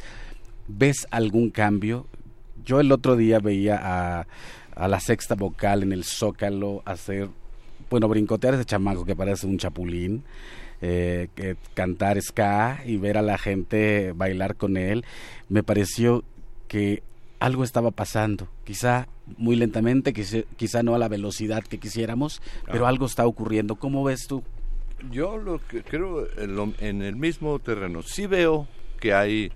¿ves 0.68 1.06
algún 1.10 1.50
cambio? 1.50 2.06
Yo 2.64 2.80
el 2.80 2.92
otro 2.92 3.16
día 3.16 3.38
veía 3.40 3.78
a, 3.82 4.26
a 4.74 4.88
la 4.88 5.00
sexta 5.00 5.34
vocal 5.34 5.82
en 5.82 5.92
el 5.92 6.04
Zócalo 6.04 6.82
hacer, 6.84 7.28
bueno, 7.90 8.08
brincotear 8.08 8.54
a 8.54 8.56
ese 8.56 8.64
chamaco 8.66 9.04
que 9.04 9.16
parece 9.16 9.46
un 9.46 9.58
chapulín. 9.58 10.24
eh, 10.84 11.28
cantar 11.74 12.20
ska 12.20 12.80
y 12.84 12.96
ver 12.96 13.16
a 13.16 13.22
la 13.22 13.38
gente 13.38 14.12
bailar 14.16 14.56
con 14.56 14.76
él, 14.76 15.04
me 15.48 15.62
pareció 15.62 16.24
que 16.66 17.04
algo 17.38 17.62
estaba 17.62 17.92
pasando, 17.92 18.48
quizá 18.64 19.06
muy 19.36 19.54
lentamente, 19.54 20.12
quizá, 20.12 20.38
quizá 20.56 20.82
no 20.82 20.96
a 20.96 20.98
la 20.98 21.06
velocidad 21.08 21.62
que 21.62 21.78
quisiéramos, 21.78 22.42
pero 22.66 22.86
Ah. 22.86 22.88
algo 22.88 23.06
está 23.06 23.26
ocurriendo. 23.28 23.76
¿Cómo 23.76 24.02
ves 24.02 24.26
tú? 24.26 24.42
Yo 25.12 25.36
lo 25.36 25.60
que 25.68 25.84
creo 25.84 26.26
en, 26.36 26.56
lo- 26.56 26.72
en 26.80 27.02
el 27.02 27.14
mismo 27.14 27.58
terreno, 27.60 28.02
sí 28.02 28.26
veo 28.26 28.66
que 28.98 29.14
hay... 29.14 29.52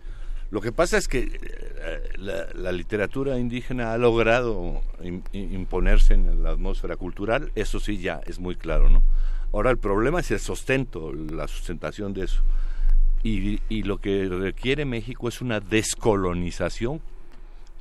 Lo 0.51 0.61
que 0.61 0.73
pasa 0.73 0.97
es 0.97 1.09
que 1.09 1.41
eh, 1.41 2.03
la, 2.55 2.73
literatura 2.73 3.39
indígena 3.39 3.93
ha 3.93 3.99
logrado 3.99 4.81
im- 5.03 5.23
im- 5.33 5.53
imponerse 5.53 6.15
en 6.15 6.43
la 6.43 6.51
atmósfera 6.51 6.97
cultural, 6.97 7.51
eso 7.55 7.81
sí 7.81 7.99
ya 7.99 8.21
es 8.27 8.39
muy 8.39 8.55
claro, 8.55 8.89
¿no? 8.89 9.03
Ahora 9.53 9.71
el 9.71 9.79
problema 9.79 10.21
es 10.21 10.31
el 10.31 10.39
sustento, 10.39 11.13
la 11.13 11.49
sustentación 11.49 12.15
de 12.15 12.25
eso. 12.25 12.43
Y, 13.23 13.61
y 13.69 13.83
lo 13.83 13.99
que 13.99 14.29
requiere 14.29 14.85
México 14.85 15.29
es 15.29 15.41
una 15.41 15.61
descolonización 15.61 17.01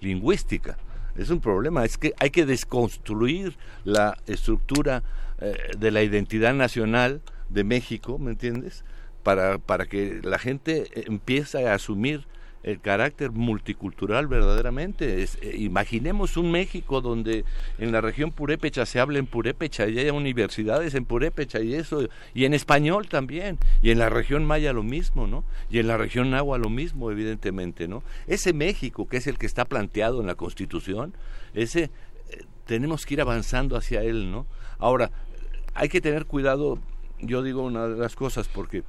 lingüística. 0.01 0.77
Es 1.15 1.29
un 1.29 1.39
problema, 1.39 1.85
es 1.85 1.97
que 1.97 2.13
hay 2.19 2.29
que 2.29 2.45
desconstruir 2.45 3.55
la 3.83 4.17
estructura 4.27 5.03
eh, 5.39 5.55
de 5.77 5.91
la 5.91 6.01
identidad 6.01 6.53
nacional 6.53 7.21
de 7.49 7.63
México, 7.63 8.17
¿me 8.17 8.31
entiendes? 8.31 8.83
Para, 9.23 9.57
para 9.59 9.85
que 9.85 10.19
la 10.23 10.39
gente 10.39 11.07
empiece 11.07 11.67
a 11.67 11.73
asumir 11.73 12.25
el 12.65 12.81
carácter 12.81 13.31
multicultural 13.31 14.25
verdaderamente. 14.27 15.21
Es- 15.21 15.37
eh, 15.41 15.55
imaginemos 15.57 16.35
un 16.35 16.51
México 16.51 16.99
donde 16.99 17.45
en 17.77 17.91
la 17.91 18.01
región 18.01 18.31
purépecha 18.31 18.85
se 18.87 18.99
hable 18.99 19.19
en 19.19 19.27
purépecha 19.27 19.87
y 19.87 19.99
haya 19.99 20.11
universidades 20.11 20.95
en 20.95 21.05
purépecha 21.05 21.61
y 21.61 21.75
eso, 21.75 22.07
y 22.33 22.45
en 22.45 22.55
español 22.55 23.07
también, 23.07 23.59
y 23.83 23.91
en 23.91 23.99
la 23.99 24.09
región 24.09 24.45
maya 24.45 24.73
lo 24.73 24.81
mismo, 24.81 25.27
¿no? 25.27 25.43
Y 25.69 25.77
en 25.77 25.87
la 25.87 25.95
región 25.97 26.31
nahua 26.31 26.57
lo 26.57 26.69
mismo, 26.69 27.11
evidentemente, 27.11 27.87
¿no? 27.87 28.01
Ese 28.27 28.51
México 28.51 29.07
que 29.07 29.17
es 29.17 29.27
el 29.27 29.37
que 29.37 29.45
está 29.45 29.65
planteado 29.65 30.19
en 30.19 30.27
la 30.27 30.35
Constitución, 30.35 31.13
ese 31.53 31.83
eh, 31.83 32.43
tenemos 32.65 33.05
que 33.05 33.13
ir 33.13 33.21
avanzando 33.21 33.77
hacia 33.77 34.01
él, 34.01 34.31
¿no? 34.31 34.47
Ahora, 34.79 35.11
hay 35.75 35.87
que 35.89 36.01
tener 36.01 36.25
cuidado, 36.25 36.79
yo 37.19 37.43
digo 37.43 37.61
una 37.63 37.87
de 37.87 37.97
las 37.97 38.15
cosas, 38.15 38.47
porque 38.47 38.83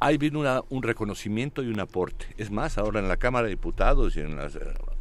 hay 0.00 0.16
vino 0.18 0.40
una- 0.40 0.62
un 0.70 0.82
reconocimiento 0.82 1.62
y 1.62 1.68
un 1.68 1.80
aporte. 1.80 2.26
Es 2.36 2.50
más, 2.50 2.78
ahora 2.78 3.00
en 3.00 3.08
la 3.08 3.16
Cámara 3.16 3.44
de 3.46 3.50
Diputados 3.50 4.16
y 4.16 4.20
en 4.20 4.36
las, 4.36 4.54
eh, 4.56 4.60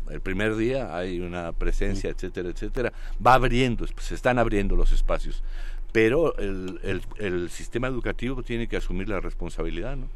el 0.10 0.22
primer 0.22 0.56
día 0.56 0.96
hay 0.98 1.20
una 1.20 1.52
presencia, 1.52 2.10
etcétera, 2.10 2.50
etcétera. 2.50 2.94
Va 3.26 3.34
abriendo, 3.36 3.86
se 3.88 4.16
están 4.16 4.40
abriendo 4.40 4.76
los 4.76 4.92
espacios. 4.92 5.44
Pero 5.92 6.38
el, 6.38 6.80
el- 6.84 7.02
el 7.18 7.50
sistema 7.50 7.88
educativo 7.88 8.44
tiene 8.44 8.68
que 8.68 8.78
asumir 8.78 9.08
la 9.10 9.20
responsabilidad, 9.20 9.96
¿no? 9.96 10.08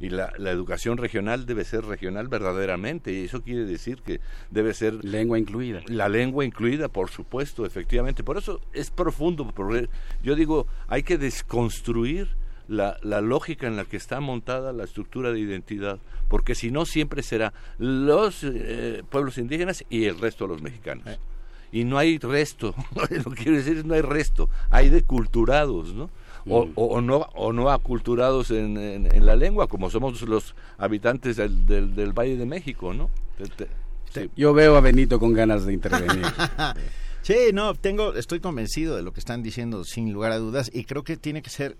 Y 0.00 0.08
la, 0.08 0.32
la 0.36 0.50
educación 0.50 0.96
regional 0.98 1.46
debe 1.46 1.64
ser 1.64 1.84
regional 1.84 2.26
verdaderamente, 2.26 3.12
y 3.12 3.24
eso 3.26 3.42
quiere 3.42 3.64
decir 3.64 3.98
que 4.02 4.20
debe 4.50 4.74
ser 4.74 5.04
Lengua 5.04 5.38
incluida. 5.38 5.80
la 5.86 6.08
lengua 6.08 6.44
incluida, 6.44 6.88
por 6.88 7.08
supuesto, 7.10 7.64
efectivamente. 7.66 8.24
Por 8.24 8.36
eso 8.36 8.60
es 8.72 8.90
profundo, 8.90 9.48
porque 9.54 9.88
yo 10.22 10.34
digo, 10.34 10.66
hay 10.88 11.04
que 11.04 11.18
desconstruir 11.18 12.28
la, 12.68 12.96
la, 13.02 13.20
lógica 13.20 13.66
en 13.66 13.76
la 13.76 13.84
que 13.84 13.96
está 13.96 14.20
montada 14.20 14.72
la 14.72 14.84
estructura 14.84 15.32
de 15.32 15.40
identidad, 15.40 15.98
porque 16.28 16.54
si 16.54 16.70
no 16.70 16.86
siempre 16.86 17.22
será 17.22 17.52
los 17.78 18.44
eh, 18.44 19.02
pueblos 19.10 19.38
indígenas 19.38 19.84
y 19.90 20.04
el 20.04 20.18
resto 20.18 20.46
de 20.46 20.54
los 20.54 20.62
mexicanos. 20.62 21.06
Eh. 21.06 21.18
Y 21.72 21.84
no 21.84 21.98
hay 21.98 22.18
resto, 22.18 22.74
lo 23.24 23.30
que 23.32 23.42
quiero 23.42 23.56
decir 23.56 23.78
es 23.78 23.84
no 23.84 23.94
hay 23.94 24.02
resto, 24.02 24.48
hay 24.70 24.88
deculturados, 24.88 25.94
¿no? 25.94 26.10
O, 26.46 26.66
mm. 26.66 26.72
o, 26.74 27.00
no 27.00 27.16
o 27.34 27.52
no 27.52 27.70
aculturados 27.70 28.50
en, 28.50 28.76
en, 28.76 29.26
la 29.26 29.36
lengua, 29.36 29.68
como 29.68 29.90
somos 29.90 30.20
los 30.22 30.56
habitantes 30.76 31.36
del, 31.36 31.66
del, 31.66 31.94
del 31.94 32.12
Valle 32.12 32.36
de 32.36 32.46
México, 32.46 32.92
¿no? 32.92 33.10
Yo 34.36 34.52
veo 34.52 34.76
a 34.76 34.80
Benito 34.80 35.18
con 35.18 35.32
ganas 35.32 35.64
de 35.64 35.72
intervenir. 35.72 36.26
Sí, 37.22 37.34
no, 37.54 37.74
tengo, 37.74 38.14
estoy 38.14 38.40
convencido 38.40 38.96
de 38.96 39.02
lo 39.02 39.12
que 39.12 39.20
están 39.20 39.44
diciendo 39.44 39.84
sin 39.84 40.12
lugar 40.12 40.32
a 40.32 40.38
dudas 40.38 40.70
y 40.74 40.84
creo 40.84 41.04
que 41.04 41.16
tiene 41.16 41.40
que 41.40 41.50
ser, 41.50 41.76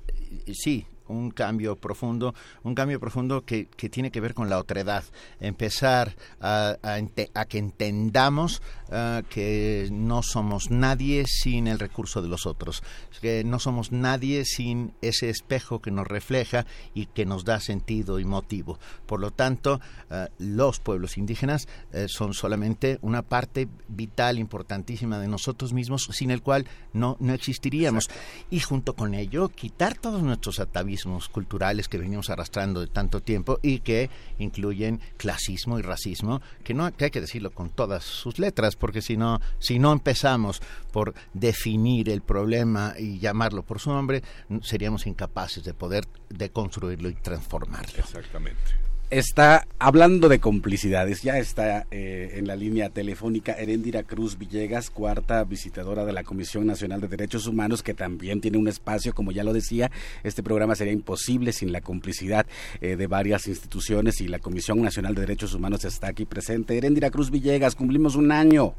sí, 0.53 0.87
un 1.13 1.31
cambio 1.31 1.77
profundo, 1.77 2.35
un 2.63 2.75
cambio 2.75 2.99
profundo 2.99 3.45
que, 3.45 3.67
que 3.67 3.89
tiene 3.89 4.11
que 4.11 4.21
ver 4.21 4.35
con 4.35 4.49
la 4.49 4.59
otredad, 4.59 5.05
empezar 5.41 6.17
a, 6.41 6.77
a, 6.83 7.45
que 7.45 7.59
entendamos 7.59 8.63
uh, 8.89 9.23
que 9.29 9.89
no 9.93 10.23
somos 10.23 10.71
nadie 10.71 11.25
sin 11.27 11.67
el 11.67 11.79
recurso 11.79 12.23
de 12.23 12.29
los 12.29 12.47
otros, 12.47 12.83
que 13.21 13.45
no 13.45 13.59
somos 13.59 13.93
nadie 13.93 14.45
sin 14.45 14.93
ese 15.03 15.29
espejo 15.29 15.81
que 15.81 15.91
nos 15.91 16.07
refleja 16.07 16.67
y 16.95 17.07
que 17.07 17.27
nos 17.27 17.45
da 17.45 17.61
sentido 17.61 18.19
y 18.19 18.25
motivo. 18.25 18.79
Por 19.07 19.21
lo 19.21 19.31
tanto, 19.31 19.81
uh, 20.11 20.27
los 20.39 20.81
pueblos 20.81 21.19
indígenas 21.19 21.69
uh, 21.93 22.09
son 22.09 22.35
solamente 22.35 22.99
una 23.03 23.23
parte 23.23 23.69
vital, 23.89 24.39
importantísima 24.39 25.19
de 25.19 25.29
nosotros 25.29 25.73
mismos, 25.73 26.09
sin 26.13 26.31
el 26.31 26.43
cual 26.43 26.67
no, 26.93 27.17
no 27.21 27.35
existiríamos. 27.35 28.09
Y 28.51 28.61
junto 28.61 28.95
con 28.95 29.15
ello, 29.15 29.49
quitar 29.49 29.99
todos 29.99 30.23
nuestros 30.23 30.59
atavismos 30.59 31.02
culturales 31.29 31.89
que 31.89 31.99
venimos 31.99 32.31
arrastrando 32.31 32.81
de 32.81 32.87
tanto 32.87 33.21
tiempo 33.21 33.59
y 33.63 33.81
que 33.81 34.11
incluyen 34.39 35.01
clasismo 35.17 35.79
y 35.79 35.83
racismo, 35.83 36.41
que 36.65 36.75
no 36.75 36.93
que 36.95 37.07
hay 37.07 37.11
que 37.11 37.21
decirlo 37.21 37.51
con 37.51 37.71
todas 37.71 38.05
sus 38.05 38.39
letras, 38.39 38.77
porque 38.77 39.03
si 39.03 39.17
no, 39.17 39.41
si 39.59 39.79
no 39.79 39.93
empezamos 39.93 40.61
por 40.93 41.15
definir 41.33 42.09
el 42.09 42.23
problema 42.23 42.95
y 42.99 43.19
llamarlo 43.19 43.63
por 43.63 43.81
su 43.81 43.91
nombre, 43.91 44.23
seríamos 44.63 45.07
incapaces 45.07 45.65
de 45.65 45.75
poder 45.75 46.07
deconstruirlo 46.29 47.09
y 47.09 47.15
transformarlo. 47.15 47.99
Exactamente 47.99 48.92
está 49.13 49.67
hablando 49.79 50.31
de 50.31 50.41
complicidades. 50.41 51.23
Ya 51.23 51.37
está 51.37 51.85
eh, 51.91 52.33
en 52.37 52.47
la 52.47 52.57
línea 52.57 52.89
telefónica 52.89 53.53
Herendira 53.53 54.05
Cruz 54.05 54.39
Villegas, 54.39 54.89
cuarta 54.89 55.45
visitadora 55.45 56.07
de 56.07 56.15
la 56.15 56.25
Comisión 56.25 56.67
Nacional 56.67 57.03
de 57.03 57.09
Derechos 57.09 57.47
Humanos, 57.47 57.83
que 57.83 57.93
también 57.93 58.41
tiene 58.41 58.57
un 58.57 58.69
espacio, 58.69 59.13
como 59.13 59.31
ya 59.31 59.45
lo 59.45 59.53
decía. 59.53 59.91
Este 60.23 60.43
programa 60.43 60.75
sería 60.77 60.95
imposible 60.95 61.53
sin 61.53 61.73
la 61.73 61.83
complicidad 61.83 62.47
eh, 62.81 62.97
de 62.97 63.07
varias 63.07 63.49
instituciones 63.49 64.23
y 64.23 64.29
la 64.29 64.39
Comisión 64.39 64.81
Nacional 64.81 65.15
de 65.15 65.21
Derechos 65.21 65.53
Humanos 65.53 65.85
está 65.85 66.09
aquí 66.09 66.25
presente. 66.25 66.79
Herendira 66.79 67.11
Cruz 67.11 67.31
Villegas, 67.31 67.75
cumplimos 67.75 68.17
un 68.17 68.33
año. 68.33 68.73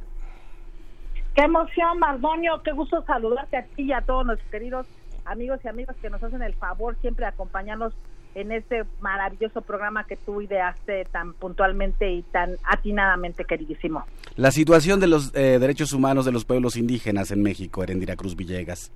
Qué 1.36 1.44
emoción, 1.44 2.00
Mardonio. 2.00 2.60
Qué 2.64 2.72
gusto 2.72 3.04
saludarte 3.06 3.58
a 3.58 3.66
ti 3.66 3.84
y 3.84 3.94
a 3.94 4.02
todos 4.02 4.26
nuestros 4.26 4.50
queridos 4.50 4.88
amigos 5.26 5.60
y 5.64 5.68
amigas 5.68 5.96
que 6.02 6.10
nos 6.10 6.24
hacen 6.24 6.42
el 6.42 6.56
favor 6.56 6.98
siempre 7.02 7.26
de 7.26 7.30
acompañarnos 7.30 7.94
en 8.36 8.52
este 8.52 8.84
maravilloso 9.02 9.62
programa 9.62 10.06
que 10.06 10.18
tú 10.18 10.42
ideaste 10.42 11.06
tan 11.06 11.34
puntualmente 11.34 12.12
y 12.12 12.24
tan 12.24 12.58
atinadamente, 12.64 13.46
queridísimo. 13.46 14.06
La 14.36 14.52
situación 14.52 15.00
de 15.00 15.08
los 15.08 15.34
eh, 15.36 15.60
derechos 15.60 15.94
humanos 15.94 16.26
de 16.26 16.32
los 16.32 16.46
pueblos 16.46 16.76
indígenas 16.76 17.32
en 17.32 17.44
México, 17.44 17.84
Erendira 17.84 18.16
Cruz 18.16 18.36
Villegas. 18.36 18.92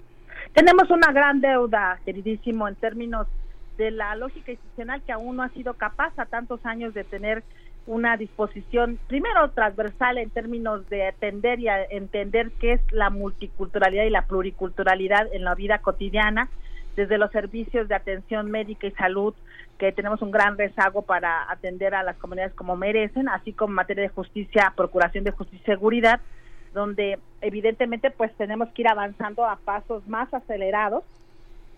Tenemos 0.53 0.89
una 0.89 1.11
gran 1.11 1.41
deuda, 1.41 1.99
queridísimo, 2.05 2.67
en 2.67 2.75
términos 2.75 3.27
de 3.77 3.91
la 3.91 4.15
lógica 4.15 4.51
institucional 4.51 5.01
que 5.03 5.11
aún 5.11 5.35
no 5.35 5.43
ha 5.43 5.49
sido 5.49 5.75
capaz 5.75 6.17
a 6.17 6.25
tantos 6.25 6.65
años 6.65 6.93
de 6.93 7.03
tener 7.03 7.43
una 7.85 8.17
disposición, 8.17 8.99
primero 9.07 9.49
transversal 9.51 10.17
en 10.17 10.29
términos 10.29 10.87
de 10.89 11.07
atender 11.07 11.59
y 11.59 11.67
entender 11.89 12.51
qué 12.59 12.73
es 12.73 12.81
la 12.91 13.09
multiculturalidad 13.09 14.03
y 14.03 14.09
la 14.09 14.25
pluriculturalidad 14.25 15.33
en 15.33 15.43
la 15.45 15.55
vida 15.55 15.79
cotidiana, 15.79 16.49
desde 16.97 17.19
los 17.19 17.31
servicios 17.31 17.87
de 17.87 17.95
atención 17.95 18.49
médica 18.49 18.87
y 18.87 18.91
salud, 18.91 19.33
que 19.77 19.91
tenemos 19.91 20.21
un 20.23 20.31
gran 20.31 20.57
rezago 20.57 21.03
para 21.03 21.49
atender 21.49 21.93
a 21.93 22.01
las 22.01 22.17
comunidades 22.17 22.55
como 22.55 22.75
merecen, 22.75 23.29
así 23.29 23.53
como 23.53 23.71
en 23.71 23.75
materia 23.75 24.03
de 24.03 24.09
justicia, 24.09 24.73
procuración 24.75 25.23
de 25.23 25.31
justicia 25.31 25.61
y 25.63 25.65
seguridad, 25.65 26.19
donde 26.73 27.19
evidentemente 27.41 28.09
pues 28.09 28.33
tenemos 28.35 28.69
que 28.69 28.81
ir 28.81 28.87
avanzando 28.89 29.45
a 29.45 29.57
pasos 29.57 30.07
más 30.07 30.33
acelerados 30.33 31.03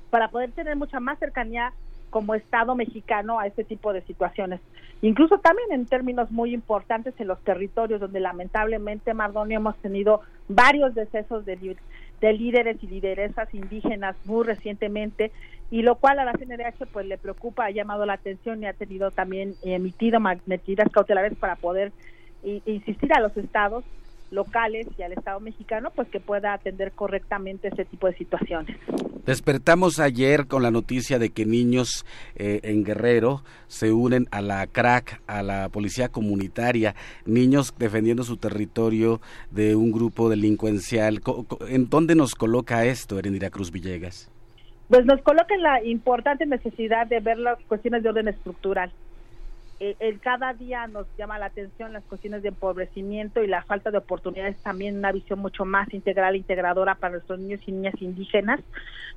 para 0.10 0.30
poder 0.30 0.52
tener 0.54 0.78
mucha 0.78 1.02
más 1.02 1.20
cercanía 1.20 1.74
como 2.10 2.34
Estado 2.34 2.74
mexicano 2.74 3.40
a 3.40 3.46
este 3.46 3.66
tipo 3.66 3.92
de 3.92 4.02
situaciones. 4.04 4.62
Incluso 5.02 5.38
también 5.40 5.72
en 5.72 5.86
términos 5.86 6.32
muy 6.32 6.54
importantes 6.54 7.14
en 7.20 7.28
los 7.28 7.40
territorios 7.42 8.00
donde 8.00 8.20
lamentablemente, 8.22 9.14
Mardonio, 9.14 9.58
hemos 9.58 9.78
tenido 9.78 10.22
varios 10.48 10.96
decesos 10.96 11.46
de, 11.46 11.78
de 12.22 12.34
líderes 12.34 12.78
y 12.82 12.88
lideresas 12.88 13.54
indígenas 13.54 14.16
muy 14.24 14.46
recientemente 14.46 15.32
y 15.70 15.82
lo 15.84 15.96
cual 15.96 16.20
a 16.20 16.26
la 16.26 16.34
CNDH 16.34 16.88
pues 16.92 17.06
le 17.06 17.18
preocupa, 17.18 17.66
ha 17.66 17.72
llamado 17.72 18.06
la 18.06 18.14
atención 18.14 18.62
y 18.64 18.66
ha 18.66 18.74
tenido 18.74 19.12
también 19.12 19.56
emitido 19.62 20.20
medidas 20.20 20.90
cautelares 20.92 21.38
para 21.38 21.56
poder 21.56 21.94
insistir 22.42 23.14
a 23.14 23.20
los 23.20 23.36
estados 23.38 23.86
locales 24.32 24.88
y 24.98 25.02
al 25.02 25.14
Estado 25.14 25.40
mexicano, 25.40 25.92
pues 25.96 26.08
que 26.10 26.20
pueda 26.20 26.54
atender 26.54 26.92
correctamente 26.92 27.70
ese 27.70 27.86
tipo 27.86 28.08
de 28.08 28.16
situaciones. 28.16 28.78
Despertamos 29.26 30.00
ayer 30.00 30.48
con 30.48 30.64
la 30.64 30.72
noticia 30.72 31.20
de 31.20 31.30
que 31.30 31.46
niños 31.46 32.06
eh, 32.36 32.62
en 32.64 32.84
Guerrero 32.84 33.44
se 33.68 33.92
unen 33.92 34.28
a 34.32 34.42
la 34.42 34.66
CRAC, 34.68 35.22
a 35.28 35.44
la 35.44 35.70
policía 35.70 36.10
comunitaria, 36.10 36.96
niños 37.26 37.74
defendiendo 37.78 38.24
su 38.24 38.38
territorio 38.38 39.22
de 39.52 39.76
un 39.76 39.92
grupo 39.92 40.30
delincuencial. 40.30 41.22
¿En 41.68 41.90
dónde 41.90 42.16
nos 42.16 42.34
coloca 42.36 42.86
esto, 42.86 43.20
Erendira 43.20 43.50
Cruz 43.50 43.72
Villegas? 43.72 44.32
Pues 44.88 45.06
nos 45.06 45.22
coloca 45.22 45.54
en 45.54 45.62
la 45.62 45.84
importante 45.84 46.46
necesidad 46.48 47.06
de 47.06 47.20
ver 47.20 47.38
las 47.38 47.60
cuestiones 47.68 48.02
de 48.02 48.10
orden 48.10 48.28
estructural 48.28 48.92
eh, 49.82 49.96
el 50.00 50.20
cada 50.20 50.54
día 50.54 50.88
nos 50.88 51.08
llama 51.18 51.40
la 51.40 51.46
atención 51.46 51.94
las 51.94 52.04
cuestiones 52.04 52.42
de 52.44 52.50
empobrecimiento 52.50 53.42
y 53.42 53.48
la 53.48 53.64
falta 53.64 53.92
de 53.92 54.00
oportunidades, 54.00 54.58
también 54.62 54.98
una 54.98 55.14
visión 55.14 55.40
mucho 55.40 55.64
más 55.64 55.94
integral 55.94 56.36
e 56.36 56.40
integradora 56.40 56.96
para 56.96 57.14
nuestros 57.14 57.40
niños 57.40 57.62
y 57.66 57.72
niñas 57.72 57.94
indígenas. 58.02 58.60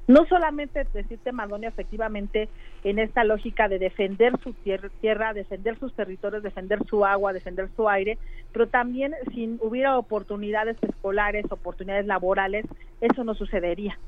No 0.06 0.24
solamente 0.26 0.86
decirte, 0.94 1.32
Madonia, 1.32 1.68
efectivamente, 1.68 2.48
en 2.84 3.00
esta 3.00 3.24
lógica 3.24 3.68
de 3.68 3.80
defender 3.80 4.34
su 4.42 4.52
tierra, 4.52 5.32
defender 5.32 5.78
sus 5.78 5.92
territorios, 5.94 6.44
defender 6.44 6.78
su 6.88 7.04
agua, 7.04 7.32
defender 7.32 7.68
su 7.74 7.88
aire, 7.88 8.18
pero 8.52 8.68
también 8.68 9.14
si 9.32 9.58
hubiera 9.60 9.98
oportunidades 9.98 10.76
escolares, 10.82 11.44
oportunidades 11.50 12.06
laborales, 12.06 12.66
eso 13.00 13.24
no 13.24 13.34
sucedería 13.34 13.98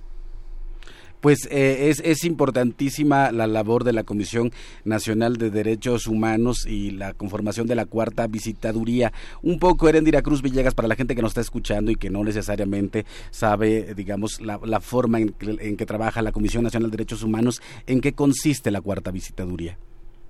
pues 1.21 1.49
eh, 1.51 1.89
es, 1.89 2.01
es 2.01 2.25
importantísima 2.25 3.33
la 3.33 3.47
labor 3.47 3.85
de 3.85 3.93
la 3.93 4.05
Comisión 4.05 4.51
Nacional 4.85 5.37
de 5.37 5.51
Derechos 5.51 6.07
Humanos 6.07 6.67
y 6.67 6.91
la 6.91 7.15
conformación 7.15 7.67
de 7.67 7.75
la 7.75 7.87
cuarta 7.87 8.27
visitaduría. 8.27 9.13
Un 9.43 9.59
poco, 9.59 9.89
Erendira 9.89 10.23
Cruz 10.23 10.43
Villegas, 10.43 10.75
para 10.75 10.89
la 10.89 10.97
gente 10.97 11.15
que 11.15 11.23
nos 11.23 11.31
está 11.31 11.41
escuchando 11.41 11.91
y 11.91 11.97
que 11.97 12.11
no 12.11 12.23
necesariamente 12.25 13.05
sabe, 13.31 13.95
digamos, 13.95 14.41
la, 14.41 14.81
forma 14.81 15.19
en 15.21 15.33
que, 15.33 15.87
trabaja 15.87 16.23
la 16.23 16.33
Comisión 16.33 16.63
Nacional 16.63 16.91
de 16.91 16.97
Derechos 16.97 17.23
Humanos, 17.23 17.63
¿en 17.87 18.01
qué 18.01 18.13
consiste 18.13 18.71
la 18.71 18.81
cuarta 18.81 19.11
visitaduría? 19.11 19.79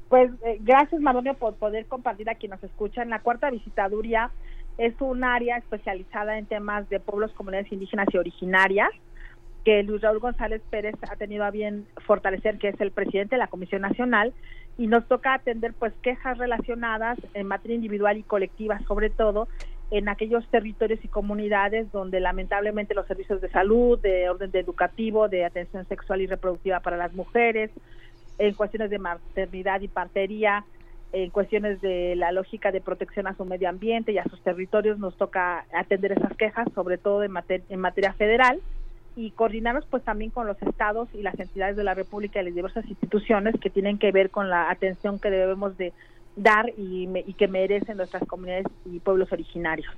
Pues 0.09 0.31
eh, 0.45 0.59
gracias, 0.61 1.01
Maronio, 1.01 1.35
por 1.35 1.55
poder 1.55 1.87
compartir 1.87 2.31
a 2.31 2.35
quien 2.35 2.51
nos 2.51 2.63
escuchan. 2.63 3.11
La 3.11 3.21
cuarta 3.21 3.51
visitaduría 3.51 4.31
es 4.79 4.95
un 5.01 5.25
área 5.25 5.57
especializada 5.57 6.39
en 6.39 6.47
temas 6.47 6.89
de 6.89 7.01
pueblos, 7.01 7.33
comunidades 7.33 7.73
indígenas 7.73 8.07
y 8.13 8.19
originarias 8.19 8.91
que 9.65 9.83
Luis 9.83 10.03
Raúl 10.03 10.19
González 10.19 10.63
Pérez 10.71 10.95
ha 11.11 11.17
tenido 11.17 11.45
a 11.45 11.51
bien 11.51 11.87
fortalecer, 12.07 12.59
que 12.59 12.69
es 12.69 12.81
el 12.81 12.91
presidente 12.91 13.37
de 13.37 13.39
la 13.39 13.47
Comisión 13.47 13.83
Nacional, 13.83 14.33
y 14.77 14.87
nos 14.87 15.07
toca 15.07 15.35
atender 15.35 15.73
pues 15.73 15.93
quejas 16.03 16.37
relacionadas 16.37 17.19
en 17.33 17.47
materia 17.47 17.77
individual 17.77 18.19
y 18.19 18.23
colectiva, 18.23 18.79
sobre 18.87 19.09
todo 19.09 19.49
en 19.91 20.09
aquellos 20.09 20.47
territorios 20.49 21.03
y 21.05 21.09
comunidades 21.09 21.91
donde 21.93 22.21
lamentablemente 22.21 22.95
los 22.95 23.07
servicios 23.07 23.41
de 23.41 23.49
salud, 23.51 23.99
de 24.01 24.29
orden 24.29 24.51
de 24.51 24.59
educativo, 24.59 25.29
de 25.29 25.45
atención 25.45 25.87
sexual 25.87 26.21
y 26.21 26.27
reproductiva 26.27 26.81
para 26.81 26.97
las 26.97 27.15
mujeres, 27.15 27.71
en 28.39 28.55
cuestiones 28.55 28.91
de 28.91 28.99
maternidad 28.99 29.81
y 29.81 29.89
partería, 29.89 30.65
en 31.13 31.31
cuestiones 31.31 31.81
de 31.81 32.17
la 32.17 32.33
lógica 32.33 32.73
de 32.73 32.81
protección 32.81 33.29
a 33.29 33.37
su 33.37 33.45
medio 33.45 33.69
ambiente 33.69 34.11
y 34.11 34.19
a 34.19 34.25
sus 34.25 34.43
territorios, 34.43 34.99
nos 34.99 35.17
toca 35.17 35.65
atender 35.73 36.13
esas 36.13 36.37
quejas, 36.37 36.67
sobre 36.75 36.99
todo 36.99 37.23
en, 37.23 37.33
en 37.69 37.81
materia 37.81 38.13
federal 38.15 38.61
y 39.17 39.31
coordinarnos 39.31 39.87
pues 39.87 40.03
también 40.03 40.31
con 40.31 40.47
los 40.47 40.61
estados 40.63 41.09
y 41.15 41.23
las 41.23 41.39
entidades 41.39 41.77
de 41.77 41.85
la 41.85 41.95
República 41.95 42.41
y 42.41 42.45
las 42.45 42.55
diversas 42.55 42.87
instituciones 42.87 43.55
que 43.61 43.71
tienen 43.71 43.99
que 43.99 44.13
ver 44.13 44.31
con 44.31 44.51
la 44.51 44.71
atención 44.71 45.19
que 45.19 45.31
debemos 45.31 45.77
de 45.77 45.93
dar 46.37 46.73
y, 46.77 47.07
que 47.35 47.49
merecen 47.49 47.97
nuestras 47.97 48.23
comunidades 48.27 48.67
y 48.85 48.99
pueblos 49.01 49.31
originarios. 49.33 49.93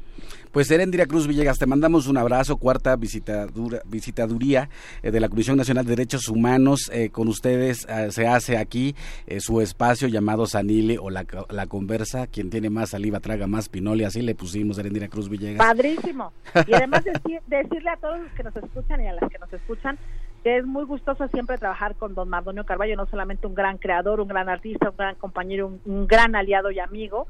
Pues 0.53 0.71
Erendira 0.71 1.07
Cruz 1.07 1.27
Villegas, 1.27 1.59
te 1.59 1.67
mandamos 1.67 2.07
un 2.07 2.17
abrazo, 2.17 2.57
cuarta 2.57 2.97
visitadura, 2.97 3.81
visitaduría 3.87 4.69
eh, 5.03 5.11
de 5.11 5.21
la 5.21 5.29
Comisión 5.29 5.57
Nacional 5.57 5.85
de 5.85 5.91
Derechos 5.91 6.29
Humanos. 6.29 6.91
Eh, 6.93 7.11
con 7.11 7.29
ustedes 7.29 7.87
eh, 7.89 8.11
se 8.11 8.27
hace 8.27 8.57
aquí 8.57 8.95
su 9.39 9.61
espacio 9.61 10.09
llamado 10.09 10.47
Sanile 10.47 10.99
o 10.99 11.11
la, 11.11 11.25
Conversa. 11.67 12.27
Quien 12.27 12.51
tiene 12.51 12.71
más 12.71 12.91
saliva 12.91 13.21
traga 13.21 13.47
más 13.47 13.69
pinole, 13.69 14.07
así 14.07 14.23
le 14.23 14.35
pusimos 14.35 14.79
Erendira 14.79 15.09
Cruz 15.09 15.29
Villegas. 15.29 15.59
Padrísimo. 15.59 16.33
Y 16.67 16.75
además 16.75 17.05
decirle 17.47 17.91
a 17.91 17.97
todos 17.97 18.21
los 18.21 18.33
que 18.33 18.43
nos 18.43 18.57
escuchan 18.57 19.03
y 19.03 19.09
a 19.09 19.13
las 19.15 19.31
que 19.31 19.39
nos 19.39 19.53
escuchan 19.53 19.99
es 20.47 20.65
muy 20.65 20.85
gustoso 20.85 21.27
siempre 21.29 21.59
trabajar 21.59 21.97
con 21.97 22.15
don 22.15 22.29
Mardonio 22.29 22.65
Carballo, 22.65 22.97
no 22.97 23.07
solamente 23.07 23.47
un 23.47 23.55
gran 23.55 23.79
creador, 23.79 24.21
un 24.21 24.29
gran 24.29 24.49
artista, 24.49 24.91
un 24.91 24.97
gran 24.97 25.15
compañero, 25.17 25.73
un, 25.85 26.07
gran 26.07 26.37
aliado 26.37 26.71
y 26.71 26.79
amigo, 26.79 27.27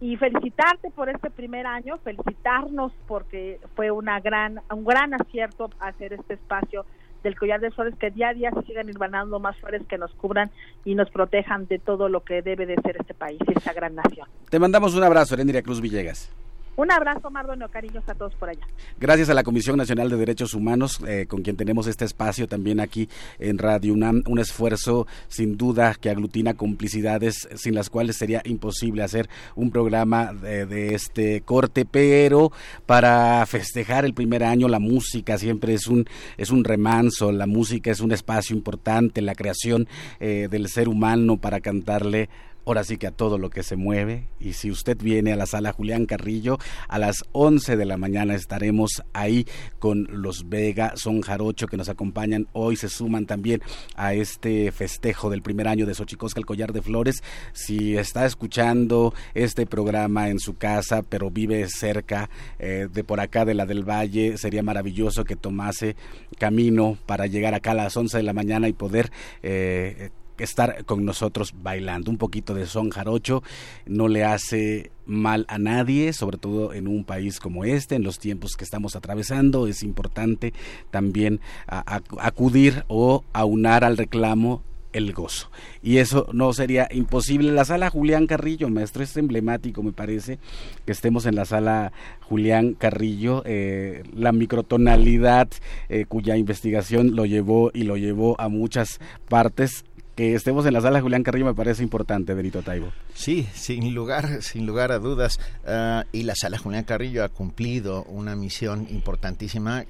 y 0.00 0.16
felicitarte 0.16 0.90
por 0.90 1.08
este 1.08 1.30
primer 1.30 1.66
año, 1.66 1.98
felicitarnos 1.98 2.92
porque 3.06 3.60
fue 3.76 3.90
una 3.90 4.20
gran, 4.20 4.60
un 4.70 4.84
gran 4.84 5.14
acierto 5.14 5.70
hacer 5.78 6.12
este 6.12 6.34
espacio 6.34 6.84
del 7.22 7.38
collar 7.38 7.60
de 7.60 7.70
flores 7.70 7.94
que 7.98 8.10
día 8.10 8.28
a 8.30 8.34
día 8.34 8.50
se 8.50 8.62
sigan 8.62 8.88
irbanando 8.88 9.38
más 9.38 9.56
flores 9.58 9.82
que 9.88 9.96
nos 9.96 10.12
cubran 10.14 10.50
y 10.84 10.94
nos 10.94 11.10
protejan 11.10 11.66
de 11.66 11.78
todo 11.78 12.08
lo 12.08 12.24
que 12.24 12.42
debe 12.42 12.66
de 12.66 12.76
ser 12.82 12.96
este 12.98 13.14
país 13.14 13.38
y 13.46 13.58
esta 13.58 13.72
gran 13.72 13.94
nación. 13.94 14.28
Te 14.50 14.58
mandamos 14.58 14.94
un 14.94 15.02
abrazo, 15.02 15.34
Erendira 15.34 15.62
Cruz 15.62 15.80
Villegas. 15.80 16.32
Un 16.76 16.90
abrazo, 16.90 17.30
Mardonio, 17.30 17.68
cariños 17.70 18.06
a 18.06 18.14
todos 18.14 18.34
por 18.34 18.50
allá. 18.50 18.66
Gracias 19.00 19.30
a 19.30 19.34
la 19.34 19.42
Comisión 19.42 19.78
Nacional 19.78 20.10
de 20.10 20.16
Derechos 20.16 20.52
Humanos, 20.52 21.00
eh, 21.06 21.24
con 21.26 21.42
quien 21.42 21.56
tenemos 21.56 21.86
este 21.86 22.04
espacio 22.04 22.46
también 22.48 22.80
aquí 22.80 23.08
en 23.38 23.56
Radio 23.56 23.94
UNAM, 23.94 24.22
un 24.26 24.38
esfuerzo 24.38 25.06
sin 25.28 25.56
duda 25.56 25.94
que 25.94 26.10
aglutina 26.10 26.52
complicidades 26.52 27.48
sin 27.54 27.74
las 27.74 27.88
cuales 27.88 28.16
sería 28.16 28.42
imposible 28.44 29.02
hacer 29.02 29.30
un 29.54 29.70
programa 29.70 30.34
de, 30.34 30.66
de 30.66 30.94
este 30.94 31.40
corte, 31.40 31.86
pero 31.86 32.52
para 32.84 33.44
festejar 33.46 34.04
el 34.04 34.12
primer 34.12 34.44
año 34.44 34.68
la 34.68 34.78
música 34.78 35.38
siempre 35.38 35.72
es 35.72 35.86
un, 35.86 36.06
es 36.36 36.50
un 36.50 36.62
remanso, 36.62 37.32
la 37.32 37.46
música 37.46 37.90
es 37.90 38.00
un 38.00 38.12
espacio 38.12 38.54
importante, 38.54 39.22
la 39.22 39.34
creación 39.34 39.88
eh, 40.20 40.48
del 40.50 40.68
ser 40.68 40.88
humano 40.88 41.38
para 41.38 41.60
cantarle 41.60 42.28
ahora 42.66 42.82
sí 42.82 42.98
que 42.98 43.06
a 43.06 43.12
todo 43.12 43.38
lo 43.38 43.48
que 43.48 43.62
se 43.62 43.76
mueve. 43.76 44.28
Y 44.40 44.54
si 44.54 44.70
usted 44.70 44.98
viene 44.98 45.32
a 45.32 45.36
la 45.36 45.46
sala 45.46 45.72
Julián 45.72 46.04
Carrillo, 46.04 46.58
a 46.88 46.98
las 46.98 47.24
11 47.32 47.76
de 47.76 47.84
la 47.84 47.96
mañana 47.96 48.34
estaremos 48.34 49.02
ahí 49.12 49.46
con 49.78 50.08
los 50.10 50.48
Vega 50.48 50.92
Son 50.96 51.20
Jarocho 51.20 51.68
que 51.68 51.76
nos 51.76 51.88
acompañan 51.88 52.48
hoy, 52.52 52.76
se 52.76 52.88
suman 52.88 53.26
también 53.26 53.62
a 53.94 54.14
este 54.14 54.72
festejo 54.72 55.30
del 55.30 55.42
primer 55.42 55.68
año 55.68 55.86
de 55.86 55.94
Xochicosca, 55.94 56.40
el 56.40 56.46
Collar 56.46 56.72
de 56.72 56.82
Flores. 56.82 57.22
Si 57.52 57.96
está 57.96 58.26
escuchando 58.26 59.14
este 59.34 59.64
programa 59.66 60.28
en 60.28 60.40
su 60.40 60.56
casa, 60.56 61.02
pero 61.02 61.30
vive 61.30 61.68
cerca 61.68 62.28
eh, 62.58 62.88
de 62.92 63.04
por 63.04 63.20
acá 63.20 63.44
de 63.44 63.54
la 63.54 63.64
del 63.64 63.88
Valle, 63.88 64.38
sería 64.38 64.64
maravilloso 64.64 65.24
que 65.24 65.36
tomase 65.36 65.94
camino 66.36 66.98
para 67.06 67.26
llegar 67.26 67.54
acá 67.54 67.70
a 67.70 67.74
las 67.74 67.96
11 67.96 68.16
de 68.16 68.22
la 68.24 68.32
mañana 68.32 68.68
y 68.68 68.72
poder... 68.72 69.12
Eh, 69.44 70.10
estar 70.38 70.84
con 70.84 71.04
nosotros 71.04 71.54
bailando. 71.62 72.10
Un 72.10 72.18
poquito 72.18 72.54
de 72.54 72.66
son 72.66 72.90
jarocho 72.90 73.42
no 73.86 74.08
le 74.08 74.24
hace 74.24 74.90
mal 75.06 75.44
a 75.48 75.58
nadie, 75.58 76.12
sobre 76.12 76.38
todo 76.38 76.72
en 76.72 76.88
un 76.88 77.04
país 77.04 77.40
como 77.40 77.64
este, 77.64 77.94
en 77.94 78.02
los 78.02 78.18
tiempos 78.18 78.56
que 78.56 78.64
estamos 78.64 78.96
atravesando. 78.96 79.66
Es 79.66 79.82
importante 79.82 80.52
también 80.90 81.40
acudir 81.66 82.84
o 82.88 83.24
aunar 83.32 83.84
al 83.84 83.96
reclamo 83.96 84.62
el 84.96 85.12
gozo. 85.12 85.50
Y 85.82 85.98
eso 85.98 86.26
no 86.32 86.52
sería 86.54 86.88
imposible. 86.90 87.52
La 87.52 87.66
sala 87.66 87.90
Julián 87.90 88.26
Carrillo, 88.26 88.68
maestro, 88.70 89.02
es 89.02 89.16
emblemático, 89.16 89.82
me 89.82 89.92
parece, 89.92 90.38
que 90.86 90.92
estemos 90.92 91.26
en 91.26 91.34
la 91.34 91.44
sala 91.44 91.92
Julián 92.22 92.72
Carrillo. 92.72 93.42
Eh, 93.44 94.02
la 94.14 94.32
microtonalidad 94.32 95.48
eh, 95.88 96.06
cuya 96.06 96.36
investigación 96.36 97.14
lo 97.14 97.26
llevó 97.26 97.70
y 97.74 97.82
lo 97.82 97.96
llevó 97.96 98.40
a 98.40 98.48
muchas 98.48 98.98
partes 99.28 99.84
que 100.16 100.34
estemos 100.34 100.64
en 100.64 100.72
la 100.72 100.80
sala 100.80 101.02
Julián 101.02 101.22
Carrillo 101.22 101.44
me 101.44 101.54
parece 101.54 101.82
importante, 101.82 102.32
Benito 102.32 102.62
Taibo. 102.62 102.90
Sí, 103.14 103.46
sin 103.54 103.94
lugar, 103.94 104.42
sin 104.42 104.66
lugar 104.66 104.90
a 104.90 104.98
dudas. 104.98 105.38
Ah, 105.66 106.04
y 106.10 106.22
la 106.22 106.34
sala 106.34 106.56
Julián 106.58 106.84
Carrillo 106.84 107.22
ha 107.22 107.28
cumplido 107.28 108.02
una 108.04 108.34
misión 108.34 108.86
importantísima 108.90 109.84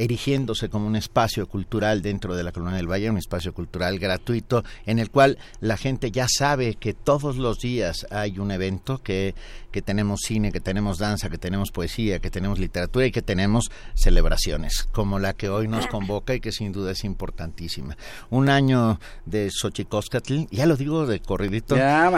erigiéndose 0.00 0.70
como 0.70 0.86
un 0.86 0.96
espacio 0.96 1.46
cultural 1.46 2.00
dentro 2.00 2.34
de 2.34 2.42
la 2.42 2.52
Colonia 2.52 2.78
del 2.78 2.90
Valle, 2.90 3.10
un 3.10 3.18
espacio 3.18 3.52
cultural 3.52 3.98
gratuito 3.98 4.64
en 4.86 4.98
el 4.98 5.10
cual 5.10 5.36
la 5.60 5.76
gente 5.76 6.10
ya 6.10 6.26
sabe 6.26 6.74
que 6.76 6.94
todos 6.94 7.36
los 7.36 7.58
días 7.58 8.06
hay 8.10 8.38
un 8.38 8.50
evento, 8.50 9.02
que, 9.02 9.34
que 9.70 9.82
tenemos 9.82 10.20
cine, 10.24 10.52
que 10.52 10.60
tenemos 10.60 10.96
danza, 10.96 11.28
que 11.28 11.36
tenemos 11.36 11.70
poesía, 11.70 12.18
que 12.18 12.30
tenemos 12.30 12.58
literatura 12.58 13.04
y 13.04 13.10
que 13.10 13.20
tenemos 13.20 13.70
celebraciones, 13.94 14.88
como 14.90 15.18
la 15.18 15.34
que 15.34 15.50
hoy 15.50 15.68
nos 15.68 15.86
convoca 15.86 16.34
y 16.34 16.40
que 16.40 16.50
sin 16.50 16.72
duda 16.72 16.92
es 16.92 17.04
importantísima. 17.04 17.94
Un 18.30 18.48
año 18.48 18.98
de 19.26 19.50
Xochicóscatl, 19.50 20.44
ya 20.50 20.64
lo 20.64 20.76
digo 20.76 21.06
de 21.06 21.20
corridito. 21.20 21.76
Ya, 21.76 22.10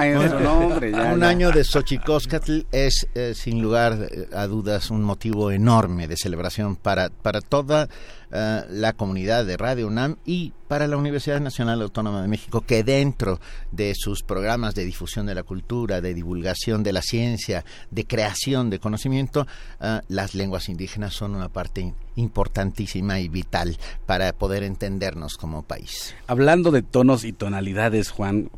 un 1.13 1.25
año 1.25 1.51
de 1.51 1.65
Xochicóscatl 1.65 2.61
es, 2.71 3.09
eh, 3.17 3.35
sin 3.35 3.61
lugar 3.61 4.09
a 4.33 4.47
dudas, 4.47 4.91
un 4.91 5.03
motivo 5.03 5.51
enorme 5.51 6.07
de 6.07 6.17
celebración 6.17 6.77
para, 6.77 7.09
para 7.11 7.41
toda 7.41 7.72
eh, 7.75 8.63
la 8.71 8.93
comunidad 8.95 9.45
de 9.45 9.57
Radio 9.57 9.87
UNAM 9.87 10.17
y 10.25 10.53
para 10.69 10.87
la 10.87 10.97
Universidad 10.97 11.41
Nacional 11.41 11.83
Autónoma 11.83 12.23
de 12.23 12.29
México, 12.29 12.63
que 12.63 12.83
dentro 12.83 13.41
de 13.73 13.95
sus 13.95 14.23
programas 14.23 14.75
de 14.75 14.85
difusión 14.85 15.27
de 15.27 15.35
la 15.35 15.43
cultura, 15.43 16.01
de 16.01 16.15
divulgación 16.15 16.83
de 16.83 16.93
la 16.93 17.03
ciencia, 17.03 17.65
de 17.91 18.07
creación 18.07 18.71
de 18.71 18.79
conocimiento, 18.79 19.47
eh, 19.81 20.01
las 20.09 20.35
lenguas 20.35 20.69
indígenas 20.69 21.13
son 21.15 21.35
una 21.35 21.51
parte 21.51 21.93
importantísima 22.17 23.21
y 23.21 23.29
vital 23.29 23.77
para 24.07 24.33
poder 24.33 24.63
entendernos 24.63 25.37
como 25.37 25.63
país. 25.63 26.15
Hablando 26.27 26.71
de 26.71 26.83
tonos 26.83 27.25
y 27.25 27.33
tonalidades, 27.33 28.11
Juan, 28.11 28.51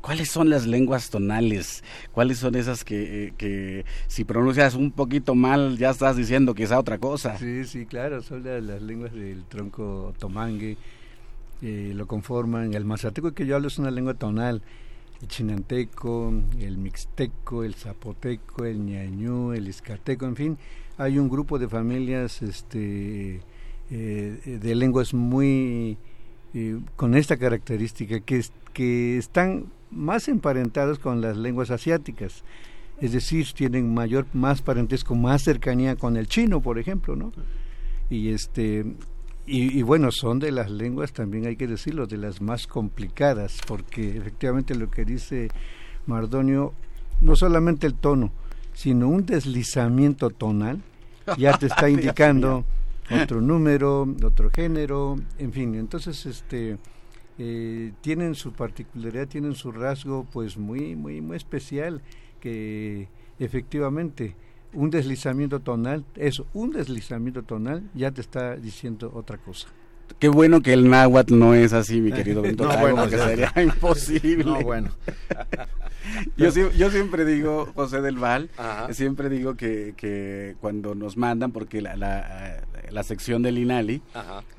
¿Cuáles 0.00 0.30
son 0.30 0.50
las 0.50 0.66
lenguas 0.66 1.10
tonales? 1.10 1.82
¿Cuáles 2.12 2.38
son 2.38 2.54
esas 2.54 2.84
que, 2.84 3.34
que 3.36 3.84
si 4.06 4.24
pronuncias 4.24 4.74
un 4.74 4.92
poquito 4.92 5.34
mal 5.34 5.78
ya 5.78 5.90
estás 5.90 6.16
diciendo 6.16 6.54
que 6.54 6.62
es 6.62 6.70
otra 6.70 6.98
cosa? 6.98 7.36
Sí, 7.38 7.64
sí, 7.64 7.86
claro, 7.86 8.22
son 8.22 8.44
las, 8.44 8.82
lenguas 8.82 9.12
del 9.12 9.44
tronco 9.44 10.14
tomangue, 10.18 10.76
eh, 11.62 11.92
lo 11.94 12.06
conforman. 12.06 12.74
El 12.74 12.84
mazateco 12.84 13.32
que 13.32 13.46
yo 13.46 13.56
hablo 13.56 13.68
es 13.68 13.78
una 13.78 13.90
lengua 13.90 14.14
tonal. 14.14 14.62
El 15.20 15.28
chinanteco, 15.28 16.32
el 16.60 16.76
mixteco, 16.76 17.64
el 17.64 17.74
zapoteco, 17.74 18.64
el 18.64 18.84
ñañú, 18.84 19.54
el 19.54 19.66
iscateco, 19.66 20.26
en 20.26 20.36
fin, 20.36 20.58
hay 20.98 21.18
un 21.18 21.28
grupo 21.28 21.58
de 21.58 21.68
familias 21.68 22.42
este, 22.42 23.40
eh, 23.90 24.58
de 24.62 24.74
lenguas 24.74 25.14
muy 25.14 25.96
eh, 26.54 26.80
con 26.96 27.14
esta 27.14 27.36
característica 27.36 28.20
que, 28.20 28.44
que 28.72 29.18
están 29.18 29.66
más 29.90 30.28
emparentados 30.28 30.98
con 30.98 31.20
las 31.20 31.36
lenguas 31.36 31.70
asiáticas. 31.70 32.42
Es 33.00 33.12
decir, 33.12 33.46
tienen 33.52 33.92
mayor, 33.92 34.26
más 34.32 34.62
parentesco, 34.62 35.14
más 35.14 35.42
cercanía 35.42 35.96
con 35.96 36.16
el 36.16 36.28
chino, 36.28 36.60
por 36.60 36.78
ejemplo, 36.78 37.14
¿no? 37.14 37.32
Y 38.08 38.28
este, 38.28 38.84
y, 39.48 39.82
bueno, 39.82 40.10
son 40.10 40.40
de 40.40 40.50
las 40.50 40.70
lenguas, 40.72 41.12
también 41.12 41.46
hay 41.46 41.54
que 41.54 41.68
decirlo, 41.68 42.08
de 42.08 42.16
las 42.16 42.40
más 42.40 42.66
complicadas, 42.66 43.60
porque 43.68 44.16
efectivamente 44.16 44.74
lo 44.74 44.90
que 44.90 45.04
dice 45.04 45.48
Mardonio, 46.06 46.72
no 47.20 47.36
solamente 47.36 47.86
el 47.86 47.94
tono, 47.94 48.32
sino 48.74 49.08
un 49.08 49.24
deslizamiento 49.24 50.30
tonal, 50.30 50.80
ya 51.38 51.56
te 51.58 51.66
está 51.66 51.88
indicando 51.90 52.64
otro 53.08 53.40
número, 53.40 54.08
otro 54.24 54.50
género, 54.50 55.16
en 55.38 55.52
fin, 55.52 55.76
entonces 55.76 56.26
este 56.26 56.78
eh, 57.38 57.92
tienen 58.00 58.34
su 58.34 58.52
particularidad, 58.52 59.28
tienen 59.28 59.54
su 59.54 59.72
rasgo 59.72 60.26
pues 60.32 60.56
muy, 60.56 60.96
muy, 60.96 61.20
muy 61.20 61.36
especial 61.36 62.02
que 62.40 63.08
efectivamente 63.38 64.34
un 64.72 64.90
deslizamiento 64.90 65.60
tonal, 65.60 66.04
eso, 66.16 66.46
un 66.54 66.72
deslizamiento 66.72 67.42
tonal 67.42 67.82
ya 67.94 68.10
te 68.10 68.20
está 68.20 68.56
diciendo 68.56 69.10
otra 69.14 69.38
cosa. 69.38 69.68
Qué 70.18 70.28
bueno 70.28 70.62
que 70.62 70.72
el 70.72 70.88
náhuatl 70.88 71.38
no 71.38 71.54
es 71.54 71.72
así, 71.72 72.00
mi 72.00 72.12
querido 72.12 72.42
Benito 72.42 72.64
no, 72.64 72.78
bueno, 72.78 73.08
sería 73.08 73.52
imposible. 73.62 74.44
No, 74.44 74.60
bueno. 74.62 74.90
yo, 76.36 76.50
yo 76.50 76.90
siempre 76.90 77.24
digo, 77.24 77.68
José 77.74 78.00
del 78.00 78.16
Val, 78.16 78.48
siempre 78.92 79.28
digo 79.28 79.56
que, 79.56 79.94
que 79.96 80.56
cuando 80.60 80.94
nos 80.94 81.16
mandan, 81.16 81.52
porque 81.52 81.82
la, 81.82 81.96
la, 81.96 82.62
la 82.90 83.02
sección 83.02 83.42
del 83.42 83.58
INALI 83.58 84.00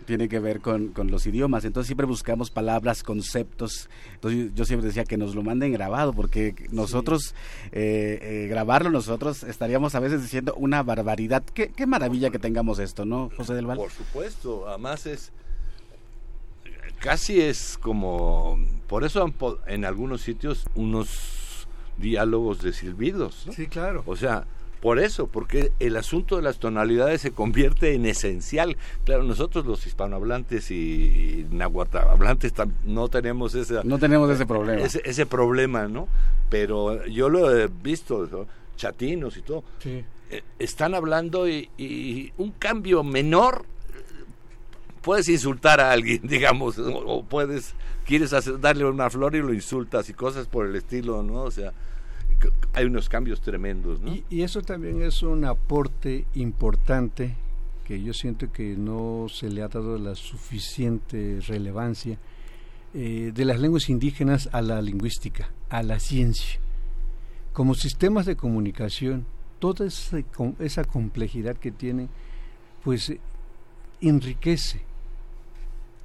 tiene 0.08 0.30
que 0.30 0.40
ver 0.40 0.62
con, 0.62 0.88
con, 0.88 1.12
los 1.12 1.28
idiomas, 1.28 1.66
entonces 1.66 1.88
siempre 1.88 2.08
buscamos 2.08 2.50
palabras, 2.50 3.04
conceptos, 3.04 3.90
entonces 4.14 4.52
yo 4.56 4.66
siempre 4.66 4.88
decía 4.88 5.04
que 5.04 5.18
nos 5.18 5.36
lo 5.36 5.44
manden 5.44 5.74
grabado, 5.74 6.14
porque 6.14 6.56
nosotros, 6.72 7.36
eh, 7.74 8.18
eh, 8.22 8.48
grabarlo 8.50 8.90
nosotros 8.90 9.44
estaríamos 9.44 9.96
a 9.96 10.00
veces 10.00 10.22
diciendo 10.22 10.56
una 10.58 10.82
barbaridad. 10.82 11.44
Qué, 11.54 11.68
qué 11.70 11.86
maravilla 11.86 12.30
que 12.30 12.40
tengamos 12.40 12.80
esto, 12.80 13.06
¿no, 13.06 13.30
José 13.36 13.54
del 13.54 13.68
Val? 13.68 13.78
Por 13.78 13.92
supuesto, 13.92 14.68
además 14.68 15.06
es 15.06 15.32
casi 17.00 17.42
es 17.42 17.78
como 17.78 18.58
por 18.88 19.04
eso 19.04 19.32
en 19.68 19.86
algunos 19.86 20.22
sitios 20.22 20.66
unos 20.74 21.68
diálogos 21.98 22.62
de 22.62 22.72
silbidos. 22.72 23.48
Sí, 23.54 23.68
claro. 23.68 24.04
O 24.06 24.16
sea, 24.16 24.46
por 24.82 25.00
eso, 25.00 25.28
porque 25.28 25.72
el 25.80 25.96
asunto 25.96 26.36
de 26.36 26.44
las 26.44 26.60
tonalidades 26.60 27.22
se 27.22 27.32
convierte 27.32 27.94
en 27.94 28.06
esencial. 28.06 28.78
Claro, 29.06 29.24
nosotros 29.24 29.66
los 29.66 29.86
hispanohablantes 29.88 30.70
y, 30.72 31.48
nahuatl 31.52 31.98
no 32.86 33.08
tenemos 33.08 33.56
ese 33.56 33.82
no 33.84 33.98
tenemos 33.98 34.30
ese 34.30 34.46
problema. 34.46 34.82
Ese, 34.84 35.26
problema, 35.26 35.88
¿no? 35.88 36.08
Pero 36.50 37.06
yo 37.08 37.30
lo 37.30 37.56
he 37.56 37.68
visto, 37.68 38.48
chatinos 38.76 39.38
y 39.38 39.42
todo. 39.42 39.64
Sí. 39.80 40.04
Eh, 40.30 40.44
están 40.60 40.94
hablando 40.94 41.48
y, 41.48 42.32
un 42.38 42.52
cambio 42.52 43.04
menor 43.04 43.66
puedes 45.02 45.30
insultar 45.30 45.80
a 45.80 45.92
alguien, 45.92 46.22
digamos, 46.28 46.78
o, 46.78 47.24
puedes 47.24 47.74
quieres 48.06 48.32
darle 48.62 48.86
una 48.86 49.10
flor 49.10 49.36
y 49.36 49.40
lo 49.40 49.54
insultas 49.54 50.10
y 50.10 50.14
cosas 50.14 50.48
por 50.48 50.66
el 50.66 50.76
estilo, 50.76 51.24
¿no? 51.24 51.44
O 51.44 51.52
sea, 51.52 51.74
hay 52.74 52.86
unos 52.86 53.10
cambios 53.10 53.42
tremendos. 53.42 54.00
Y, 54.30 54.42
eso 54.42 54.62
también 54.62 55.02
es 55.02 55.24
un 55.24 55.46
aporte 55.46 56.26
importante 56.36 57.36
que 57.86 58.02
yo 58.02 58.14
siento 58.14 58.52
que 58.52 58.76
no 58.76 59.28
se 59.30 59.50
le 59.50 59.62
ha 59.62 59.68
dado 59.68 59.98
la 59.98 60.16
suficiente 60.16 61.40
relevancia 61.48 62.18
eh, 62.94 63.32
de 63.34 63.46
las 63.46 63.60
lenguas 63.60 63.90
indígenas 63.90 64.50
a 64.52 64.62
la 64.62 64.82
lingüística, 64.82 65.50
a 65.70 65.84
la 65.84 66.00
ciencia. 66.00 66.60
Como 67.54 67.74
sistemas 67.76 68.26
de 68.26 68.36
comunicación, 68.36 69.26
toda 69.60 69.86
esa, 69.86 70.20
esa 70.60 70.84
complejidad 70.84 71.56
que 71.56 71.72
tienen, 71.72 72.10
pues 72.84 73.14
enriquece 74.02 74.82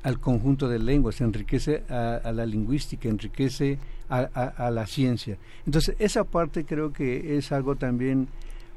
al 0.03 0.19
conjunto 0.19 0.69
de 0.69 0.79
lenguas, 0.79 1.21
enriquece 1.21 1.85
a, 1.89 2.33
la 2.33 2.45
lingüística, 2.45 3.09
enriquece 3.09 3.79
a, 4.13 4.71
la 4.71 4.87
ciencia. 4.87 5.39
Entonces, 5.65 5.97
esa 5.99 6.25
parte 6.25 6.65
creo 6.65 6.93
que 6.93 7.39
es 7.39 7.51
algo 7.51 7.77
también 7.77 8.29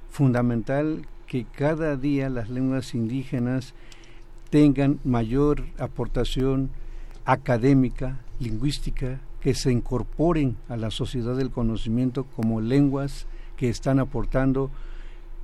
fundamental 0.09 1.05
que 1.27 1.45
cada 1.45 1.97
día 1.97 2.29
las 2.29 2.49
lenguas 2.49 2.95
indígenas 2.95 3.73
tengan 4.49 4.99
mayor 5.03 5.65
aportación 5.77 6.69
académica, 7.25 8.19
lingüística, 8.39 9.19
que 9.41 9.53
se 9.53 9.71
incorporen 9.71 10.55
a 10.69 10.77
la 10.77 10.89
sociedad 10.89 11.35
del 11.35 11.51
conocimiento 11.51 12.23
como 12.35 12.61
lenguas 12.61 13.27
que 13.57 13.69
están 13.69 13.99
aportando, 13.99 14.71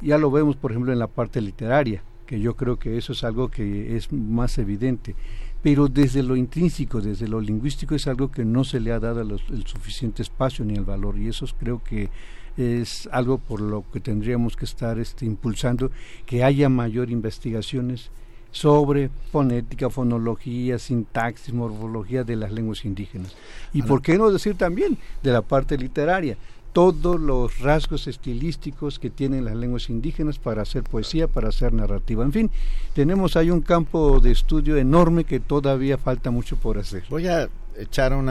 ya 0.01 0.17
lo 0.17 0.31
vemos 0.31 0.55
por 0.55 0.71
ejemplo 0.71 0.93
en 0.93 0.99
la 0.99 1.07
parte 1.07 1.41
literaria, 1.41 2.01
que 2.25 2.39
yo 2.39 2.55
creo 2.55 2.79
que 2.79 2.97
eso 2.97 3.11
es 3.11 3.23
algo 3.23 3.49
que 3.49 3.97
es 3.97 4.11
más 4.11 4.57
evidente 4.57 5.15
pero 5.61 5.87
desde 5.87 6.23
lo 6.23 6.35
intrínseco, 6.35 7.01
desde 7.01 7.27
lo 7.27 7.39
lingüístico 7.39 7.95
es 7.95 8.07
algo 8.07 8.31
que 8.31 8.43
no 8.45 8.63
se 8.63 8.79
le 8.79 8.91
ha 8.91 8.99
dado 8.99 9.21
el 9.21 9.65
suficiente 9.65 10.21
espacio 10.21 10.65
ni 10.65 10.73
el 10.75 10.85
valor. 10.85 11.17
Y 11.17 11.27
eso 11.27 11.45
creo 11.59 11.83
que 11.83 12.09
es 12.57 13.07
algo 13.11 13.37
por 13.37 13.61
lo 13.61 13.83
que 13.91 13.99
tendríamos 13.99 14.55
que 14.55 14.65
estar 14.65 14.99
este, 14.99 15.25
impulsando 15.25 15.91
que 16.25 16.43
haya 16.43 16.69
mayor 16.69 17.09
investigaciones 17.09 18.09
sobre 18.51 19.09
fonética, 19.31 19.89
fonología, 19.89 20.77
sintaxis, 20.77 21.53
morfología 21.53 22.23
de 22.23 22.35
las 22.35 22.51
lenguas 22.51 22.83
indígenas. 22.83 23.35
Y 23.71 23.83
por 23.83 24.01
qué 24.01 24.17
no 24.17 24.29
decir 24.29 24.55
también 24.55 24.97
de 25.23 25.31
la 25.31 25.41
parte 25.41 25.77
literaria 25.77 26.37
todos 26.73 27.19
los 27.19 27.59
rasgos 27.59 28.07
estilísticos 28.07 28.99
que 28.99 29.09
tienen 29.09 29.45
las 29.45 29.55
lenguas 29.55 29.89
indígenas 29.89 30.39
para 30.39 30.61
hacer 30.61 30.83
poesía, 30.83 31.27
para 31.27 31.49
hacer 31.49 31.73
narrativa. 31.73 32.23
En 32.23 32.31
fin, 32.31 32.51
tenemos 32.93 33.35
ahí 33.35 33.49
un 33.49 33.61
campo 33.61 34.19
de 34.19 34.31
estudio 34.31 34.77
enorme 34.77 35.23
que 35.23 35.39
todavía 35.39 35.97
falta 35.97 36.31
mucho 36.31 36.55
por 36.55 36.77
hacer. 36.77 37.03
Voy 37.09 37.27
a 37.27 37.49
echar 37.77 38.13
un 38.13 38.29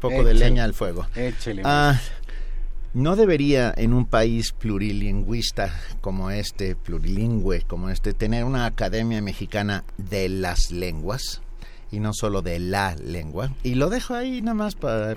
poco 0.00 0.24
de 0.24 0.34
leña 0.34 0.64
al 0.64 0.74
fuego. 0.74 1.06
Ah, 1.64 2.00
¿No 2.94 3.14
debería 3.14 3.74
en 3.76 3.92
un 3.92 4.06
país 4.06 4.52
plurilingüista 4.52 5.70
como 6.00 6.30
este, 6.30 6.76
plurilingüe 6.76 7.62
como 7.66 7.90
este, 7.90 8.14
tener 8.14 8.44
una 8.44 8.64
academia 8.64 9.20
mexicana 9.20 9.84
de 9.98 10.30
las 10.30 10.70
lenguas 10.70 11.42
y 11.92 12.00
no 12.00 12.14
solo 12.14 12.40
de 12.40 12.58
la 12.58 12.94
lengua? 12.94 13.52
Y 13.62 13.74
lo 13.74 13.90
dejo 13.90 14.14
ahí 14.14 14.40
nada 14.40 14.54
más 14.54 14.76
para 14.76 15.16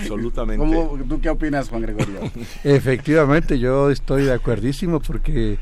Absolutamente. 0.00 0.64
¿Tú 1.08 1.20
qué 1.20 1.30
opinas, 1.30 1.68
Juan 1.68 1.82
Gregorio? 1.82 2.20
Efectivamente, 2.64 3.58
yo 3.58 3.90
estoy 3.90 4.24
de 4.24 4.32
acuerdísimo 4.32 5.00
porque, 5.00 5.58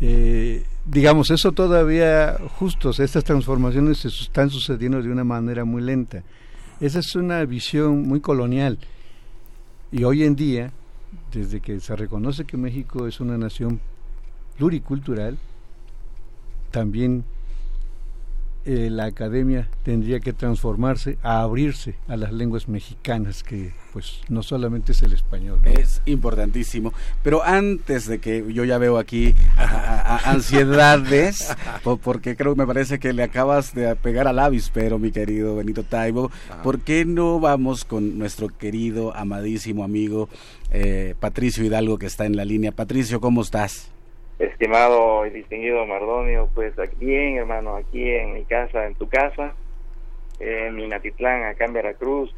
eh, 0.00 0.64
digamos, 0.84 1.30
eso 1.30 1.52
todavía, 1.52 2.36
justos, 2.58 3.00
estas 3.00 3.24
transformaciones 3.24 3.98
se 3.98 4.08
están 4.08 4.50
sucediendo 4.50 5.02
de 5.02 5.10
una 5.10 5.24
manera 5.24 5.64
muy 5.64 5.82
lenta. 5.82 6.22
Esa 6.80 6.98
es 6.98 7.14
una 7.14 7.44
visión 7.44 8.02
muy 8.02 8.20
colonial. 8.20 8.78
Y 9.92 10.04
hoy 10.04 10.24
en 10.24 10.34
día, 10.34 10.72
desde 11.32 11.60
que 11.60 11.78
se 11.80 11.94
reconoce 11.94 12.44
que 12.44 12.56
México 12.56 13.06
es 13.06 13.20
una 13.20 13.38
nación 13.38 13.80
pluricultural, 14.56 15.38
también 16.70 17.24
eh, 18.66 18.88
la 18.90 19.04
academia 19.04 19.68
tendría 19.82 20.20
que 20.20 20.32
transformarse 20.32 21.18
a 21.22 21.42
abrirse 21.42 21.96
a 22.08 22.16
las 22.16 22.32
lenguas 22.32 22.68
mexicanas, 22.68 23.42
que 23.42 23.72
pues 23.92 24.22
no 24.28 24.42
solamente 24.42 24.92
es 24.92 25.02
el 25.02 25.12
español. 25.12 25.60
Es 25.64 26.02
importantísimo. 26.06 26.92
Pero 27.22 27.44
antes 27.44 28.06
de 28.06 28.18
que 28.18 28.44
yo 28.52 28.64
ya 28.64 28.78
veo 28.78 28.98
aquí 28.98 29.34
ansiedades, 30.24 31.54
porque 32.02 32.36
creo 32.36 32.54
que 32.54 32.60
me 32.60 32.66
parece 32.66 32.98
que 32.98 33.12
le 33.12 33.22
acabas 33.22 33.74
de 33.74 33.94
pegar 33.96 34.26
al 34.26 34.38
avispero, 34.38 34.98
mi 34.98 35.12
querido 35.12 35.56
Benito 35.56 35.84
Taibo, 35.84 36.30
¿por 36.62 36.80
qué 36.80 37.04
no 37.04 37.38
vamos 37.40 37.84
con 37.84 38.18
nuestro 38.18 38.48
querido, 38.48 39.14
amadísimo 39.14 39.84
amigo 39.84 40.28
eh, 40.70 41.14
Patricio 41.20 41.64
Hidalgo 41.64 41.98
que 41.98 42.06
está 42.06 42.26
en 42.26 42.36
la 42.36 42.44
línea? 42.44 42.72
Patricio, 42.72 43.20
¿cómo 43.20 43.42
estás? 43.42 43.93
Estimado 44.38 45.26
y 45.26 45.30
distinguido 45.30 45.86
Mardonio, 45.86 46.48
pues 46.54 46.78
aquí 46.78 46.96
bien, 47.06 47.36
hermano, 47.38 47.76
aquí 47.76 48.10
en 48.10 48.34
mi 48.34 48.44
casa, 48.44 48.86
en 48.86 48.94
tu 48.94 49.08
casa, 49.08 49.54
en 50.40 50.74
Minatitlán, 50.74 51.44
acá 51.44 51.66
en 51.66 51.72
Veracruz. 51.72 52.34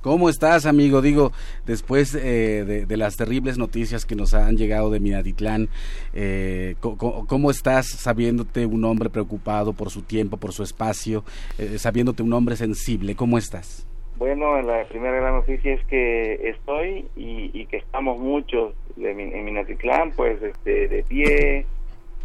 ¿Cómo 0.00 0.30
estás, 0.30 0.64
amigo? 0.64 1.02
Digo, 1.02 1.30
después 1.66 2.14
eh, 2.14 2.86
de, 2.88 2.96
las 2.96 3.16
terribles 3.16 3.58
noticias 3.58 4.06
que 4.06 4.16
nos 4.16 4.32
han 4.32 4.56
llegado 4.56 4.90
de 4.90 4.98
Minatitlán, 4.98 5.68
eh, 6.14 6.76
¿cómo, 6.80 7.50
estás 7.50 7.86
sabiéndote 7.86 8.64
un 8.64 8.82
hombre 8.86 9.10
preocupado 9.10 9.74
por 9.74 9.90
su 9.90 10.00
tiempo, 10.00 10.38
por 10.38 10.54
su 10.54 10.62
espacio, 10.62 11.22
eh, 11.58 11.78
sabiéndote 11.78 12.22
un 12.22 12.32
hombre 12.32 12.56
sensible? 12.56 13.14
¿Cómo 13.14 13.36
estás? 13.36 13.89
Bueno, 14.20 14.60
la 14.60 14.84
primera 14.84 15.16
gran 15.16 15.32
noticia 15.32 15.72
es 15.72 15.82
que 15.86 16.50
estoy 16.50 17.08
y, 17.16 17.64
que 17.64 17.78
estamos 17.78 18.18
muchos 18.18 18.74
de, 18.96 19.12
en 19.12 19.44
Minatitlán, 19.46 20.10
pues 20.10 20.42
este, 20.42 20.88
de 20.88 21.02
pie, 21.04 21.64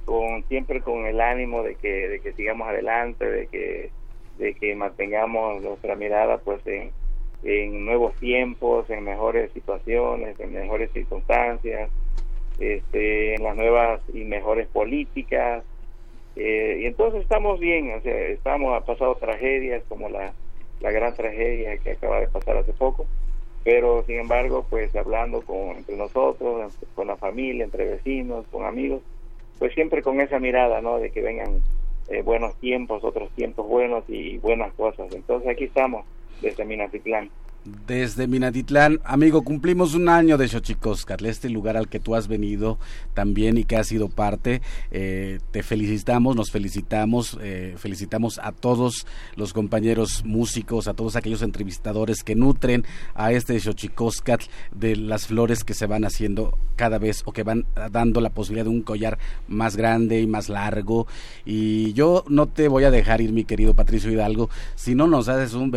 con 0.04 0.44
siempre 0.50 0.82
con 0.82 1.06
el 1.06 1.22
ánimo 1.22 1.64
de 1.64 1.76
que, 1.76 2.10
de 2.10 2.20
que 2.20 2.34
sigamos 2.34 2.68
adelante, 2.68 3.24
de 3.24 3.48
que, 3.48 3.92
de 4.38 4.54
que 4.56 4.76
mantengamos 4.76 5.64
nuestra 5.64 5.96
mirada 5.96 6.38
pues 6.40 6.60
en, 6.68 6.92
nuevos 7.86 8.14
tiempos, 8.16 8.90
en 8.90 9.06
mejores 9.06 9.54
situaciones, 9.54 10.38
en 10.38 10.52
mejores 10.52 10.92
circunstancias, 10.92 11.90
este, 12.60 13.36
en 13.36 13.44
las 13.44 13.56
nuevas 13.56 14.02
y 14.14 14.26
mejores 14.26 14.68
políticas. 14.68 15.64
Eh, 16.36 16.80
y 16.82 16.88
entonces 16.88 17.22
estamos 17.22 17.58
bien, 17.62 17.94
o 17.94 18.02
sea, 18.02 18.14
estamos, 18.28 18.76
ha 18.76 18.86
pasado 18.86 19.16
tragedias 19.16 19.82
como 19.88 20.10
la 20.10 20.34
la 20.82 20.92
gran 20.92 21.14
tragedia 21.16 21.78
que 21.78 21.92
acaba 21.92 22.20
de 22.20 22.28
pasar 22.28 22.58
hace 22.58 22.74
poco, 22.74 23.06
pero 23.64 24.04
sin 24.06 24.20
embargo, 24.20 24.66
pues 24.70 24.96
hablando 24.96 25.42
con, 25.42 25.78
entre 25.78 25.98
nosotros, 25.98 26.74
con 26.94 27.08
la 27.08 27.18
familia, 27.18 27.64
entre 27.64 27.86
vecinos, 27.86 28.46
con 28.52 28.66
amigos, 28.66 29.02
pues 29.58 29.74
siempre 29.74 30.02
con 30.02 30.22
esa 30.22 30.40
mirada, 30.40 30.82
¿no? 30.82 31.00
De 31.00 31.10
que 31.12 31.22
vengan 31.22 31.62
eh, 32.08 32.22
buenos 32.22 32.56
tiempos, 32.58 33.04
otros 33.04 33.32
tiempos 33.32 33.68
buenos 33.68 34.04
y 34.08 34.38
buenas 34.38 34.74
cosas. 34.74 35.12
Entonces 35.14 35.50
aquí 35.50 35.66
estamos 35.66 36.06
desde 36.42 36.66
Minatitlán 36.66 37.30
desde 37.88 38.28
Minatitlán. 38.28 39.00
Amigo, 39.04 39.44
cumplimos 39.44 39.96
un 39.96 40.08
año 40.08 40.38
de 40.38 40.48
Xochicóscatl, 40.48 41.26
este 41.26 41.50
lugar 41.50 41.78
al 41.78 41.90
que 41.90 42.00
tú 42.00 42.16
has 42.16 42.28
venido 42.28 42.78
también 43.14 43.58
y 43.58 43.64
que 43.64 43.76
has 43.76 43.88
sido 43.88 44.08
parte. 44.08 44.62
Eh, 44.92 45.40
te 45.52 45.64
felicitamos, 45.64 46.36
nos 46.36 46.52
felicitamos, 46.52 47.38
eh, 47.42 47.74
felicitamos 47.78 48.40
a 48.42 48.52
todos 48.52 49.08
los 49.36 49.54
compañeros 49.54 50.24
músicos, 50.26 50.88
a 50.88 50.94
todos 50.94 51.16
aquellos 51.16 51.42
entrevistadores 51.42 52.24
que 52.24 52.36
nutren 52.36 52.86
a 53.16 53.32
este 53.32 53.60
Xochicóscatl 53.60 54.46
de 54.72 54.96
las 54.96 55.28
flores 55.28 55.64
que 55.64 55.74
se 55.74 55.88
van 55.88 56.06
haciendo 56.06 56.58
cada 56.76 57.00
vez 57.00 57.24
o 57.26 57.32
que 57.32 57.44
van 57.44 57.66
dando 57.92 58.22
la 58.22 58.30
posibilidad 58.30 58.66
de 58.66 58.72
un 58.72 58.82
collar 58.82 59.18
más 59.48 59.76
grande 59.76 60.22
y 60.22 60.28
más 60.28 60.50
largo. 60.50 61.08
Y 61.46 61.94
yo 61.94 62.24
no 62.28 62.48
te 62.48 62.68
voy 62.68 62.84
a 62.84 62.92
dejar 62.92 63.22
ir, 63.22 63.32
mi 63.32 63.44
querido 63.44 63.74
Patricio 63.74 64.12
Hidalgo, 64.12 64.50
si 64.76 64.94
no 64.94 65.08
nos 65.08 65.30
haces 65.30 65.54
un 65.54 65.72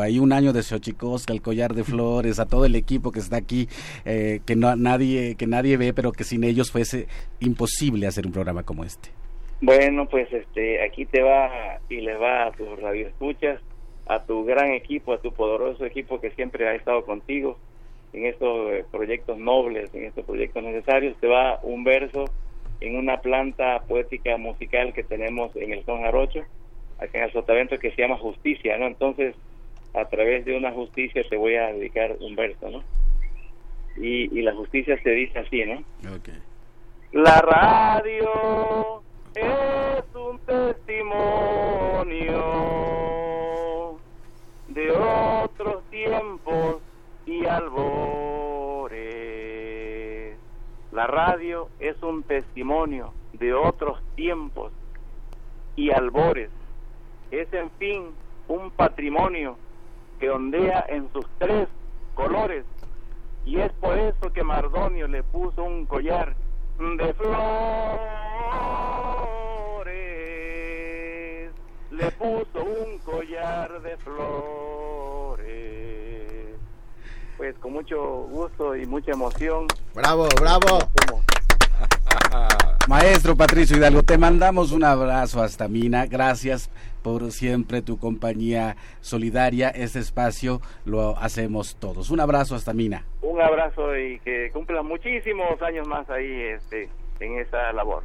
hay 0.00 0.18
un 0.18 0.32
año 0.32 0.52
de 0.52 0.62
Xochicóscatl 0.62 1.32
al 1.32 1.42
collar 1.42 1.74
de 1.74 1.84
flores, 1.84 2.38
a 2.38 2.46
todo 2.46 2.64
el 2.64 2.74
equipo 2.74 3.12
que 3.12 3.20
está 3.20 3.36
aquí, 3.36 3.68
eh, 4.04 4.40
que 4.46 4.56
no, 4.56 4.74
nadie, 4.76 5.34
que 5.36 5.46
nadie 5.46 5.76
ve, 5.76 5.92
pero 5.92 6.12
que 6.12 6.24
sin 6.24 6.44
ellos 6.44 6.70
fuese 6.70 7.06
imposible 7.40 8.06
hacer 8.06 8.26
un 8.26 8.32
programa 8.32 8.62
como 8.62 8.84
este. 8.84 9.10
Bueno, 9.60 10.06
pues 10.06 10.32
este, 10.32 10.82
aquí 10.84 11.04
te 11.06 11.22
va 11.22 11.80
y 11.88 12.00
le 12.00 12.16
va 12.16 12.46
a 12.46 12.52
tus 12.52 12.80
radioescuchas 12.80 13.60
a 14.08 14.24
tu 14.24 14.44
gran 14.44 14.70
equipo, 14.72 15.12
a 15.12 15.20
tu 15.20 15.32
poderoso 15.32 15.84
equipo 15.84 16.20
que 16.20 16.30
siempre 16.30 16.66
ha 16.66 16.74
estado 16.74 17.04
contigo 17.04 17.58
en 18.12 18.26
estos 18.26 18.72
eh, 18.72 18.84
proyectos 18.90 19.38
nobles, 19.38 19.94
en 19.94 20.04
estos 20.04 20.24
proyectos 20.24 20.62
necesarios. 20.62 21.16
Te 21.20 21.26
va 21.26 21.60
un 21.62 21.84
verso 21.84 22.24
en 22.80 22.96
una 22.96 23.20
planta 23.20 23.80
poética 23.86 24.36
musical 24.38 24.94
que 24.94 25.02
tenemos 25.02 25.54
en 25.56 25.72
el 25.72 25.84
Son 25.84 26.00
Jarocho, 26.00 26.40
acá 26.98 27.18
en 27.18 27.24
el 27.24 27.32
Sotavento, 27.32 27.78
que 27.78 27.90
se 27.90 28.02
llama 28.02 28.16
Justicia, 28.16 28.78
¿no? 28.78 28.86
Entonces, 28.86 29.34
a 29.94 30.04
través 30.06 30.44
de 30.44 30.56
una 30.56 30.72
justicia 30.72 31.22
te 31.28 31.36
voy 31.36 31.54
a 31.56 31.72
dedicar 31.72 32.16
un 32.20 32.36
verso, 32.36 32.70
¿no? 32.70 32.82
Y, 33.96 34.28
la 34.42 34.54
justicia 34.54 35.00
se 35.02 35.10
dice 35.10 35.40
así, 35.40 35.64
¿no? 35.64 35.82
La 37.12 37.40
radio 37.40 39.02
es 39.34 40.04
un 40.14 40.38
testimonio 40.40 41.58
de 44.68 44.90
otros 44.90 45.82
tiempos 45.90 46.82
y 47.26 47.44
albores. 47.46 48.28
La 50.92 51.06
radio 51.06 51.68
es 51.80 52.00
un 52.02 52.22
testimonio 52.22 53.12
de 53.32 53.52
otros 53.52 54.00
tiempos 54.14 54.72
y 55.76 55.90
albores. 55.90 56.50
Es 57.30 57.52
en 57.52 57.70
fin 57.72 58.10
un 58.48 58.70
patrimonio 58.70 59.56
que 60.18 60.30
ondea 60.30 60.84
en 60.88 61.10
sus 61.12 61.26
tres 61.38 61.68
colores 62.14 62.64
y 63.44 63.60
es 63.60 63.72
por 63.80 63.96
eso 63.96 64.32
que 64.32 64.42
Mardonio 64.42 65.08
le 65.08 65.22
puso 65.22 65.64
un 65.64 65.86
collar 65.86 66.36
de 66.78 67.14
flores, 67.14 67.40
le 71.90 72.10
puso 72.12 72.62
un 72.62 72.98
collar 72.98 73.80
de 73.80 73.96
flores. 73.96 75.38
Pues 77.38 77.56
con 77.58 77.72
mucho 77.72 78.26
gusto 78.30 78.76
y 78.76 78.84
mucha 78.84 79.12
emoción. 79.12 79.66
Bravo, 79.94 80.28
bravo. 80.38 80.78
Maestro 82.88 83.36
Patricio 83.36 83.76
Hidalgo, 83.76 84.02
te 84.02 84.16
mandamos 84.16 84.72
un 84.72 84.82
abrazo 84.82 85.42
hasta 85.42 85.68
Mina. 85.68 86.06
Gracias 86.06 86.70
por 87.02 87.32
siempre 87.32 87.82
tu 87.82 87.98
compañía 87.98 88.76
solidaria. 89.02 89.68
Este 89.68 89.98
espacio 89.98 90.62
lo 90.86 91.14
hacemos 91.18 91.76
todos. 91.78 92.08
Un 92.08 92.20
abrazo 92.20 92.54
hasta 92.54 92.72
Mina. 92.72 93.04
Un 93.20 93.42
abrazo 93.42 93.94
y 93.94 94.18
que 94.20 94.50
cumpla 94.54 94.82
muchísimos 94.82 95.60
años 95.60 95.86
más 95.86 96.08
ahí 96.08 96.32
este, 96.32 96.88
en 97.20 97.38
esa 97.38 97.74
labor. 97.74 98.04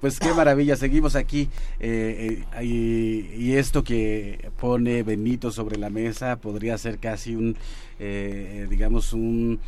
Pues 0.00 0.20
qué 0.20 0.32
maravilla, 0.32 0.76
seguimos 0.76 1.16
aquí 1.16 1.48
eh, 1.80 2.44
eh, 2.54 2.62
y, 2.62 3.56
esto 3.56 3.82
que 3.82 4.50
pone 4.60 5.02
Benito 5.02 5.50
sobre 5.50 5.76
la 5.76 5.90
mesa 5.90 6.36
podría 6.36 6.78
ser 6.78 6.98
casi 6.98 7.34
un, 7.34 7.56
eh, 7.98 8.66
digamos, 8.70 9.12
un, 9.12 9.58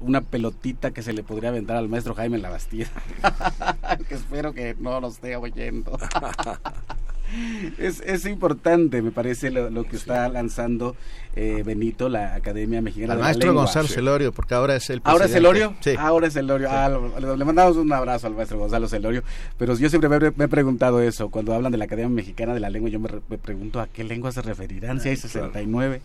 una 0.00 0.20
pelotita 0.20 0.90
que 0.90 1.02
se 1.02 1.12
le 1.12 1.22
podría 1.22 1.50
aventar 1.50 1.76
al 1.76 1.88
maestro 1.88 2.14
Jaime 2.14 2.36
en 2.36 2.42
la 2.42 2.50
Bastida. 2.50 2.88
que 4.08 4.14
espero 4.14 4.52
que 4.52 4.76
no 4.78 5.00
lo 5.00 5.08
esté 5.08 5.36
oyendo. 5.36 5.98
es, 7.78 8.00
es 8.00 8.26
importante, 8.26 9.02
me 9.02 9.10
parece, 9.10 9.50
lo, 9.50 9.84
que 9.84 9.96
está 9.96 10.28
lanzando 10.28 10.96
eh, 11.34 11.62
Benito, 11.64 12.08
la 12.08 12.34
Academia 12.34 12.80
Mexicana 12.80 13.14
Al 13.14 13.18
de 13.18 13.24
maestro 13.24 13.46
la 13.46 13.52
Lengua. 13.52 13.64
Gonzalo 13.64 13.88
Celorio, 13.88 14.32
porque 14.32 14.54
ahora 14.54 14.76
es 14.76 14.88
el 14.90 15.00
¿Ahora 15.04 15.26
es 15.26 15.32
Celorio? 15.32 15.74
Sí. 15.80 15.94
Ahora 15.98 16.26
es 16.28 16.34
Celorio. 16.34 16.68
Ah, 16.70 16.88
le, 16.88 17.44
mandamos 17.44 17.76
un 17.76 17.92
abrazo 17.92 18.26
al 18.26 18.34
maestro 18.34 18.58
Gonzalo 18.58 18.88
Celorio. 18.88 19.22
Pero 19.58 19.76
yo 19.76 19.88
siempre 19.88 20.08
me, 20.08 20.44
he 20.44 20.48
preguntado 20.48 21.00
eso. 21.00 21.28
Cuando 21.30 21.54
hablan 21.54 21.72
de 21.72 21.78
la 21.78 21.84
Academia 21.84 22.08
Mexicana 22.08 22.54
de 22.54 22.60
la 22.60 22.70
Lengua, 22.70 22.90
yo 22.90 23.00
me, 23.00 23.08
pregunto 23.38 23.80
a 23.80 23.86
qué 23.86 24.04
lengua 24.04 24.32
se 24.32 24.42
referirán, 24.42 25.00
si 25.00 25.10
hay 25.10 25.16
69. 25.16 26.00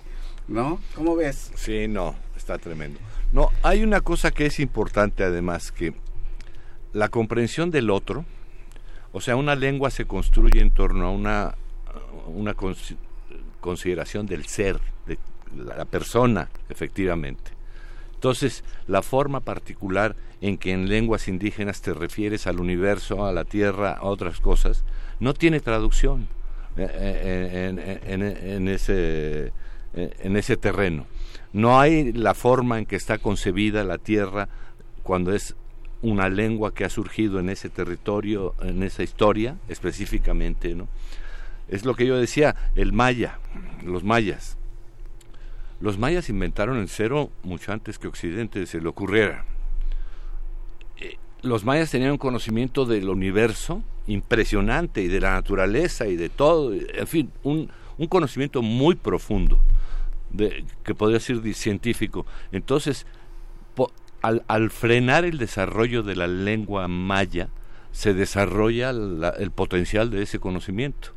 ¿No? 0.47 0.79
¿Cómo 0.95 1.15
ves? 1.15 1.51
Sí, 1.55 1.87
no, 1.87 2.15
está 2.35 2.57
tremendo. 2.57 2.99
No, 3.31 3.49
hay 3.63 3.83
una 3.83 4.01
cosa 4.01 4.31
que 4.31 4.45
es 4.45 4.59
importante 4.59 5.23
además, 5.23 5.71
que 5.71 5.93
la 6.91 7.07
comprensión 7.07 7.71
del 7.71 7.89
otro, 7.89 8.25
o 9.13 9.21
sea, 9.21 9.37
una 9.37 9.55
lengua 9.55 9.89
se 9.89 10.05
construye 10.05 10.59
en 10.59 10.71
torno 10.71 11.07
a 11.07 11.11
una, 11.11 11.55
una 12.27 12.55
consideración 13.61 14.25
del 14.25 14.45
ser, 14.45 14.79
de 15.05 15.17
la 15.55 15.85
persona, 15.85 16.49
efectivamente. 16.69 17.51
Entonces, 18.15 18.63
la 18.87 19.01
forma 19.01 19.39
particular 19.39 20.15
en 20.41 20.57
que 20.57 20.73
en 20.73 20.89
lenguas 20.89 21.27
indígenas 21.27 21.81
te 21.81 21.93
refieres 21.93 22.47
al 22.47 22.59
universo, 22.59 23.25
a 23.25 23.31
la 23.31 23.45
tierra, 23.45 23.93
a 23.93 24.03
otras 24.03 24.39
cosas, 24.39 24.83
no 25.19 25.33
tiene 25.33 25.59
traducción 25.59 26.27
eh, 26.77 26.87
eh, 26.93 28.01
en, 28.05 28.67
ese, 28.67 29.51
en 29.93 30.37
ese 30.37 30.57
terreno. 30.57 31.05
No 31.53 31.79
hay 31.79 32.13
la 32.13 32.33
forma 32.33 32.79
en 32.79 32.85
que 32.85 32.95
está 32.95 33.17
concebida 33.17 33.83
la 33.83 33.97
tierra 33.97 34.47
cuando 35.03 35.33
es 35.33 35.55
una 36.01 36.29
lengua 36.29 36.73
que 36.73 36.85
ha 36.85 36.89
surgido 36.89 37.39
en 37.39 37.49
ese 37.49 37.69
territorio, 37.69 38.55
en 38.61 38.83
esa 38.83 39.03
historia 39.03 39.57
específicamente, 39.67 40.73
¿no? 40.75 40.87
Es 41.67 41.85
lo 41.85 41.95
que 41.95 42.05
yo 42.05 42.17
decía, 42.17 42.55
el 42.75 42.91
maya, 42.91 43.39
los 43.83 44.03
mayas. 44.03 44.57
Los 45.79 45.97
mayas 45.97 46.29
inventaron 46.29 46.77
el 46.77 46.89
cero 46.89 47.29
mucho 47.43 47.71
antes 47.71 47.97
que 47.97 48.07
Occidente 48.07 48.65
se 48.65 48.81
le 48.81 48.89
ocurriera. 48.89 49.45
Eh, 50.99 51.17
los 51.41 51.63
mayas 51.63 51.91
tenían 51.91 52.11
un 52.11 52.17
conocimiento 52.17 52.85
del 52.85 53.09
universo 53.09 53.83
impresionante 54.07 55.01
y 55.01 55.07
de 55.07 55.21
la 55.21 55.31
naturaleza 55.31 56.07
y 56.07 56.15
de 56.15 56.29
todo, 56.29 56.73
en 56.73 57.07
fin, 57.07 57.31
un, 57.43 57.69
un 57.97 58.07
conocimiento 58.07 58.61
muy 58.61 58.95
profundo 58.95 59.59
que 60.83 60.95
podría 60.95 61.19
ser 61.19 61.41
científico. 61.53 62.25
Entonces, 62.51 63.05
al, 64.21 64.43
al, 64.47 64.69
frenar 64.69 65.25
el 65.25 65.37
desarrollo 65.37 66.03
de 66.03 66.15
la 66.15 66.27
lengua 66.27 66.87
maya, 66.87 67.49
se 67.91 68.13
desarrolla 68.13 68.91
el 68.91 69.51
potencial 69.51 70.09
de 70.09 70.21
ese 70.23 70.39
conocimiento. 70.39 71.09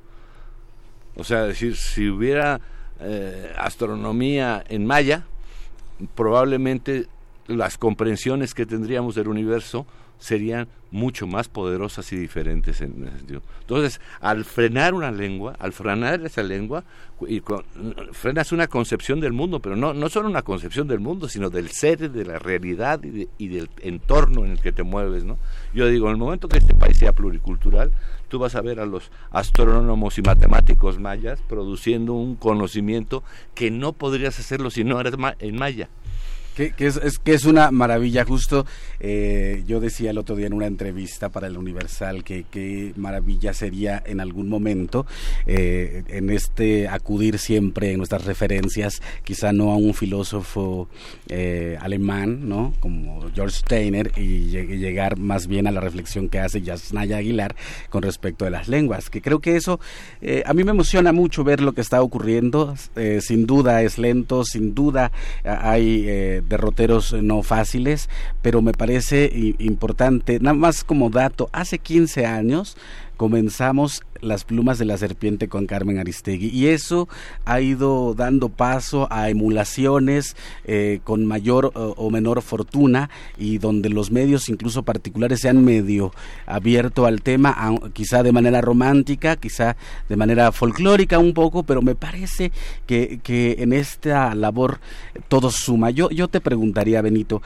O 1.17 1.25
sea, 1.25 1.45
decir, 1.45 1.77
si 1.77 2.09
hubiera 2.09 2.61
eh, 3.01 3.53
astronomía 3.59 4.65
en 4.69 4.87
maya, 4.87 5.25
probablemente 6.15 7.07
las 7.47 7.79
comprensiones 7.79 8.55
que 8.55 8.67
tendríamos 8.67 9.15
del 9.15 9.29
universo 9.29 9.87
serían 10.25 10.69
mucho 10.91 11.27
más 11.27 11.49
poderosas 11.49 12.11
y 12.13 12.17
diferentes 12.17 12.81
en 12.81 13.05
ese 13.07 13.19
sentido. 13.19 13.43
Entonces, 13.61 14.01
al 14.21 14.45
frenar 14.47 14.95
una 14.95 15.11
lengua, 15.11 15.55
al 15.59 15.73
frenar 15.73 16.25
esa 16.25 16.43
lengua, 16.43 16.85
y 17.29 17.43
frenas 18.13 18.53
una 18.53 18.69
concepción 18.69 19.21
del 19.21 19.35
mundo, 19.35 19.61
pero 19.61 19.77
no, 19.77 19.93
no 19.93 20.09
solo 20.09 20.29
una 20.29 20.41
concepción 20.43 20.89
del 20.89 21.01
mundo, 21.01 21.29
sino 21.29 21.51
del 21.51 21.69
ser, 21.69 22.11
de 22.11 22.25
la 22.25 22.39
realidad 22.39 23.01
y, 23.03 23.49
del 23.49 23.69
entorno 23.83 24.47
en 24.47 24.53
el 24.53 24.61
que 24.61 24.73
te 24.73 24.83
mueves. 24.83 25.25
¿no? 25.25 25.37
Yo 25.75 25.89
digo, 25.89 26.07
en 26.07 26.13
el 26.13 26.19
momento 26.19 26.49
que 26.49 26.59
este 26.59 26.75
país 26.75 26.97
sea 26.97 27.13
pluricultural, 27.13 27.93
tú 28.29 28.39
vas 28.39 28.55
a 28.55 28.63
ver 28.63 28.81
a 28.81 28.87
los 28.87 29.11
astrónomos 29.31 30.17
y 30.17 30.23
matemáticos 30.23 30.99
mayas 30.99 31.39
produciendo 31.49 32.15
un 32.15 32.37
conocimiento 32.37 33.23
que 33.55 33.71
no 33.71 33.93
podrías 33.93 34.39
hacerlo 34.39 34.71
si 34.71 34.85
no 34.85 34.99
eres 35.01 35.15
en 35.39 35.57
maya. 35.57 35.91
Que, 36.55 36.73
es, 36.79 37.19
que 37.19 37.35
es 37.35 37.45
una 37.47 37.73
maravilla, 37.73 38.25
justo 38.25 38.65
eh, 39.01 39.65
yo 39.67 39.81
decía 39.81 40.13
el 40.13 40.19
otro 40.19 40.37
día 40.37 40.47
en 40.47 40.53
una 40.53 40.67
entrevista 40.67 41.29
para 41.29 41.49
el 41.49 41.59
Universal 41.59 42.23
que 42.23 42.45
qué 42.49 42.93
maravilla 42.97 43.53
sería 43.53 44.01
en 44.07 44.21
algún 44.21 44.49
momento 44.49 45.05
eh, 45.47 46.05
en 46.09 46.31
este 46.31 46.87
acudir 46.87 47.39
siempre 47.39 47.91
en 47.91 47.99
nuestras 47.99 48.25
referencias, 48.25 49.03
quizá 49.25 49.53
no 49.53 49.73
a 49.73 49.77
un 49.77 49.95
filósofo 49.95 50.89
eh, 51.29 51.77
alemán, 51.81 52.49
¿no? 52.49 52.73
Como 52.79 53.31
George 53.35 53.57
Steiner 53.57 54.13
y, 54.17 54.45
llegar 54.55 55.19
más 55.19 55.49
bien 55.49 55.67
a 55.67 55.73
la 55.73 55.81
reflexión 55.81 56.29
que 56.29 56.39
hace 56.39 56.63
Yasnaya 56.63 57.17
Aguilar 57.17 57.57
con 57.91 58.03
respecto 58.03 58.45
de 58.45 58.53
las 58.53 58.69
lenguas, 58.69 59.11
que 59.11 59.21
creo 59.21 59.41
que 59.41 59.57
eso 59.57 59.81
a 60.47 60.55
mí 60.55 60.65
me 60.65 60.71
emociona 60.71 61.13
mucho 61.13 61.43
ver 61.43 61.61
lo 61.61 61.73
que 61.73 61.81
está 61.81 62.01
ocurriendo, 62.01 62.75
sin 63.21 63.47
duda 63.47 63.83
es 63.83 63.99
lento, 63.99 64.45
sin 64.45 64.75
duda 64.75 65.11
hay 65.45 66.43
derroteros 66.49 67.13
no 67.13 67.43
fáciles, 67.43 68.09
pero 68.43 68.63
me 68.63 68.73
parece 68.73 69.31
importante, 69.59 70.39
nada 70.41 70.55
más 70.55 70.85
como 70.85 71.11
dato, 71.11 71.49
hace 71.53 71.79
15 71.79 72.27
años 72.27 72.77
comenzamos 73.17 74.03
las 74.21 74.45
plumas 74.45 74.79
de 74.79 74.85
la 74.85 74.97
serpiente 74.97 75.49
con 75.49 75.67
Carmen 75.67 75.99
Aristegui. 75.99 76.49
Y 76.49 76.69
eso 76.69 77.09
ha 77.45 77.61
ido 77.61 78.15
dando 78.15 78.49
paso 78.49 79.07
a 79.11 79.29
emulaciones 79.29 80.37
eh, 80.65 81.01
con 81.05 81.27
mayor 81.27 81.73
o 81.75 82.11
menor 82.11 82.43
fortuna 82.43 83.11
y 83.37 83.59
donde 83.59 83.89
los 83.89 84.11
medios 84.11 84.49
incluso 84.49 84.83
particulares 84.83 85.41
se 85.41 85.49
han 85.49 85.65
medio 85.65 86.13
abierto 86.47 87.07
al 87.07 87.23
tema 87.23 87.57
quizá 87.93 88.23
de 88.23 88.33
manera 88.33 88.61
romántica 88.61 89.37
quizá 89.37 89.77
de 90.09 90.17
manera 90.17 90.53
folclórica 90.53 91.19
un 91.19 91.35
poco 91.35 91.63
pero 91.63 91.83
me 91.83 91.95
parece 91.95 92.53
que, 92.87 93.21
que 93.23 93.57
en 93.59 93.73
esta 93.73 94.35
labor 94.35 94.81
todo 95.29 95.51
suma. 95.51 95.91
Yo, 95.91 96.11
yo 96.11 96.29
te 96.29 96.41
preguntaría 96.41 97.03
Benito 97.03 97.43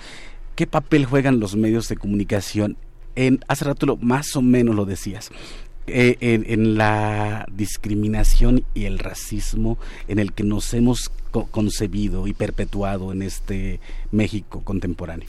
¿qué 0.54 0.66
papel 0.66 1.06
juegan 1.06 1.40
los 1.40 1.56
medios 1.56 1.88
de 1.88 1.96
comunicación 1.96 2.76
en, 3.18 3.44
hace 3.48 3.64
rato 3.64 3.84
lo, 3.84 3.96
más 3.96 4.36
o 4.36 4.42
menos 4.42 4.76
lo 4.76 4.84
decías, 4.84 5.30
eh, 5.88 6.16
en, 6.20 6.76
la 6.76 7.46
discriminación 7.50 8.64
y 8.74 8.84
el 8.84 8.98
racismo 8.98 9.78
en 10.06 10.18
el 10.18 10.32
que 10.32 10.44
nos 10.44 10.72
hemos 10.74 11.10
concebido 11.50 12.26
y 12.26 12.34
perpetuado 12.34 13.10
en 13.10 13.22
este 13.22 13.80
México 14.12 14.62
contemporáneo? 14.62 15.28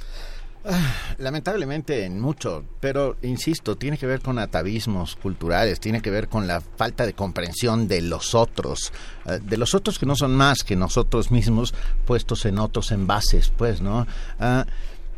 Ah, 0.65 0.93
lamentablemente 1.17 2.03
en 2.03 2.19
mucho, 2.19 2.65
pero 2.81 3.15
insisto, 3.21 3.77
tiene 3.77 3.97
que 3.97 4.05
ver 4.05 4.19
con 4.19 4.37
atavismos 4.37 5.15
culturales, 5.15 5.79
tiene 5.79 6.01
que 6.01 6.11
ver 6.11 6.27
con 6.27 6.45
la 6.45 6.59
falta 6.59 7.05
de 7.05 7.13
comprensión 7.13 7.87
de 7.87 8.01
los 8.01 8.35
otros, 8.35 8.91
eh, 9.25 9.39
de 9.41 9.57
los 9.57 9.73
otros 9.73 9.97
que 9.97 10.05
no 10.05 10.15
son 10.15 10.35
más 10.35 10.63
que 10.63 10.75
nosotros 10.75 11.31
mismos 11.31 11.73
puestos 12.05 12.45
en 12.45 12.59
otros 12.59 12.91
envases, 12.91 13.51
pues, 13.57 13.81
¿no? 13.81 14.05
Ah, 14.39 14.65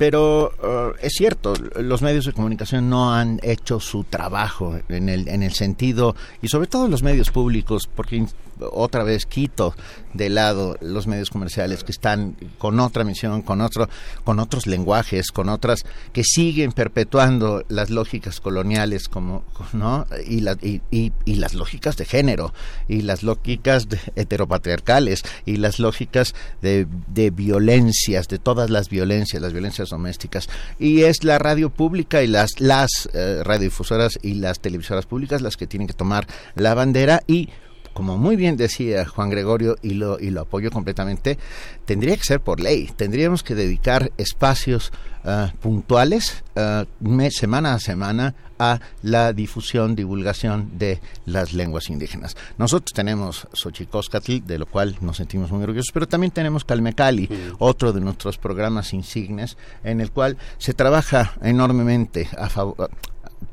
pero 0.02 0.52
uh, 0.64 0.96
es 1.00 1.14
cierto, 1.14 1.54
los 1.80 2.02
medios 2.02 2.26
de 2.26 2.34
comunicación 2.34 2.90
no 2.90 3.14
han 3.14 3.40
hecho 3.44 3.80
su 3.80 4.04
trabajo 4.04 4.80
en 4.90 5.10
el, 5.10 5.28
en 5.28 5.44
el 5.44 5.52
sentido, 5.54 6.16
y 6.42 6.48
sobre 6.48 6.66
todo 6.66 6.88
los 6.88 7.04
medios 7.04 7.30
públicos, 7.30 7.88
porque 7.96 8.26
otra 8.72 9.04
vez 9.04 9.26
quito 9.26 9.76
de 10.14 10.30
lado 10.30 10.78
los 10.82 11.08
medios 11.08 11.30
comerciales 11.30 11.84
que 11.84 11.92
están 11.92 12.36
con 12.58 12.80
otra 12.80 13.04
misión, 13.04 13.42
con 13.42 13.62
otro, 13.62 13.90
con 14.24 14.40
otros 14.40 14.68
lenguajes, 14.68 15.32
con 15.32 15.50
otras 15.50 15.86
que 16.14 16.24
siguen 16.24 16.72
perpetuando 16.72 17.64
las 17.70 17.90
lógicas 17.90 18.40
coloniales 18.40 19.08
como, 19.08 19.44
¿no? 19.74 20.06
y, 20.28 20.46
y, 20.62 21.12
y, 21.26 21.36
las 21.36 21.54
lógicas 21.54 21.98
de 21.98 22.06
género, 22.06 22.54
y 22.88 23.02
las 23.02 23.24
lógicas 23.24 23.88
heteropatriarcales, 24.16 25.24
y 25.46 25.58
las 25.58 25.80
lógicas 25.80 26.36
de, 26.62 26.88
de 27.08 27.30
violencias, 27.30 28.28
de 28.28 28.38
todas 28.38 28.70
las 28.70 28.90
violencias, 28.90 29.42
las 29.42 29.54
violencias 29.54 29.90
domésticas. 29.90 30.50
Y 30.80 31.04
es 31.04 31.24
la 31.24 31.40
radio 31.40 31.70
pública 31.70 32.22
y 32.22 32.28
las, 32.28 32.60
las 32.60 33.10
eh, 33.14 33.42
radiodifusoras 33.44 34.20
y 34.22 34.36
las 34.36 34.60
televisoras 34.60 35.06
públicas 35.06 35.42
las 35.42 35.58
que 35.58 35.68
tienen 35.68 35.88
que 35.88 35.94
tomar 35.94 36.28
la 36.56 36.74
bandera 36.74 37.22
y 37.28 37.50
como 37.94 38.18
muy 38.18 38.36
bien 38.36 38.58
decía 38.58 39.06
Juan 39.06 39.30
Gregorio 39.30 39.76
y 39.82 39.94
lo, 39.94 40.20
y 40.20 40.30
lo 40.30 40.42
apoyo 40.42 40.72
completamente, 40.72 41.38
tendría 41.86 42.16
que 42.18 42.24
ser 42.24 42.40
por 42.40 42.60
ley. 42.60 42.90
Tendríamos 42.96 43.44
que 43.44 43.56
dedicar 43.56 44.12
espacios 44.18 44.92
ah, 45.24 45.54
puntuales, 45.62 46.44
uh, 46.56 46.86
semana 47.30 47.74
a 47.74 47.80
semana, 47.80 48.36
a 48.62 48.80
la 49.02 49.34
difusión, 49.34 49.96
divulgación 49.96 50.78
de 50.78 51.02
las 51.26 51.54
lenguas 51.54 51.90
indígenas. 51.90 52.38
Nosotros 52.60 52.94
tenemos 52.94 53.48
Xochicóscatl, 53.54 54.46
de 54.46 54.60
lo 54.60 54.68
cual 54.68 54.98
nos 55.02 55.18
sentimos 55.18 55.52
muy 55.52 55.64
orgullosos, 55.64 55.90
pero 55.92 56.08
también 56.08 56.30
tenemos 56.30 56.64
Calmecali, 56.64 57.28
otro 57.58 57.92
de 57.92 58.02
nuestros 58.02 58.38
programas 58.38 58.94
insignes, 58.94 59.58
en 59.84 60.00
el 60.00 60.12
cual 60.12 60.38
se 60.60 60.76
trabaja 60.76 61.34
enormemente 61.42 62.30
a 62.38 62.50
favor, 62.50 62.92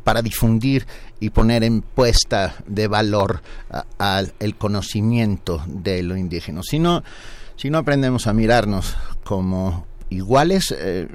para 0.05 0.23
difundir 0.23 0.87
y 1.21 1.31
poner 1.31 1.65
en 1.65 1.83
puesta 1.83 2.57
de 2.67 2.89
valor 2.89 3.43
al 3.99 4.33
el 4.39 4.57
conocimiento 4.57 5.63
de 5.67 6.03
lo 6.03 6.17
indígena. 6.17 6.63
Si 6.63 6.79
no, 6.79 7.03
si 7.57 7.71
no 7.71 7.79
aprendemos 7.79 8.27
a 8.27 8.33
mirarnos 8.33 8.97
como 9.25 9.87
iguales, 10.11 10.75
eh, 10.77 11.09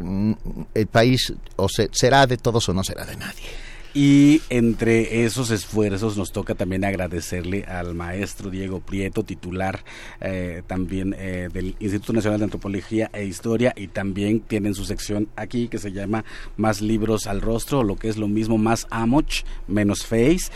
el 0.74 0.88
país 0.88 1.34
o 1.56 1.68
será 1.70 2.28
de 2.28 2.38
todos 2.38 2.68
o 2.70 2.74
no 2.74 2.84
será 2.84 3.06
de 3.06 3.18
nadie. 3.18 3.63
Y 3.94 4.42
entre 4.50 5.24
esos 5.24 5.52
esfuerzos 5.52 6.18
nos 6.18 6.32
toca 6.32 6.56
también 6.56 6.84
agradecerle 6.84 7.64
al 7.66 7.94
maestro 7.94 8.50
Diego 8.50 8.80
Prieto, 8.80 9.24
titular 9.24 9.82
eh, 10.20 10.64
también 10.66 11.16
eh, 11.18 11.50
del 11.54 11.76
Instituto 11.80 12.14
Nacional 12.14 12.40
de 12.40 12.46
Antropología 12.46 13.12
e 13.14 13.26
Historia, 13.26 13.72
y 13.76 13.88
también 13.88 14.40
tienen 14.40 14.74
su 14.74 14.86
sección 14.86 15.28
aquí 15.36 15.68
que 15.68 15.78
se 15.78 15.92
llama 15.92 16.26
Más 16.58 16.82
libros 16.82 17.28
al 17.28 17.42
rostro, 17.42 17.84
lo 17.84 17.96
que 17.96 18.10
es 18.10 18.18
lo 18.18 18.28
mismo, 18.28 18.58
más 18.58 18.88
Amoch, 18.90 19.44
menos 19.68 20.06
Face 20.06 20.52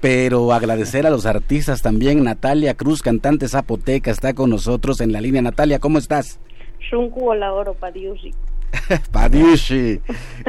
pero 0.00 0.52
agradecer 0.52 1.06
a 1.06 1.10
los 1.10 1.26
artistas 1.26 1.82
también. 1.82 2.24
Natalia 2.24 2.72
Cruz, 2.74 3.02
cantante 3.02 3.48
zapoteca, 3.48 4.10
está 4.10 4.32
con 4.32 4.48
nosotros 4.48 5.00
en 5.02 5.12
la 5.12 5.20
línea. 5.20 5.42
Natalia, 5.42 5.78
¿cómo 5.78 5.98
estás? 5.98 6.40
Shunku 6.90 7.30
oro 7.30 7.76
Padiushi. 9.12 10.00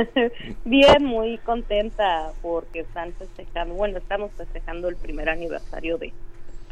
Bien, 0.65 1.03
muy 1.03 1.37
contenta 1.39 2.31
porque 2.41 2.81
están 2.81 3.13
festejando, 3.13 3.75
bueno, 3.75 3.97
estamos 3.97 4.31
festejando 4.37 4.89
el 4.89 4.95
primer 4.95 5.29
aniversario 5.29 5.97
de 5.97 6.13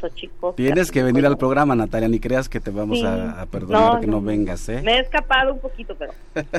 Xochicosca. 0.00 0.56
Tienes 0.56 0.90
que 0.90 1.02
venir 1.02 1.26
al 1.26 1.36
programa, 1.36 1.74
Natalia, 1.74 2.08
ni 2.08 2.20
creas 2.20 2.48
que 2.48 2.60
te 2.60 2.70
vamos 2.70 3.02
a, 3.04 3.46
perdonar 3.50 4.00
que 4.00 4.06
no, 4.06 4.20
vengas, 4.20 4.68
¿eh? 4.68 4.80
Me 4.82 4.96
he 4.96 5.00
escapado 5.00 5.52
un 5.52 5.60
poquito, 5.60 5.94
pero 5.96 6.12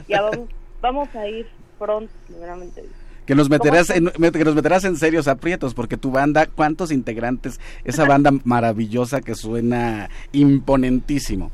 ya 0.08 0.22
vamos, 0.22 0.50
vamos 0.82 1.16
a 1.16 1.28
ir 1.28 1.48
pronto, 1.80 2.12
seguramente. 2.28 2.84
Que 3.26 3.36
nos, 3.36 3.50
meterás 3.50 3.89
en, 3.92 4.08
que 4.08 4.44
nos 4.44 4.56
meterás 4.56 4.84
en 4.84 4.98
serios 4.98 5.28
aprietos, 5.28 5.74
porque 5.74 5.96
tu 5.96 6.12
banda, 6.12 6.48
¿cuántos 6.48 6.92
integrantes? 6.92 7.60
Esa 7.84 8.06
banda 8.06 8.32
maravillosa 8.44 9.22
que 9.22 9.36
suena 9.36 10.10
imponentísimo. 10.32 11.52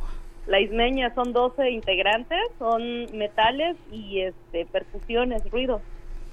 La 0.48 0.62
ismeña 0.62 1.14
son 1.14 1.34
12 1.34 1.72
integrantes, 1.72 2.40
son 2.58 3.06
metales 3.18 3.76
y 3.92 4.22
este 4.22 4.66
percusiones, 4.66 5.44
ruidos. 5.52 5.82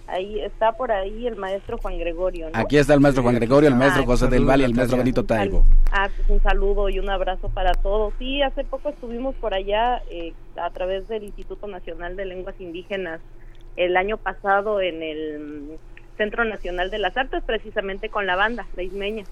Ahí 0.06 0.38
está 0.40 0.72
por 0.72 0.92
ahí 0.92 1.26
el 1.26 1.34
maestro 1.34 1.78
Juan 1.78 1.98
Gregorio. 1.98 2.48
Aquí 2.52 2.76
está 2.76 2.94
el 2.94 3.00
maestro 3.00 3.22
Juan 3.22 3.36
Gregorio, 3.36 3.70
el 3.70 3.74
maestro 3.74 4.04
José 4.04 4.28
del 4.28 4.44
Valle 4.44 4.66
el 4.66 4.74
maestro 4.74 4.98
Benito 4.98 5.24
Taibo. 5.24 5.64
Ah, 5.90 6.08
pues 6.14 6.28
un 6.28 6.42
saludo 6.42 6.90
y 6.90 6.98
un 6.98 7.10
abrazo 7.10 7.48
para 7.48 7.72
todos. 7.72 8.12
Sí, 8.18 8.42
hace 8.42 8.64
poco 8.64 8.90
estuvimos 8.90 9.34
por 9.36 9.54
allá 9.54 10.02
eh, 10.10 10.32
a 10.56 10.70
través 10.70 11.08
del 11.08 11.24
Instituto 11.24 11.66
Nacional 11.66 12.16
de 12.16 12.26
Lenguas 12.26 12.54
Indígenas 12.60 13.20
el 13.76 13.96
año 13.96 14.18
pasado 14.18 14.80
en 14.80 15.02
el 15.02 15.78
Centro 16.18 16.44
Nacional 16.44 16.90
de 16.90 16.98
las 16.98 17.16
Artes, 17.16 17.42
precisamente 17.44 18.10
con 18.10 18.26
la 18.26 18.36
banda, 18.36 18.66
la 18.76 18.82
ismeña 18.82 19.24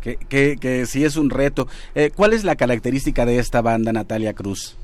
que, 0.00 0.16
que, 0.16 0.56
que 0.56 0.86
sí 0.86 1.04
es 1.04 1.16
un 1.16 1.30
reto. 1.30 1.66
Eh, 1.94 2.10
¿Cuál 2.14 2.32
es 2.32 2.44
la 2.44 2.56
característica 2.56 3.26
de 3.26 3.38
esta 3.38 3.60
banda, 3.62 3.92
Natalia 3.92 4.32
Cruz? 4.34 4.76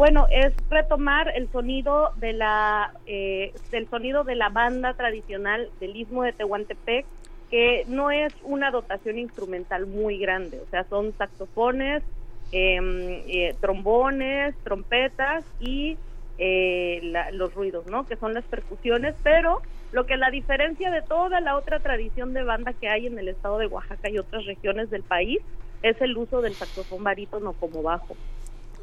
Bueno, 0.00 0.26
es 0.30 0.54
retomar 0.70 1.30
el 1.36 1.50
sonido 1.52 2.12
de 2.16 2.32
la 2.32 2.92
eh, 3.04 3.52
del 3.70 3.86
sonido 3.90 4.24
de 4.24 4.34
la 4.34 4.48
banda 4.48 4.94
tradicional 4.94 5.68
del 5.78 5.94
Istmo 5.94 6.22
de 6.22 6.32
Tehuantepec, 6.32 7.04
que 7.50 7.84
no 7.86 8.10
es 8.10 8.32
una 8.42 8.70
dotación 8.70 9.18
instrumental 9.18 9.86
muy 9.86 10.16
grande, 10.18 10.58
o 10.66 10.70
sea, 10.70 10.84
son 10.84 11.12
saxofones, 11.18 12.02
em, 12.50 13.20
eh, 13.26 13.54
trombones, 13.60 14.54
trompetas 14.64 15.44
y 15.60 15.98
eh, 16.38 17.12
los 17.32 17.52
ruidos, 17.52 17.86
¿no? 17.86 18.06
Que 18.06 18.16
son 18.16 18.32
las 18.32 18.44
percusiones, 18.44 19.14
pero 19.22 19.60
lo 19.92 20.06
que 20.06 20.16
la 20.16 20.30
diferencia 20.30 20.90
de 20.90 21.02
toda 21.02 21.40
la 21.40 21.56
otra 21.56 21.80
tradición 21.80 22.32
de 22.32 22.44
banda 22.44 22.72
que 22.72 22.88
hay 22.88 23.06
en 23.06 23.18
el 23.18 23.28
estado 23.28 23.58
de 23.58 23.66
Oaxaca 23.66 24.08
y 24.08 24.18
otras 24.18 24.44
regiones 24.46 24.90
del 24.90 25.02
país 25.02 25.40
es 25.82 26.00
el 26.00 26.16
uso 26.16 26.40
del 26.42 26.54
saxofón 26.54 27.04
barítono 27.04 27.52
como 27.54 27.82
bajo. 27.82 28.16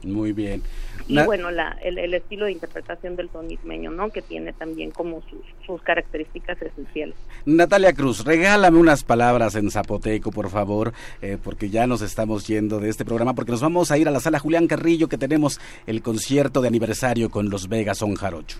Muy 0.04 0.32
bien. 0.32 0.62
Y 1.08 1.20
bueno, 1.24 1.50
la, 1.52 1.78
el, 1.82 2.14
estilo 2.14 2.46
de 2.46 2.52
interpretación 2.52 3.16
del 3.16 3.30
tonismeño, 3.30 3.92
¿no? 3.92 4.10
Que 4.10 4.22
tiene 4.22 4.54
también 4.54 4.92
como 4.92 5.22
sus, 5.30 5.40
sus 5.66 5.82
características 5.82 6.62
esenciales. 6.62 7.16
Natalia 7.46 7.94
Cruz, 7.94 8.24
regálame 8.24 8.78
unas 8.78 9.04
palabras 9.04 9.56
en 9.56 9.72
zapoteco, 9.72 10.32
por 10.32 10.50
favor, 10.50 10.94
eh, 11.22 11.38
porque 11.44 11.70
ya 11.70 11.88
nos 11.88 12.02
estamos 12.02 12.46
yendo 12.48 12.80
de 12.80 12.90
este 12.90 13.06
programa, 13.06 13.34
porque 13.34 13.52
nos 13.52 13.62
vamos 13.62 13.90
a 13.90 13.98
ir 13.98 14.08
a 14.08 14.12
la 14.12 14.20
sala 14.20 14.40
Julián 14.40 14.68
Carrillo, 14.68 15.08
que 15.08 15.18
tenemos 15.18 15.60
el 15.88 16.02
concierto 16.02 16.62
de 16.62 16.68
aniversario 16.68 17.30
con 17.30 17.50
los 17.50 17.68
Vegas 17.68 17.98
Son 17.98 18.16
Jarocho. 18.16 18.60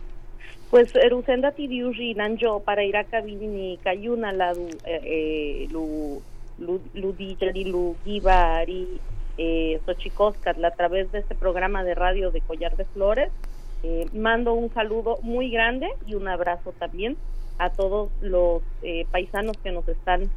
Pues 0.70 0.94
erusenda 0.96 1.52
tidiuji 1.54 2.14
nanjo 2.16 2.60
para 2.60 2.84
ir 2.84 2.98
a 2.98 3.06
cabini 3.06 3.78
cayuna 3.84 4.34
la 4.34 4.52
eh, 4.52 5.02
eh, 5.04 5.68
lu 5.72 6.22
lu 6.60 6.82
lu 6.94 7.16
lu 7.16 7.96
gibari 8.04 9.00
eh, 9.38 9.80
a 9.86 10.72
través 10.72 11.12
de 11.12 11.20
este 11.20 11.36
programa 11.36 11.84
de 11.84 11.96
radio 11.96 12.32
de 12.32 12.42
Collar 12.42 12.76
de 12.76 12.84
Flores. 12.86 13.32
Eh, 13.84 14.08
mando 14.14 14.54
un 14.54 14.74
saludo 14.74 15.20
muy 15.22 15.52
grande 15.52 15.88
y 16.06 16.16
un 16.16 16.28
abrazo 16.28 16.74
también 16.74 17.16
a 17.60 17.70
todos 17.70 18.10
los 18.22 18.62
eh, 18.82 19.06
paisanos 19.12 19.58
que 19.60 19.72
nos 19.72 19.88
están 19.88 20.30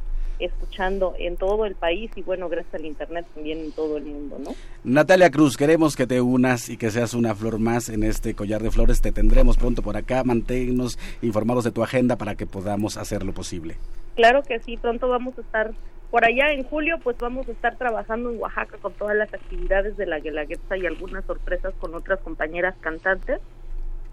escuchando 0.45 1.13
en 1.17 1.37
todo 1.37 1.65
el 1.65 1.75
país 1.75 2.11
y 2.15 2.21
bueno, 2.21 2.49
gracias 2.49 2.75
al 2.75 2.85
Internet 2.85 3.25
también 3.33 3.59
en 3.59 3.71
todo 3.71 3.97
el 3.97 4.05
mundo, 4.05 4.37
¿no? 4.39 4.51
Natalia 4.83 5.29
Cruz, 5.29 5.57
queremos 5.57 5.95
que 5.95 6.07
te 6.07 6.21
unas 6.21 6.69
y 6.69 6.77
que 6.77 6.91
seas 6.91 7.13
una 7.13 7.35
flor 7.35 7.59
más 7.59 7.89
en 7.89 8.03
este 8.03 8.33
collar 8.33 8.61
de 8.61 8.71
flores. 8.71 9.01
Te 9.01 9.11
tendremos 9.11 9.57
pronto 9.57 9.81
por 9.81 9.97
acá. 9.97 10.23
Manténnos 10.23 10.97
informados 11.21 11.63
de 11.63 11.71
tu 11.71 11.83
agenda 11.83 12.15
para 12.15 12.35
que 12.35 12.45
podamos 12.45 12.97
hacer 12.97 13.23
lo 13.23 13.33
posible. 13.33 13.75
Claro 14.15 14.43
que 14.43 14.59
sí, 14.59 14.77
pronto 14.77 15.07
vamos 15.07 15.37
a 15.37 15.41
estar 15.41 15.71
por 16.09 16.25
allá 16.25 16.51
en 16.51 16.63
julio, 16.63 16.99
pues 17.01 17.17
vamos 17.19 17.47
a 17.47 17.51
estar 17.53 17.77
trabajando 17.77 18.31
en 18.31 18.39
Oaxaca 18.39 18.77
con 18.81 18.91
todas 18.93 19.15
las 19.15 19.33
actividades 19.33 19.95
de 19.95 20.05
la 20.05 20.19
Guelaguetza 20.19 20.75
y 20.75 20.85
algunas 20.85 21.23
sorpresas 21.23 21.73
con 21.79 21.95
otras 21.95 22.19
compañeras 22.19 22.75
cantantes 22.81 23.39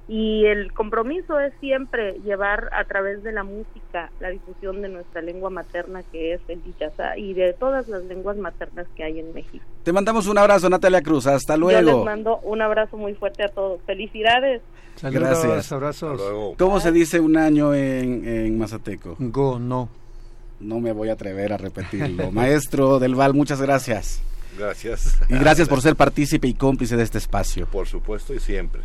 y 0.08 0.46
el 0.46 0.72
compromiso 0.72 1.38
es 1.38 1.52
siempre 1.60 2.14
llevar 2.24 2.70
a 2.72 2.84
través 2.84 3.22
de 3.22 3.30
la 3.30 3.44
música 3.44 4.10
la 4.20 4.30
difusión 4.30 4.80
de 4.80 4.88
nuestra 4.88 5.20
lengua 5.20 5.50
materna 5.50 6.02
que 6.10 6.32
es 6.32 6.40
el 6.48 6.64
dichazá 6.64 7.18
y 7.18 7.34
de 7.34 7.52
todas 7.52 7.88
las 7.88 8.02
lenguas 8.04 8.38
maternas 8.38 8.86
que 8.96 9.04
hay 9.04 9.20
en 9.20 9.34
México. 9.34 9.64
Te 9.82 9.92
mandamos 9.92 10.26
un 10.26 10.38
abrazo 10.38 10.70
Natalia 10.70 11.02
Cruz, 11.02 11.26
hasta 11.26 11.58
luego. 11.58 11.80
Yo 11.80 11.96
les 11.98 12.04
mando 12.06 12.38
un 12.38 12.62
abrazo 12.62 12.96
muy 12.96 13.14
fuerte 13.14 13.44
a 13.44 13.48
todos. 13.48 13.82
Felicidades. 13.82 14.62
Gracias. 15.02 15.70
Abrazos. 15.72 16.20
¿Cómo 16.58 16.80
se 16.80 16.90
dice 16.90 17.20
un 17.20 17.36
año 17.36 17.74
en, 17.74 18.26
en 18.26 18.58
Mazateco? 18.58 19.14
Go, 19.18 19.58
no. 19.58 19.90
no 20.58 20.80
me 20.80 20.92
voy 20.92 21.10
a 21.10 21.12
atrever 21.12 21.52
a 21.52 21.58
repetirlo. 21.58 22.30
Maestro 22.32 22.98
del 22.98 23.14
Val, 23.14 23.34
muchas 23.34 23.60
gracias. 23.60 24.22
Gracias. 24.58 25.20
Y 25.28 25.34
gracias 25.34 25.68
por 25.68 25.82
ser 25.82 25.94
partícipe 25.94 26.48
y 26.48 26.54
cómplice 26.54 26.96
de 26.96 27.02
este 27.02 27.18
espacio. 27.18 27.66
Por 27.66 27.86
supuesto 27.86 28.34
y 28.34 28.40
siempre. 28.40 28.82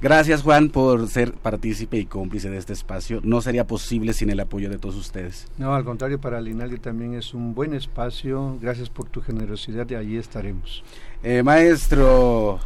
Gracias 0.00 0.42
Juan 0.42 0.68
por 0.68 1.08
ser 1.08 1.32
partícipe 1.32 1.96
y 1.98 2.06
cómplice 2.06 2.50
de 2.50 2.58
este 2.58 2.72
espacio. 2.72 3.20
No 3.22 3.40
sería 3.40 3.66
posible 3.66 4.12
sin 4.12 4.30
el 4.30 4.40
apoyo 4.40 4.68
de 4.68 4.78
todos 4.78 4.96
ustedes. 4.96 5.46
No, 5.56 5.74
al 5.74 5.84
contrario, 5.84 6.20
para 6.20 6.40
Linaldi 6.40 6.78
también 6.78 7.14
es 7.14 7.34
un 7.34 7.54
buen 7.54 7.74
espacio. 7.74 8.58
Gracias 8.60 8.90
por 8.90 9.08
tu 9.08 9.22
generosidad 9.22 9.88
y 9.88 9.94
ahí 9.94 10.16
estaremos. 10.16 10.84
Eh, 11.22 11.42
maestro 11.42 12.60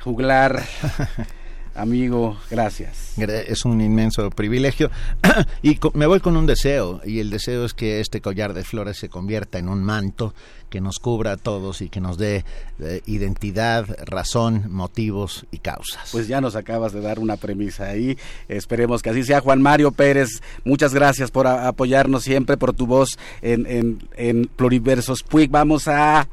juglar. 0.00 0.62
Amigo, 1.74 2.36
gracias. 2.50 3.16
Es 3.16 3.64
un 3.64 3.80
inmenso 3.80 4.28
privilegio. 4.30 4.90
y 5.62 5.78
me 5.94 6.06
voy 6.06 6.20
con 6.20 6.36
un 6.36 6.44
deseo, 6.44 7.00
y 7.04 7.20
el 7.20 7.30
deseo 7.30 7.64
es 7.64 7.74
que 7.74 8.00
este 8.00 8.20
collar 8.20 8.54
de 8.54 8.64
flores 8.64 8.98
se 8.98 9.08
convierta 9.08 9.58
en 9.58 9.68
un 9.68 9.84
manto 9.84 10.34
que 10.70 10.80
nos 10.80 10.98
cubra 10.98 11.32
a 11.32 11.36
todos 11.36 11.82
y 11.82 11.88
que 11.88 12.00
nos 12.00 12.16
dé 12.16 12.44
eh, 12.78 13.02
identidad, 13.06 13.86
razón, 14.06 14.64
motivos 14.70 15.44
y 15.50 15.58
causas. 15.58 16.10
Pues 16.12 16.28
ya 16.28 16.40
nos 16.40 16.56
acabas 16.56 16.92
de 16.92 17.00
dar 17.00 17.18
una 17.18 17.36
premisa 17.36 17.84
ahí. 17.84 18.16
Esperemos 18.48 19.02
que 19.02 19.10
así 19.10 19.24
sea. 19.24 19.40
Juan 19.40 19.60
Mario 19.60 19.92
Pérez, 19.92 20.40
muchas 20.64 20.94
gracias 20.94 21.30
por 21.30 21.46
apoyarnos 21.46 22.22
siempre, 22.22 22.56
por 22.56 22.72
tu 22.72 22.86
voz 22.86 23.18
en, 23.42 23.66
en, 23.66 24.08
en 24.16 24.46
Pluriversos 24.46 25.22
Puig. 25.22 25.50
Vamos 25.50 25.88
a 25.88 26.28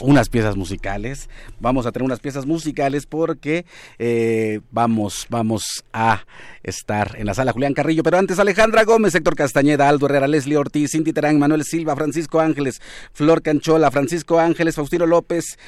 unas 0.00 0.28
piezas 0.28 0.56
musicales. 0.56 1.28
Vamos 1.60 1.86
a 1.86 1.92
tener 1.92 2.04
unas 2.04 2.20
piezas 2.20 2.46
musicales 2.46 3.06
porque 3.06 3.64
eh, 3.98 4.60
vamos, 4.70 5.26
vamos 5.30 5.84
a 5.92 6.24
estar 6.62 7.16
en 7.18 7.26
la 7.26 7.34
sala 7.34 7.52
Julián 7.52 7.74
Carrillo. 7.74 8.02
Pero 8.02 8.18
antes 8.18 8.38
Alejandra 8.38 8.84
Gómez, 8.84 9.14
Héctor 9.14 9.36
Castañeda, 9.36 9.88
Aldo 9.88 10.06
Herrera, 10.06 10.28
Leslie 10.28 10.56
Ortiz, 10.56 10.92
Cinti 10.92 11.12
Terán, 11.12 11.38
Manuel 11.38 11.64
Silva, 11.64 11.96
Francisco 11.96 12.40
Ángeles, 12.40 12.80
Flor 13.12 13.42
Canchola, 13.42 13.90
Francisco 13.90 14.38
Ángeles, 14.38 14.76
Faustino 14.76 15.06
López. 15.06 15.58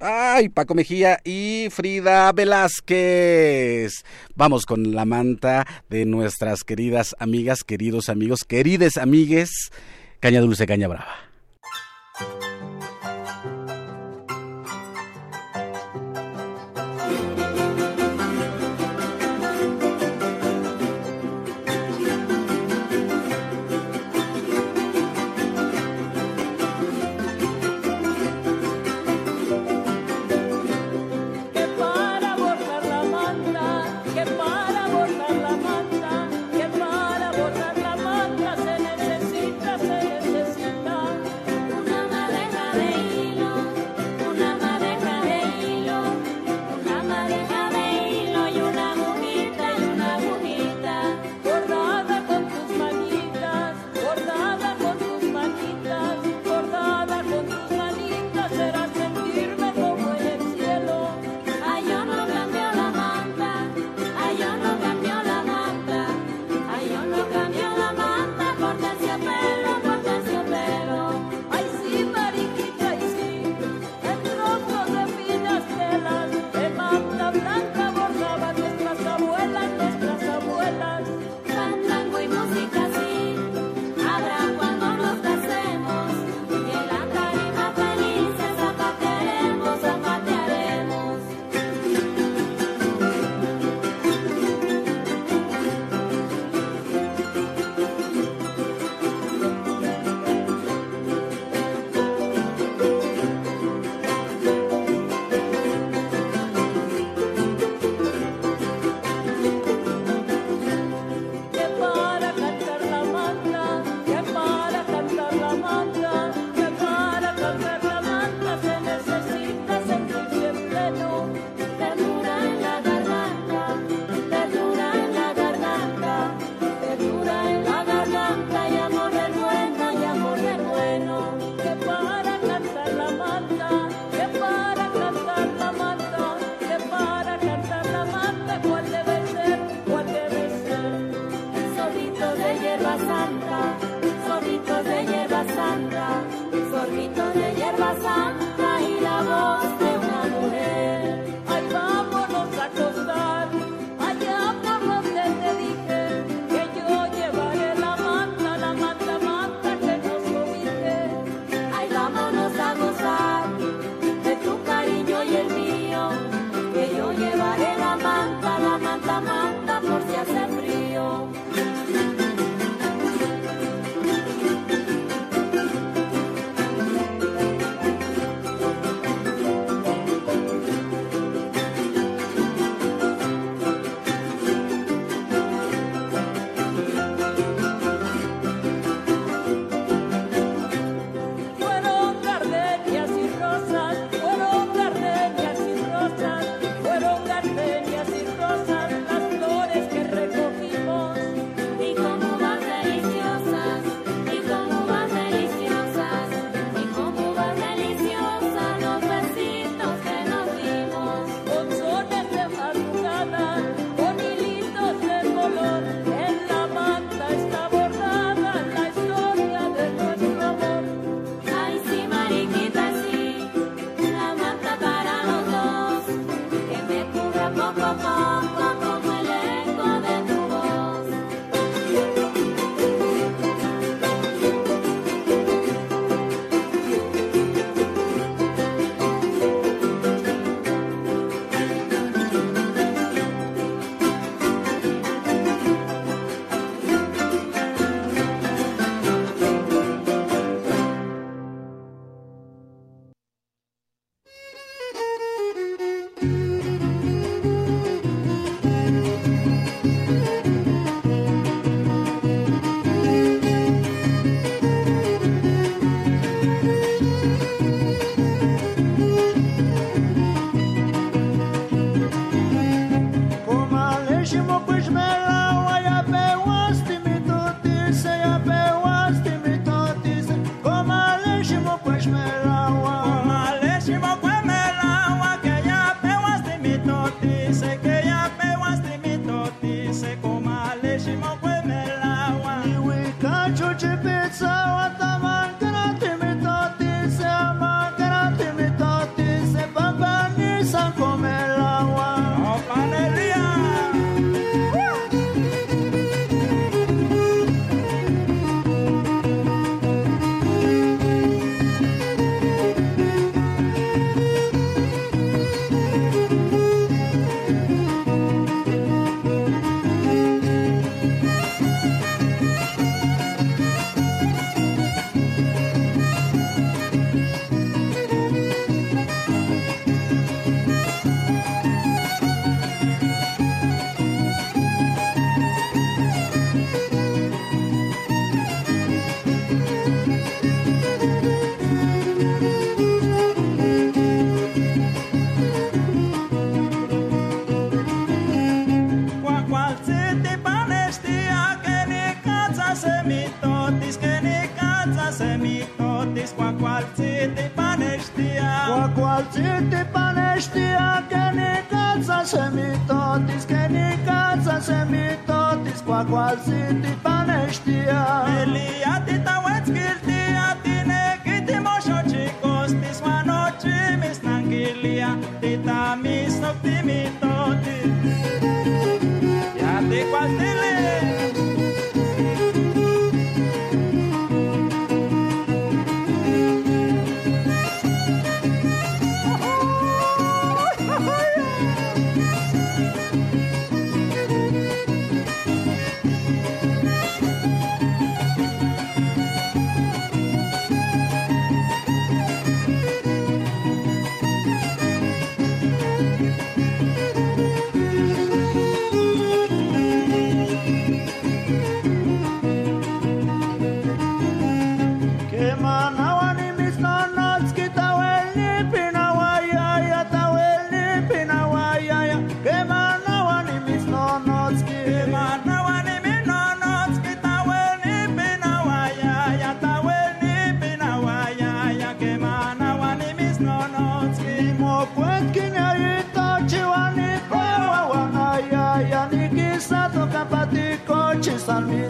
Ay, 0.00 0.48
Paco 0.48 0.74
Mejía 0.74 1.20
y 1.24 1.68
Frida 1.70 2.30
Velázquez. 2.32 4.04
Vamos 4.34 4.66
con 4.66 4.94
la 4.94 5.04
manta 5.04 5.66
de 5.88 6.04
nuestras 6.04 6.64
queridas 6.64 7.14
amigas, 7.20 7.62
queridos 7.64 8.08
amigos, 8.08 8.40
querides 8.46 8.98
amigues, 8.98 9.70
Caña 10.20 10.40
Dulce, 10.40 10.66
Caña 10.66 10.88
Brava. 10.88 11.14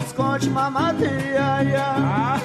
esconde 0.05 0.49
mamadeira. 0.49 1.81
Ah 1.81 2.39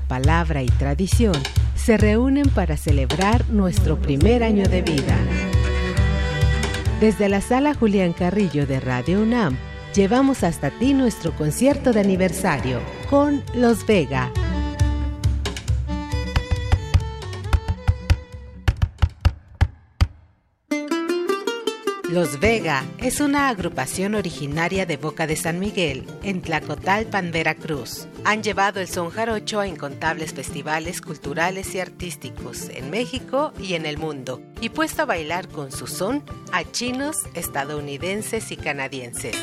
palabra 0.00 0.62
y 0.62 0.66
tradición 0.66 1.34
se 1.74 1.96
reúnen 1.96 2.48
para 2.50 2.76
celebrar 2.76 3.48
nuestro 3.48 3.98
primer 3.98 4.42
año 4.42 4.68
de 4.68 4.82
vida. 4.82 5.16
Desde 7.00 7.28
la 7.28 7.40
sala 7.40 7.74
Julián 7.74 8.12
Carrillo 8.12 8.66
de 8.66 8.80
Radio 8.80 9.22
UNAM, 9.22 9.56
llevamos 9.94 10.44
hasta 10.44 10.70
ti 10.70 10.94
nuestro 10.94 11.34
concierto 11.34 11.92
de 11.92 12.00
aniversario 12.00 12.80
con 13.10 13.42
Los 13.54 13.86
Vega. 13.86 14.30
Los 22.12 22.40
Vega 22.40 22.84
es 22.98 23.20
una 23.20 23.48
agrupación 23.48 24.14
originaria 24.14 24.84
de 24.84 24.98
Boca 24.98 25.26
de 25.26 25.34
San 25.34 25.58
Miguel, 25.58 26.04
en 26.22 26.42
Tlacotalpan, 26.42 27.32
Veracruz. 27.32 28.06
Han 28.24 28.42
llevado 28.42 28.80
el 28.80 28.88
son 28.88 29.08
jarocho 29.08 29.60
a 29.60 29.66
incontables 29.66 30.34
festivales 30.34 31.00
culturales 31.00 31.74
y 31.74 31.80
artísticos 31.80 32.68
en 32.68 32.90
México 32.90 33.54
y 33.58 33.72
en 33.72 33.86
el 33.86 33.96
mundo, 33.96 34.42
y 34.60 34.68
puesto 34.68 35.00
a 35.00 35.06
bailar 35.06 35.48
con 35.48 35.72
su 35.72 35.86
son 35.86 36.22
a 36.52 36.70
chinos, 36.70 37.16
estadounidenses 37.32 38.52
y 38.52 38.58
canadienses. 38.58 39.34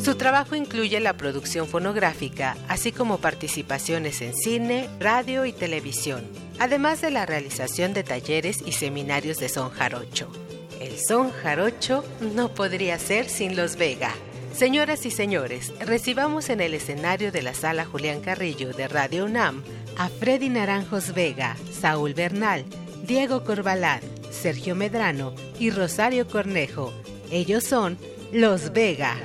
Su 0.00 0.14
trabajo 0.14 0.54
incluye 0.54 1.00
la 1.00 1.16
producción 1.16 1.66
fonográfica, 1.66 2.56
así 2.68 2.92
como 2.92 3.18
participaciones 3.18 4.20
en 4.20 4.36
cine, 4.36 4.88
radio 5.00 5.46
y 5.46 5.52
televisión, 5.52 6.22
además 6.58 7.00
de 7.00 7.10
la 7.10 7.26
realización 7.26 7.92
de 7.94 8.04
talleres 8.04 8.62
y 8.64 8.72
seminarios 8.72 9.38
de 9.38 9.48
son 9.48 9.70
jarocho. 9.70 10.28
El 10.80 10.98
son 10.98 11.30
jarocho 11.30 12.04
no 12.20 12.54
podría 12.54 12.98
ser 12.98 13.28
sin 13.28 13.56
los 13.56 13.76
Vega. 13.76 14.12
Señoras 14.54 15.04
y 15.06 15.10
señores, 15.10 15.72
recibamos 15.80 16.48
en 16.48 16.60
el 16.60 16.74
escenario 16.74 17.32
de 17.32 17.42
la 17.42 17.54
sala 17.54 17.84
Julián 17.84 18.20
Carrillo 18.20 18.72
de 18.72 18.86
Radio 18.86 19.24
UNAM 19.24 19.64
a 19.96 20.08
Freddy 20.08 20.48
Naranjos 20.48 21.12
Vega, 21.12 21.56
Saúl 21.72 22.14
Bernal, 22.14 22.64
Diego 23.04 23.44
Corbalán, 23.44 24.00
Sergio 24.30 24.74
Medrano 24.74 25.34
y 25.58 25.70
Rosario 25.70 26.28
Cornejo. 26.28 26.92
Ellos 27.30 27.64
son 27.64 27.98
Los 28.32 28.72
Vega. 28.72 29.16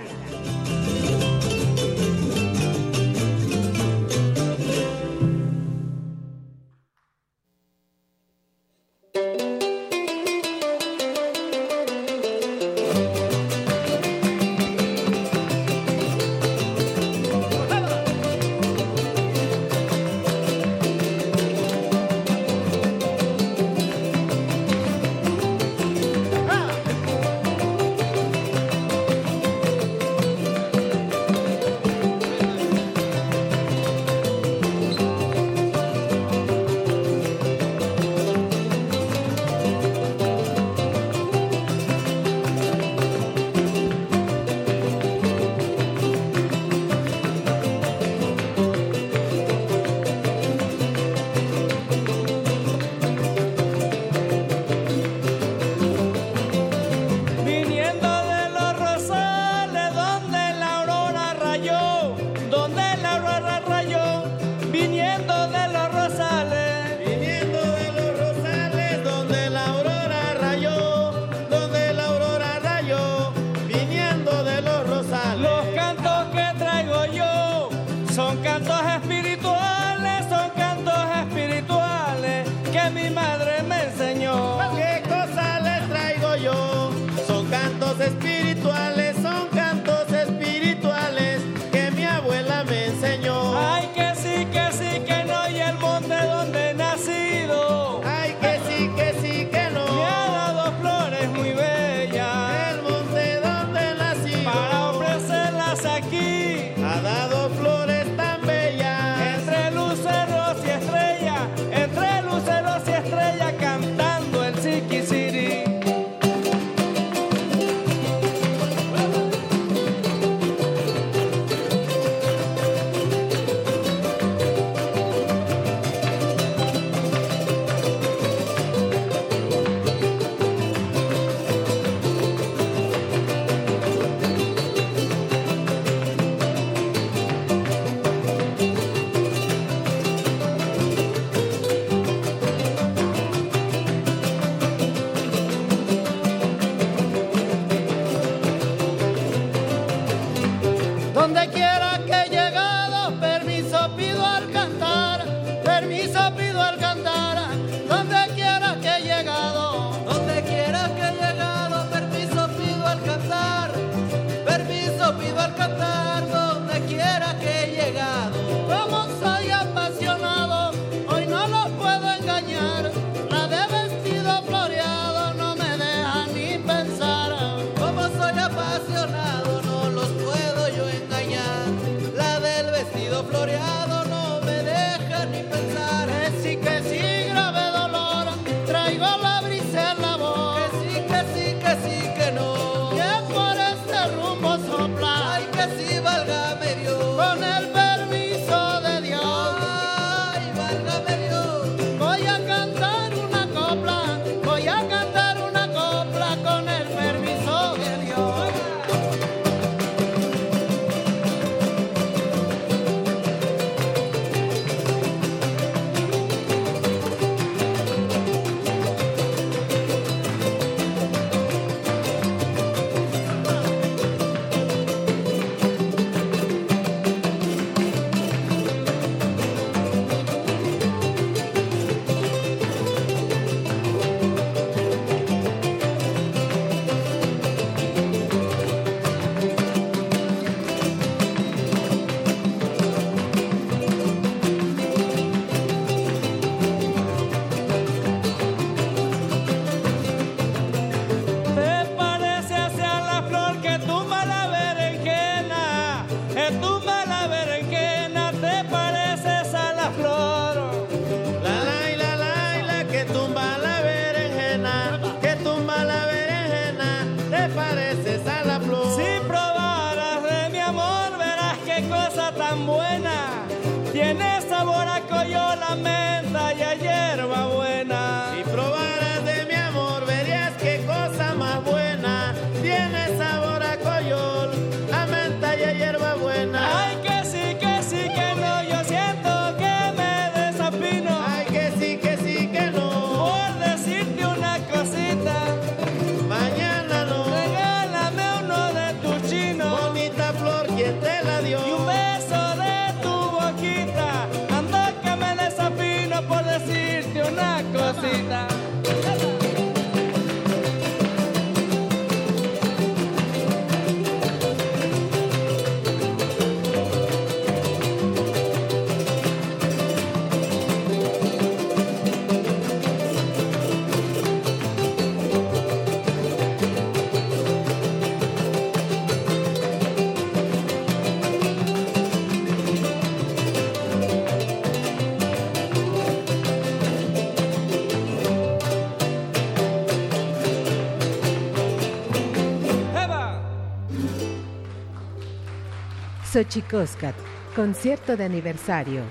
Xochicóscat, 346.40 347.16
concierto 347.54 348.16
de 348.16 348.24
aniversario. 348.24 349.02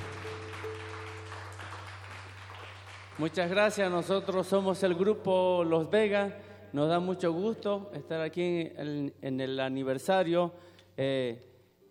Muchas 3.19 3.51
gracias, 3.51 3.91
nosotros 3.91 4.47
somos 4.47 4.83
el 4.83 4.95
grupo 4.95 5.63
Los 5.63 5.91
Vegas, 5.91 6.33
nos 6.73 6.89
da 6.89 7.01
mucho 7.01 7.31
gusto 7.31 7.91
estar 7.93 8.23
aquí 8.23 8.71
en, 8.79 9.13
el 9.21 9.61
aniversario 9.61 10.55
eh, 10.97 11.39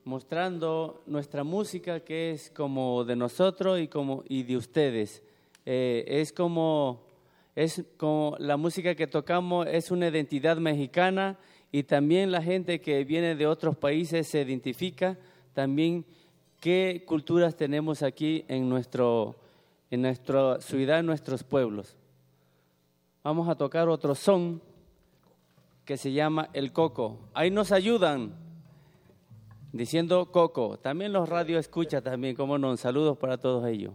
mostrando 0.05 1.03
nuestra 1.05 1.43
música 1.43 1.99
que 1.99 2.31
es 2.31 2.49
como 2.49 3.03
de 3.03 3.15
nosotros 3.15 3.79
y, 3.79 3.88
como, 3.88 4.23
y 4.27 4.41
de 4.41 4.57
ustedes. 4.57 5.21
Eh, 5.67 6.03
es 6.07 6.33
como 6.33 7.05
es 7.55 7.83
como 7.97 8.35
la 8.39 8.57
música 8.57 8.95
que 8.95 9.05
tocamos 9.05 9.67
es 9.67 9.91
una 9.91 10.07
identidad 10.07 10.57
mexicana 10.57 11.38
y 11.72 11.84
también 11.84 12.32
la 12.32 12.41
gente 12.41 12.82
que 12.82 13.03
viene 13.03 13.36
de 13.36 13.47
otros 13.47 13.76
países 13.78 14.28
se 14.28 14.41
identifica 14.41 15.18
también 15.53 16.05
qué 16.59 17.03
culturas 17.05 17.55
tenemos 17.55 18.03
aquí 18.03 18.45
en, 18.47 18.70
nuestro, 18.70 19.36
en 19.91 20.01
nuestra 20.01 20.61
ciudad, 20.61 20.99
en 20.99 21.05
nuestros 21.05 21.43
pueblos. 21.43 21.97
Vamos 23.24 23.49
a 23.49 23.55
tocar 23.55 23.89
otro 23.89 24.15
son 24.15 24.61
que 25.84 25.97
se 25.97 26.11
llama 26.11 26.49
el 26.53 26.72
coco. 26.72 27.20
Ahí 27.34 27.51
nos 27.51 27.72
ayudan 27.72 28.34
diciendo 29.72 30.32
coco. 30.32 30.78
También 30.78 31.13
los 31.13 31.28
radio 31.28 31.59
escucha 31.59 32.01
también, 32.01 32.36
como 32.36 32.57
no. 32.57 32.76
Saludos 32.78 33.18
para 33.18 33.38
todos 33.38 33.65
ellos. 33.68 33.93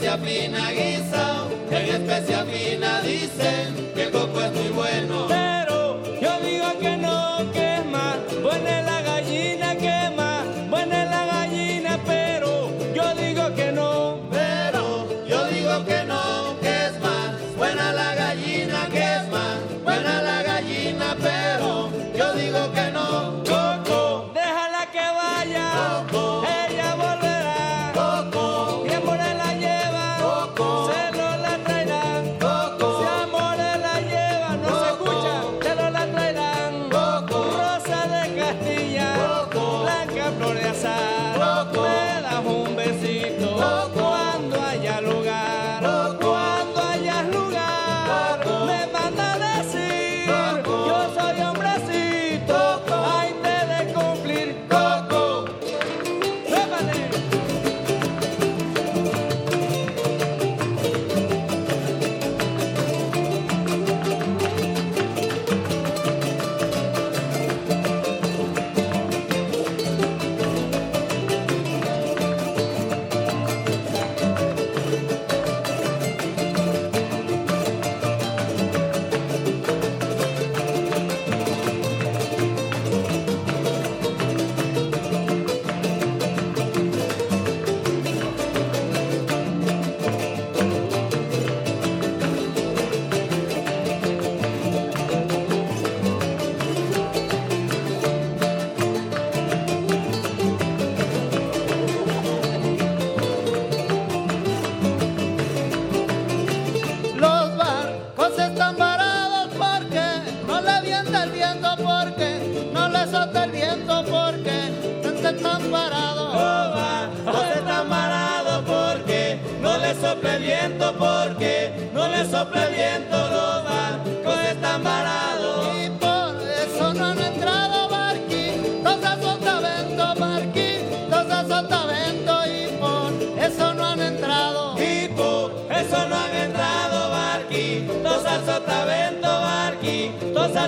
especia 0.00 0.18
fina 0.18 0.70
guisa, 0.70 1.46
en 1.70 1.94
especia 1.94 2.44
fina 2.46 3.02
dicen 3.02 3.92
que 3.94 4.04
el 4.04 4.10
coco 4.10 4.40
es 4.40 4.52
muy 4.52 4.68
bueno. 4.68 5.49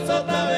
soltar. 0.00 0.51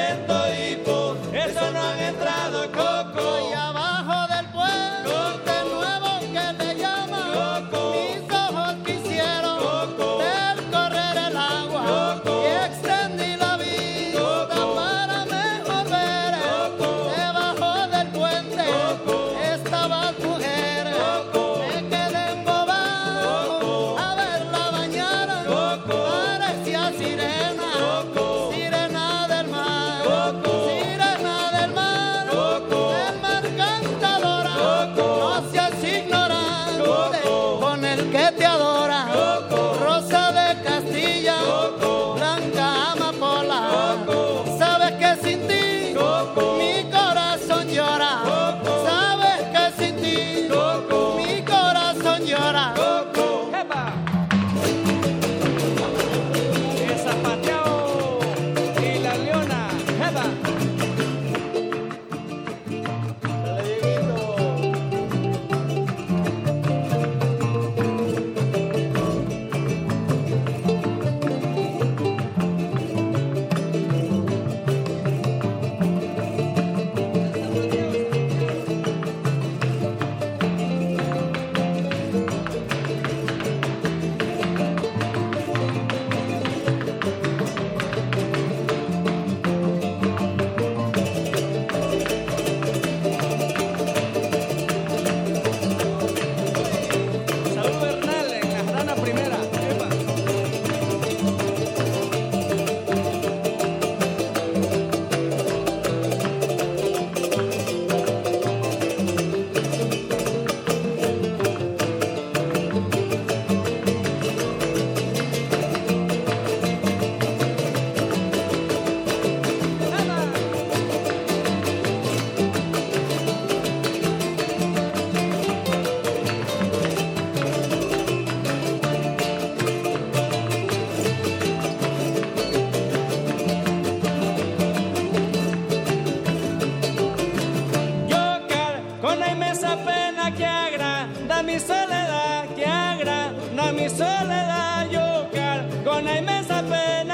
a 143.64 143.72
mi 143.72 143.88
soledad 143.88 144.88
yo 144.90 145.28
cargo 145.32 145.98
una 145.98 146.18
inmensa 146.18 146.62
pena. 146.62 147.13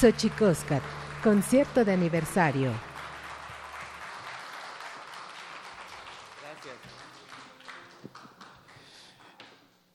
Xochicóscat, 0.00 0.82
concierto 1.24 1.84
de 1.84 1.92
aniversario. 1.92 2.70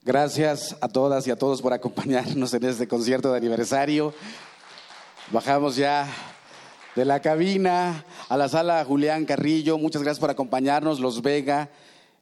Gracias 0.03 0.75
a 0.81 0.89
todas 0.89 1.25
y 1.25 1.31
a 1.31 1.37
todos 1.37 1.61
por 1.61 1.71
acompañarnos 1.71 2.53
en 2.53 2.65
este 2.65 2.85
concierto 2.85 3.31
de 3.31 3.37
aniversario. 3.37 4.13
Bajamos 5.31 5.77
ya 5.77 6.05
de 6.97 7.05
la 7.05 7.21
cabina 7.21 8.03
a 8.27 8.35
la 8.35 8.49
sala 8.49 8.83
Julián 8.83 9.23
Carrillo. 9.23 9.77
Muchas 9.77 10.01
gracias 10.01 10.19
por 10.19 10.29
acompañarnos, 10.29 10.99
Los 10.99 11.21
Vega. 11.21 11.69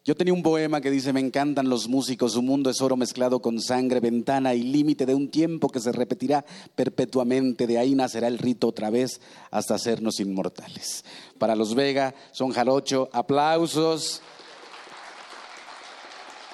Yo 0.04 0.16
tenía 0.16 0.34
un 0.34 0.42
poema 0.42 0.82
que 0.82 0.90
dice, 0.90 1.14
me 1.14 1.20
encantan 1.20 1.70
los 1.70 1.88
músicos, 1.88 2.32
su 2.34 2.42
mundo 2.42 2.72
es 2.72 2.82
oro 2.82 2.98
mezclado 2.98 3.40
con 3.40 3.62
sangre, 3.62 4.00
ventana 4.00 4.56
y 4.56 4.64
límite 4.64 5.06
de 5.06 5.14
un 5.14 5.30
tiempo 5.30 5.70
que 5.70 5.80
se 5.80 5.92
repetirá 5.92 6.44
perpetuamente, 6.74 7.68
de 7.68 7.78
ahí 7.78 7.94
nacerá 7.94 8.28
el 8.28 8.40
rito 8.40 8.68
otra 8.68 8.90
vez 8.90 9.22
hasta 9.52 9.76
hacernos 9.76 10.20
inmortales. 10.20 11.06
Para 11.38 11.56
los 11.56 11.76
Vega, 11.76 12.16
son 12.32 12.50
jarocho, 12.50 13.10
aplausos. 13.14 14.24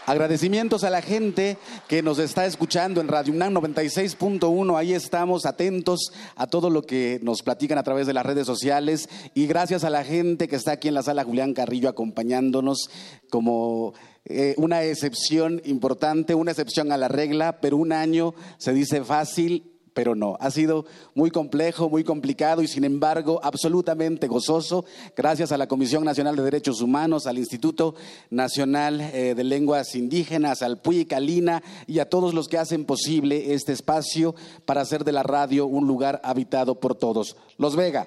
Agradecimientos 0.07 0.85
a 0.85 0.89
la 0.89 1.01
gente 1.01 1.57
que 1.89 2.01
nos 2.01 2.17
está 2.17 2.45
escuchando 2.45 3.01
en 3.01 3.09
Radio 3.09 3.33
UNAM 3.33 3.55
96.1. 3.55 4.77
Ahí 4.77 4.93
estamos 4.93 5.45
atentos 5.45 6.13
a 6.37 6.47
todo 6.47 6.69
lo 6.69 6.83
que 6.83 7.19
nos 7.23 7.43
platican 7.43 7.77
a 7.77 7.83
través 7.83 8.07
de 8.07 8.13
las 8.13 8.25
redes 8.25 8.47
sociales. 8.47 9.09
Y 9.33 9.47
gracias 9.47 9.83
a 9.83 9.89
la 9.89 10.05
gente 10.05 10.47
que 10.47 10.55
está 10.55 10.71
aquí 10.71 10.87
en 10.87 10.93
la 10.93 11.03
sala 11.03 11.25
Julián 11.25 11.53
Carrillo 11.53 11.89
acompañándonos 11.89 12.89
como 13.29 13.95
eh, 14.23 14.55
una 14.55 14.81
excepción 14.81 15.61
importante, 15.65 16.35
una 16.35 16.51
excepción 16.51 16.93
a 16.93 16.97
la 16.97 17.09
regla, 17.09 17.59
pero 17.59 17.75
un 17.75 17.91
año 17.91 18.33
se 18.59 18.71
dice 18.71 19.03
fácil 19.03 19.76
pero 19.97 20.13
no. 20.13 20.37
Ha 20.39 20.51
sido 20.51 20.85
muy 21.15 21.31
complejo, 21.31 21.89
muy 21.89 22.03
complicado 22.03 22.61
y 22.61 22.67
sin 22.67 22.83
embargo 22.83 23.39
absolutamente 23.41 24.27
gozoso, 24.27 24.85
gracias 25.15 25.51
a 25.51 25.57
la 25.57 25.67
Comisión 25.67 26.03
Nacional 26.05 26.35
de 26.35 26.43
Derechos 26.43 26.81
Humanos, 26.81 27.25
al 27.25 27.39
Instituto 27.39 27.95
Nacional 28.29 29.01
eh, 29.01 29.33
de 29.35 29.43
Lenguas 29.43 29.95
Indígenas, 29.95 30.61
al 30.61 30.79
PUI, 30.79 31.05
Calina 31.05 31.63
y 31.87 31.97
a 31.97 32.07
todos 32.07 32.35
los 32.35 32.47
que 32.47 32.59
hacen 32.59 32.85
posible 32.85 33.55
este 33.55 33.73
espacio 33.73 34.35
para 34.65 34.81
hacer 34.81 35.03
de 35.03 35.13
la 35.13 35.23
radio 35.23 35.65
un 35.65 35.87
lugar 35.87 36.21
habitado 36.23 36.79
por 36.79 36.93
todos. 36.93 37.35
Los 37.57 37.75
Vega. 37.75 38.05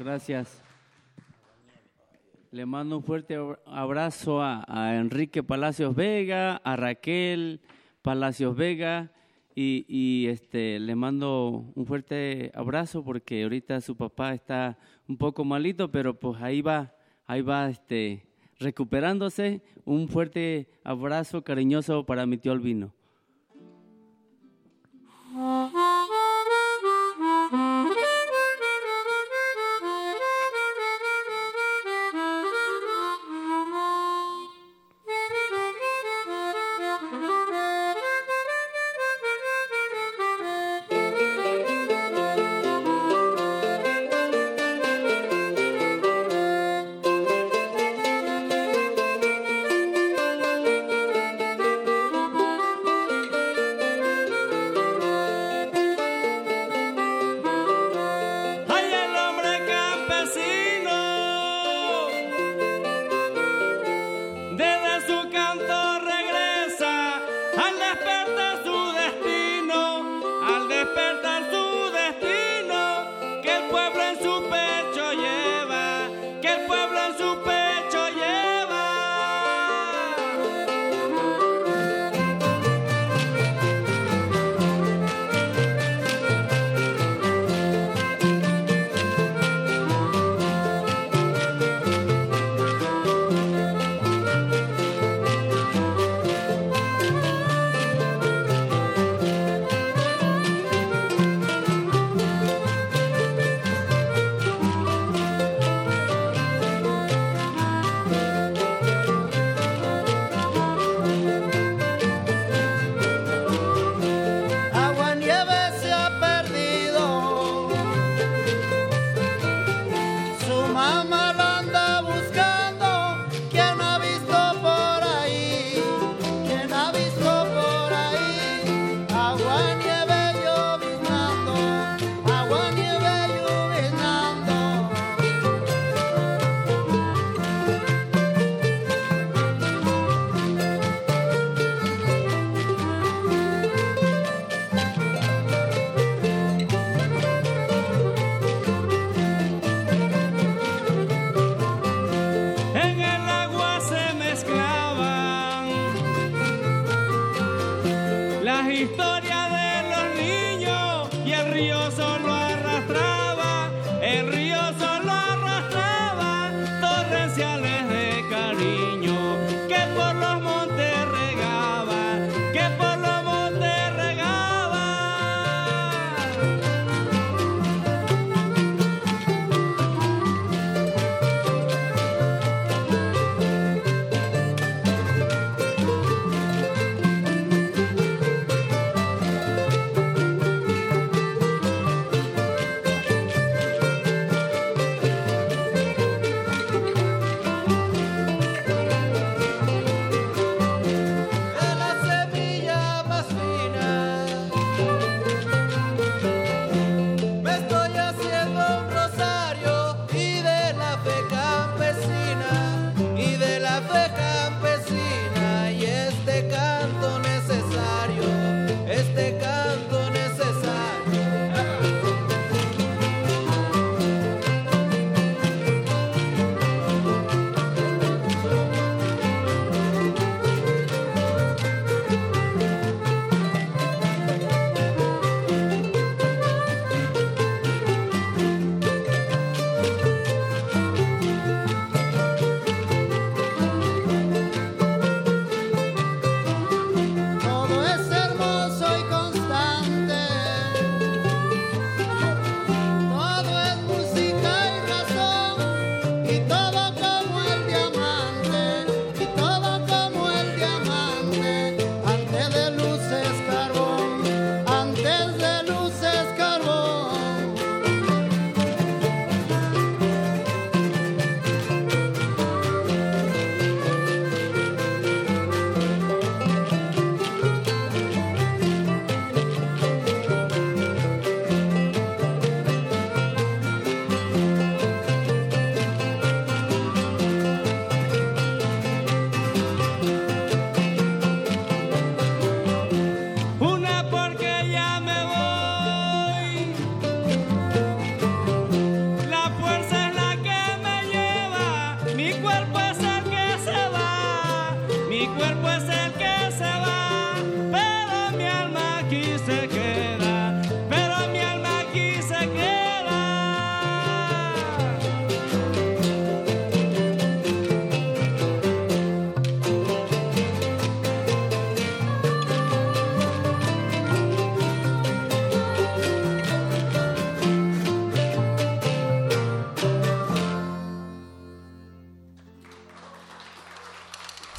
Gracias. 0.00 0.65
Le 2.56 2.64
mando 2.64 2.96
un 2.96 3.02
fuerte 3.02 3.36
abrazo 3.66 4.40
a, 4.40 4.96
Enrique 4.96 5.42
Palacios 5.42 5.94
Vega, 5.94 6.56
a 6.64 6.74
Raquel 6.74 7.60
Palacios 8.00 8.56
Vega 8.56 9.12
y, 9.54 10.26
este 10.28 10.80
le 10.80 10.94
mando 10.94 11.70
un 11.74 11.84
fuerte 11.84 12.50
abrazo 12.54 13.04
porque 13.04 13.42
ahorita 13.42 13.82
su 13.82 13.94
papá 13.94 14.32
está 14.32 14.78
un 15.06 15.18
poco 15.18 15.44
malito, 15.44 15.90
pero 15.90 16.18
pues 16.18 16.40
ahí 16.40 16.62
va, 16.62 16.94
ahí 17.26 17.42
va 17.42 17.68
este 17.68 18.26
recuperándose. 18.58 19.60
Un 19.84 20.08
fuerte 20.08 20.70
abrazo 20.82 21.44
cariñoso 21.44 22.06
para 22.06 22.24
mi 22.24 22.38
tío 22.38 22.52
Albino. 22.52 22.94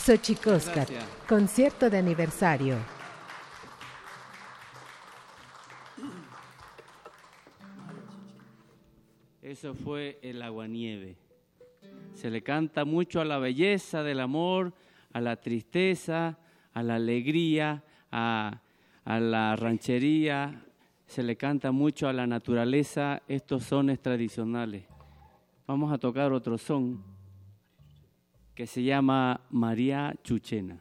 Xochicóscat, 0.07 0.89
concierto 1.27 1.89
de 1.89 1.97
aniversario. 1.97 2.77
Eso 9.41 9.73
fue 9.73 10.17
el 10.21 10.41
aguanieve. 10.43 11.17
Se 12.13 12.29
le 12.29 12.41
canta 12.41 12.85
mucho 12.85 13.19
a 13.19 13.25
la 13.25 13.37
belleza 13.37 14.01
del 14.01 14.21
amor, 14.21 14.71
a 15.11 15.19
la 15.19 15.35
tristeza, 15.35 16.37
a 16.71 16.83
la 16.83 16.95
alegría, 16.95 17.83
a, 18.09 18.61
a 19.03 19.19
la 19.19 19.57
ranchería, 19.57 20.63
se 21.05 21.21
le 21.21 21.35
canta 21.35 21.73
mucho 21.73 22.07
a 22.07 22.13
la 22.13 22.25
naturaleza 22.25 23.23
estos 23.27 23.63
sones 23.63 24.01
tradicionales. 24.01 24.85
Vamos 25.67 25.91
a 25.91 25.97
tocar 25.97 26.31
otro 26.31 26.57
son 26.57 27.16
que 28.57 28.65
se 28.65 28.81
llama 28.81 29.39
María 29.51 30.15
Chuchena. 30.23 30.79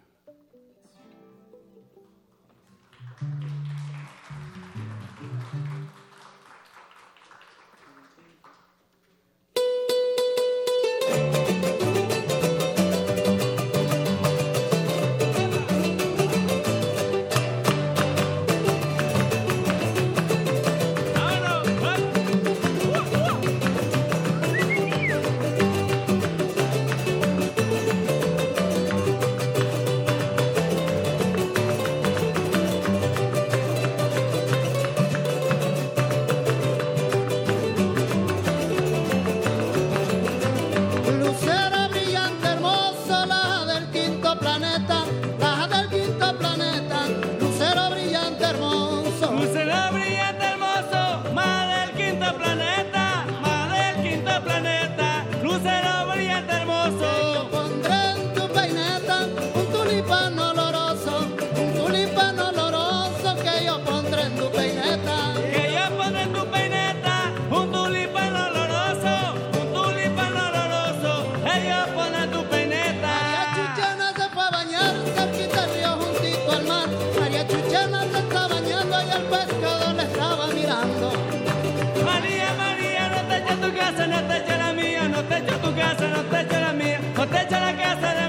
no 86.00 86.22
te 86.22 86.40
echa 86.40 86.60
la 86.60 86.72
mía, 86.72 87.00
no 87.16 87.26
te 87.26 87.42
echa 87.42 87.60
la 87.60 87.76
casa. 87.76 88.25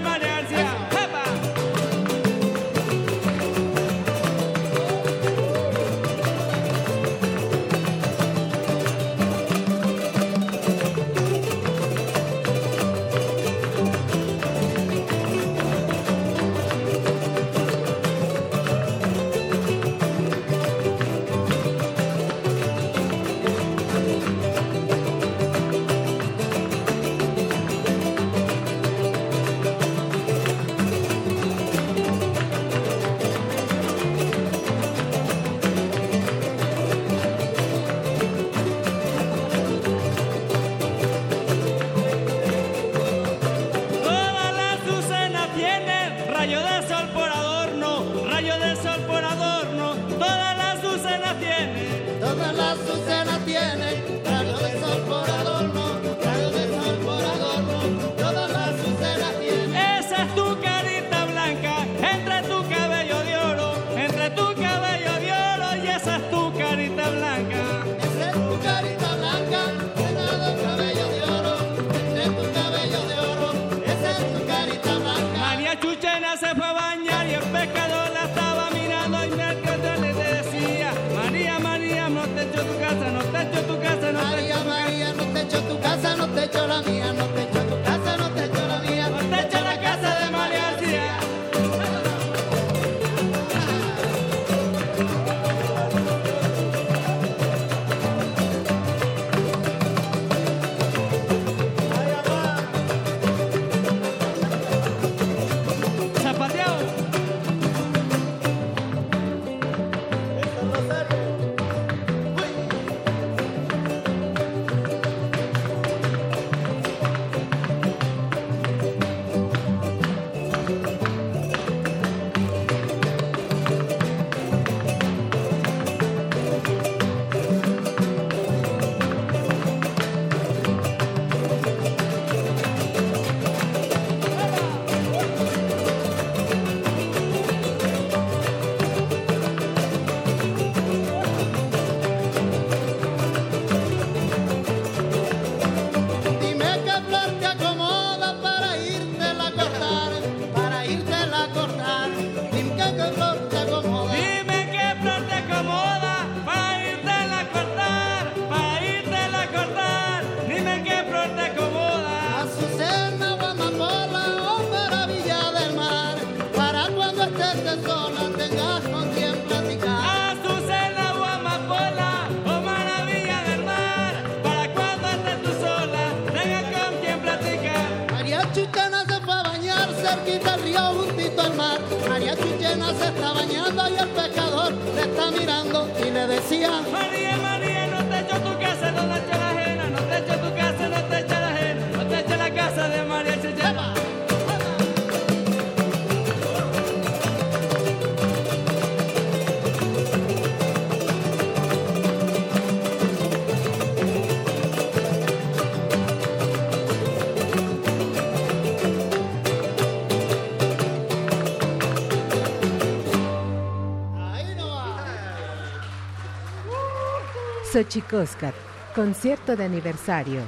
Xochicóscat, 217.78 218.56
concierto 218.96 219.56
de 219.56 219.64
aniversario. 219.66 220.42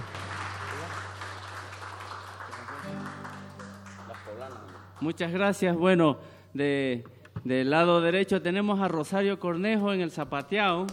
Muchas 5.00 5.32
gracias. 5.32 5.76
Bueno, 5.78 6.18
de, 6.56 7.04
del 7.44 7.70
lado 7.70 8.02
derecho 8.02 8.42
tenemos 8.42 8.80
a 8.80 8.88
Rosario 8.88 9.38
Cornejo 9.40 9.94
en 9.94 10.02
el 10.02 10.10
zapateado. 10.10 10.88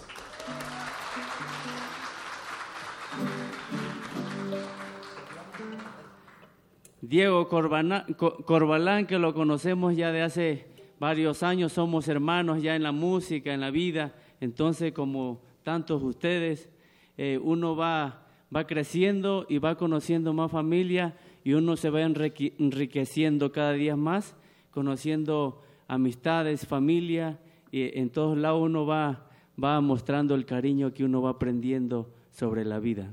Diego 7.00 7.48
Corbana- 7.48 8.06
Co- 8.16 8.44
Corbalán, 8.44 9.06
que 9.06 9.18
lo 9.18 9.34
conocemos 9.34 9.96
ya 9.96 10.12
de 10.12 10.22
hace 10.22 10.66
varios 10.98 11.42
años, 11.42 11.72
somos 11.72 12.08
hermanos 12.08 12.62
ya 12.62 12.74
en 12.74 12.82
la 12.82 12.92
música, 12.92 13.52
en 13.52 13.60
la 13.60 13.70
vida. 13.70 14.14
Entonces, 14.40 14.92
como 14.92 15.40
tantos 15.66 16.00
ustedes, 16.04 16.70
eh, 17.16 17.40
uno 17.42 17.74
va, 17.74 18.22
va 18.54 18.68
creciendo 18.68 19.46
y 19.48 19.58
va 19.58 19.74
conociendo 19.74 20.32
más 20.32 20.52
familia 20.52 21.16
y 21.42 21.54
uno 21.54 21.76
se 21.76 21.90
va 21.90 22.02
enrique- 22.02 22.54
enriqueciendo 22.60 23.50
cada 23.50 23.72
día 23.72 23.96
más, 23.96 24.36
conociendo 24.70 25.60
amistades, 25.88 26.68
familia, 26.68 27.40
y 27.72 27.98
en 27.98 28.10
todos 28.10 28.38
lados 28.38 28.62
uno 28.62 28.86
va, 28.86 29.26
va 29.62 29.80
mostrando 29.80 30.36
el 30.36 30.46
cariño 30.46 30.94
que 30.94 31.04
uno 31.04 31.20
va 31.20 31.30
aprendiendo 31.30 32.08
sobre 32.30 32.64
la 32.64 32.78
vida. 32.78 33.12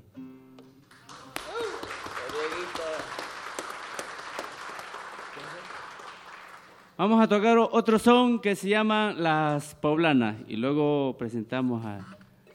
Vamos 7.00 7.20
a 7.20 7.28
tocar 7.28 7.58
otro 7.58 7.98
son 7.98 8.38
que 8.40 8.56
se 8.56 8.70
llama 8.70 9.12
Las 9.18 9.74
Poblanas 9.74 10.36
y 10.48 10.56
luego 10.58 11.16
presentamos 11.18 11.84
a 11.84 12.06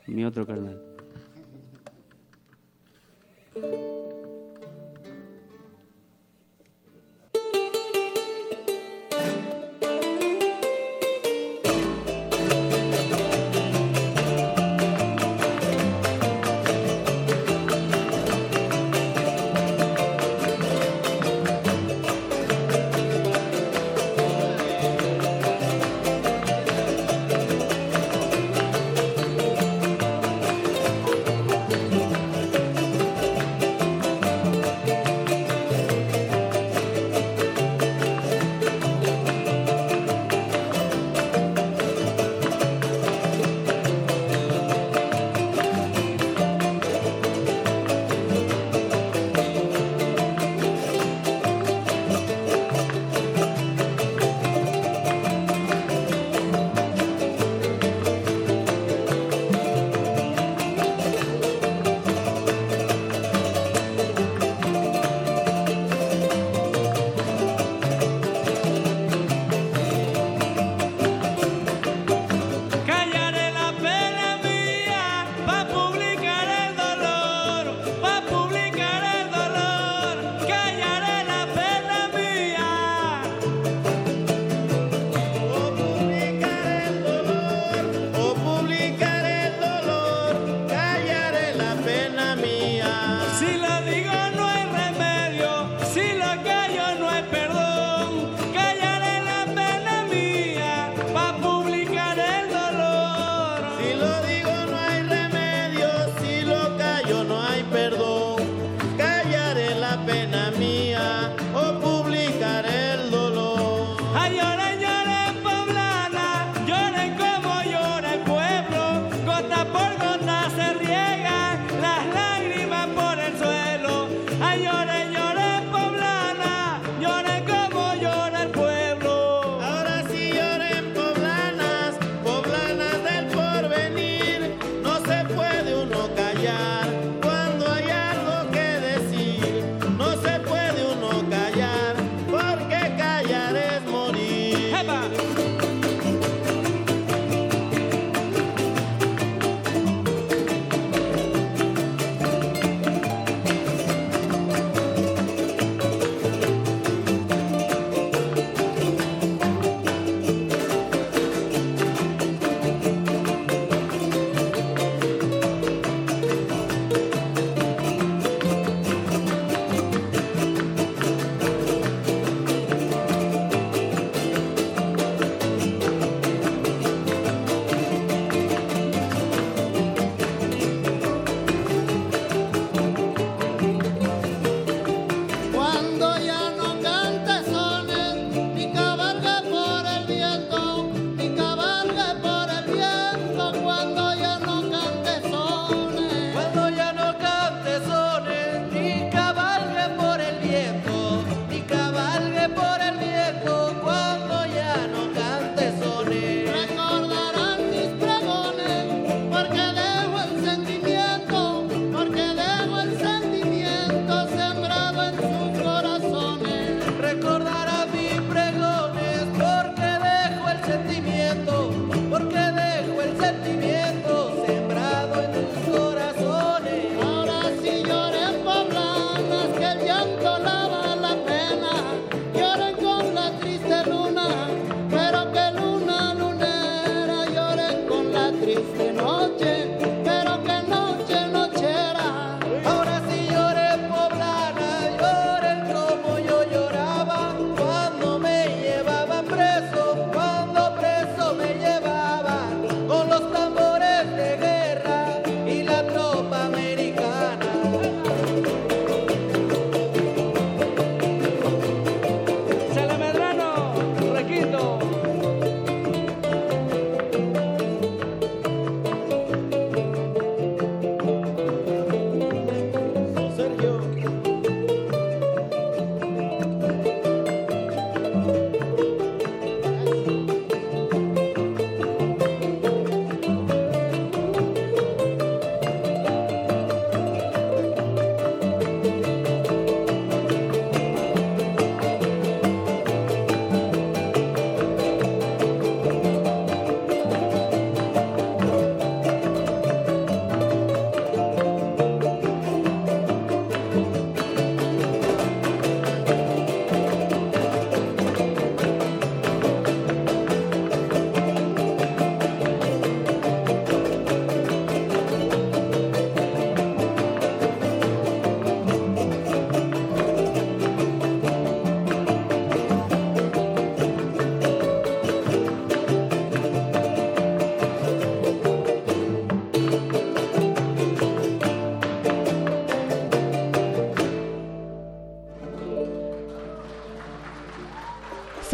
mi 0.09 0.25
otro 0.25 0.47
carnal. 0.47 0.81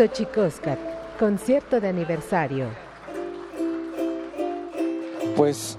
Xochicóscat, 0.05 0.79
concierto 1.19 1.81
de 1.81 1.89
aniversario. 1.89 2.67
Pues 5.35 5.79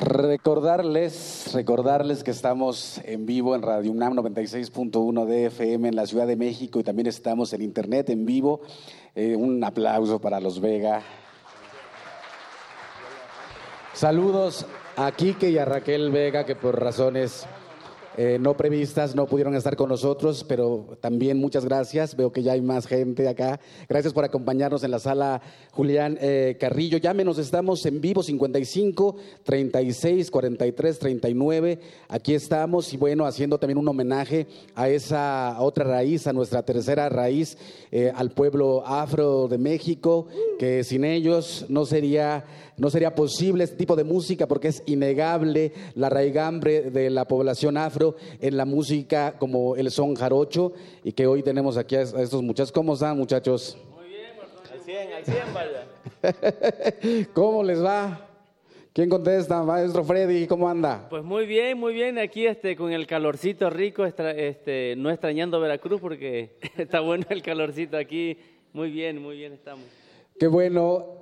recordarles, 0.00 1.50
recordarles 1.52 2.22
que 2.22 2.30
estamos 2.30 3.00
en 3.04 3.26
vivo 3.26 3.56
en 3.56 3.62
Radio 3.62 3.90
UNAM 3.90 4.14
96.1 4.14 5.24
de 5.24 5.46
FM 5.46 5.88
en 5.88 5.96
la 5.96 6.06
Ciudad 6.06 6.28
de 6.28 6.36
México 6.36 6.78
y 6.78 6.84
también 6.84 7.08
estamos 7.08 7.52
en 7.54 7.62
internet 7.62 8.08
en 8.10 8.24
vivo. 8.24 8.60
Eh, 9.16 9.34
un 9.34 9.64
aplauso 9.64 10.20
para 10.20 10.38
los 10.38 10.60
Vega. 10.60 11.02
Saludos 13.94 14.64
a 14.96 15.10
Quique 15.10 15.50
y 15.50 15.58
a 15.58 15.64
Raquel 15.64 16.12
Vega 16.12 16.46
que 16.46 16.54
por 16.54 16.80
razones 16.80 17.48
eh, 18.20 18.36
no 18.40 18.56
previstas, 18.56 19.14
no 19.14 19.26
pudieron 19.26 19.54
estar 19.54 19.76
con 19.76 19.88
nosotros, 19.88 20.44
pero 20.48 20.98
también 21.00 21.38
muchas 21.38 21.64
gracias. 21.64 22.16
Veo 22.16 22.32
que 22.32 22.42
ya 22.42 22.54
hay 22.54 22.60
más 22.60 22.88
gente 22.88 23.28
acá. 23.28 23.60
Gracias 23.88 24.12
por 24.12 24.24
acompañarnos 24.24 24.82
en 24.82 24.90
la 24.90 24.98
sala 24.98 25.40
Julián 25.70 26.18
eh, 26.20 26.56
Carrillo. 26.58 26.98
Llámenos, 26.98 27.38
estamos 27.38 27.86
en 27.86 28.00
vivo 28.00 28.24
55 28.24 29.14
36 29.44 30.32
43 30.32 30.98
39. 30.98 31.78
Aquí 32.08 32.34
estamos 32.34 32.92
y 32.92 32.96
bueno, 32.96 33.24
haciendo 33.24 33.56
también 33.56 33.78
un 33.78 33.86
homenaje 33.86 34.48
a 34.74 34.88
esa 34.88 35.54
otra 35.60 35.84
raíz, 35.84 36.26
a 36.26 36.32
nuestra 36.32 36.64
tercera 36.64 37.08
raíz, 37.08 37.56
eh, 37.92 38.10
al 38.12 38.32
pueblo 38.32 38.84
afro 38.84 39.46
de 39.46 39.58
México, 39.58 40.26
que 40.58 40.82
sin 40.82 41.04
ellos 41.04 41.66
no 41.68 41.86
sería 41.86 42.44
no 42.78 42.90
sería 42.90 43.14
posible 43.14 43.64
este 43.64 43.76
tipo 43.76 43.96
de 43.96 44.04
música 44.04 44.46
porque 44.46 44.68
es 44.68 44.82
innegable 44.86 45.72
la 45.94 46.08
raigambre 46.08 46.90
de 46.90 47.10
la 47.10 47.26
población 47.26 47.76
afro 47.76 48.16
en 48.40 48.56
la 48.56 48.64
música 48.64 49.36
como 49.38 49.76
el 49.76 49.90
son 49.90 50.14
jarocho 50.14 50.72
y 51.02 51.12
que 51.12 51.26
hoy 51.26 51.42
tenemos 51.42 51.76
aquí 51.76 51.96
a 51.96 52.02
estos 52.02 52.42
muchachos. 52.42 52.72
¿Cómo 52.72 52.94
están 52.94 53.16
muchachos? 53.16 53.76
Muy 53.96 54.08
bien, 54.08 54.30
al 54.72 54.80
100, 54.80 55.12
al 55.12 55.24
100 55.24 55.36
vaya. 55.54 57.28
¿Cómo 57.34 57.62
les 57.62 57.82
va? 57.82 58.24
¿Quién 58.92 59.08
contesta? 59.08 59.62
Maestro 59.62 60.02
Freddy, 60.02 60.46
¿cómo 60.46 60.68
anda? 60.68 61.06
Pues 61.08 61.22
muy 61.22 61.46
bien, 61.46 61.78
muy 61.78 61.94
bien. 61.94 62.18
Aquí 62.18 62.46
este, 62.46 62.74
con 62.74 62.92
el 62.92 63.06
calorcito 63.06 63.70
rico, 63.70 64.04
este, 64.04 64.94
no 64.96 65.10
extrañando 65.10 65.60
Veracruz 65.60 66.00
porque 66.00 66.56
está 66.76 67.00
bueno 67.00 67.24
el 67.28 67.42
calorcito 67.42 67.96
aquí. 67.96 68.36
Muy 68.72 68.90
bien, 68.90 69.22
muy 69.22 69.36
bien 69.36 69.52
estamos. 69.52 69.84
Qué 70.38 70.46
bueno. 70.46 71.17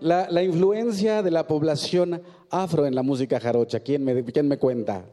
La, 0.00 0.42
influencia 0.42 1.22
de 1.22 1.30
la 1.30 1.46
población 1.46 2.22
afro 2.50 2.86
en 2.86 2.94
la 2.94 3.02
música 3.02 3.40
jarocha, 3.40 3.80
¿quién 3.80 4.04
me, 4.04 4.24
quién 4.24 4.48
me 4.48 4.58
cuenta? 4.58 5.04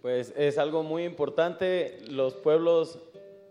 Pues 0.00 0.32
es 0.36 0.58
algo 0.58 0.82
muy 0.82 1.04
importante. 1.04 1.98
Los 2.08 2.34
pueblos 2.34 2.98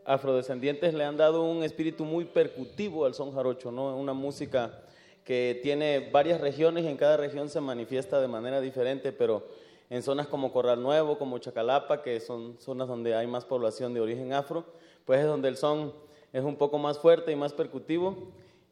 afrodescendientes 0.06 0.94
le 0.94 1.04
han 1.04 1.18
dado 1.18 1.44
un 1.44 1.64
espíritu 1.64 2.06
muy 2.06 2.26
percutivo 2.26 3.06
al 3.06 3.14
son 3.14 3.34
jarocho, 3.34 3.72
¿no? 3.72 3.96
Una 3.98 4.14
música 4.14 4.82
que 5.24 5.60
tiene 5.64 6.10
varias 6.12 6.40
regiones 6.40 6.86
y 6.86 6.88
en 6.88 6.98
cada 6.98 7.18
región 7.18 7.50
se 7.50 7.60
manifiesta 7.60 8.22
de 8.22 8.28
manera 8.28 8.62
diferente, 8.62 9.12
pero 9.12 9.44
en 9.90 10.02
zonas 10.04 10.28
como 10.28 10.52
Corral 10.52 10.82
Nuevo, 10.82 11.18
como 11.18 11.38
Chacalapa, 11.40 12.02
que 12.02 12.20
son 12.20 12.56
zonas 12.60 12.88
donde 12.88 13.16
hay 13.16 13.28
más 13.28 13.46
población 13.46 13.94
de 13.94 14.02
origen 14.02 14.34
afro, 14.34 14.66
pues 15.06 15.20
es 15.20 15.26
donde 15.26 15.50
el 15.50 15.58
son 15.58 15.94
es 16.32 16.44
un 16.44 16.56
poco 16.56 16.78
más 16.78 17.00
fuerte 17.00 17.32
y 17.32 17.36
más 17.36 17.54
percutivo 17.54 18.16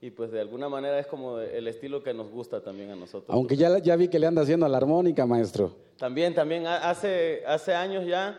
y 0.03 0.11
pues 0.11 0.33
de 0.33 0.41
alguna 0.41 0.67
manera 0.67 0.99
es 0.99 1.07
como 1.07 1.39
el 1.39 1.65
estilo 1.65 2.03
que 2.03 2.13
nos 2.13 2.29
gusta 2.29 2.59
también 2.59 2.91
a 2.91 2.95
nosotros. 2.97 3.29
Aunque 3.29 3.55
ya, 3.55 3.77
ya 3.77 3.95
vi 3.95 4.09
que 4.09 4.19
le 4.19 4.27
anda 4.27 4.41
haciendo 4.41 4.65
a 4.65 4.69
la 4.69 4.75
armónica, 4.75 5.25
maestro. 5.25 5.77
También, 5.97 6.35
también, 6.35 6.67
hace, 6.67 7.41
hace 7.47 7.73
años 7.73 8.05
ya 8.05 8.37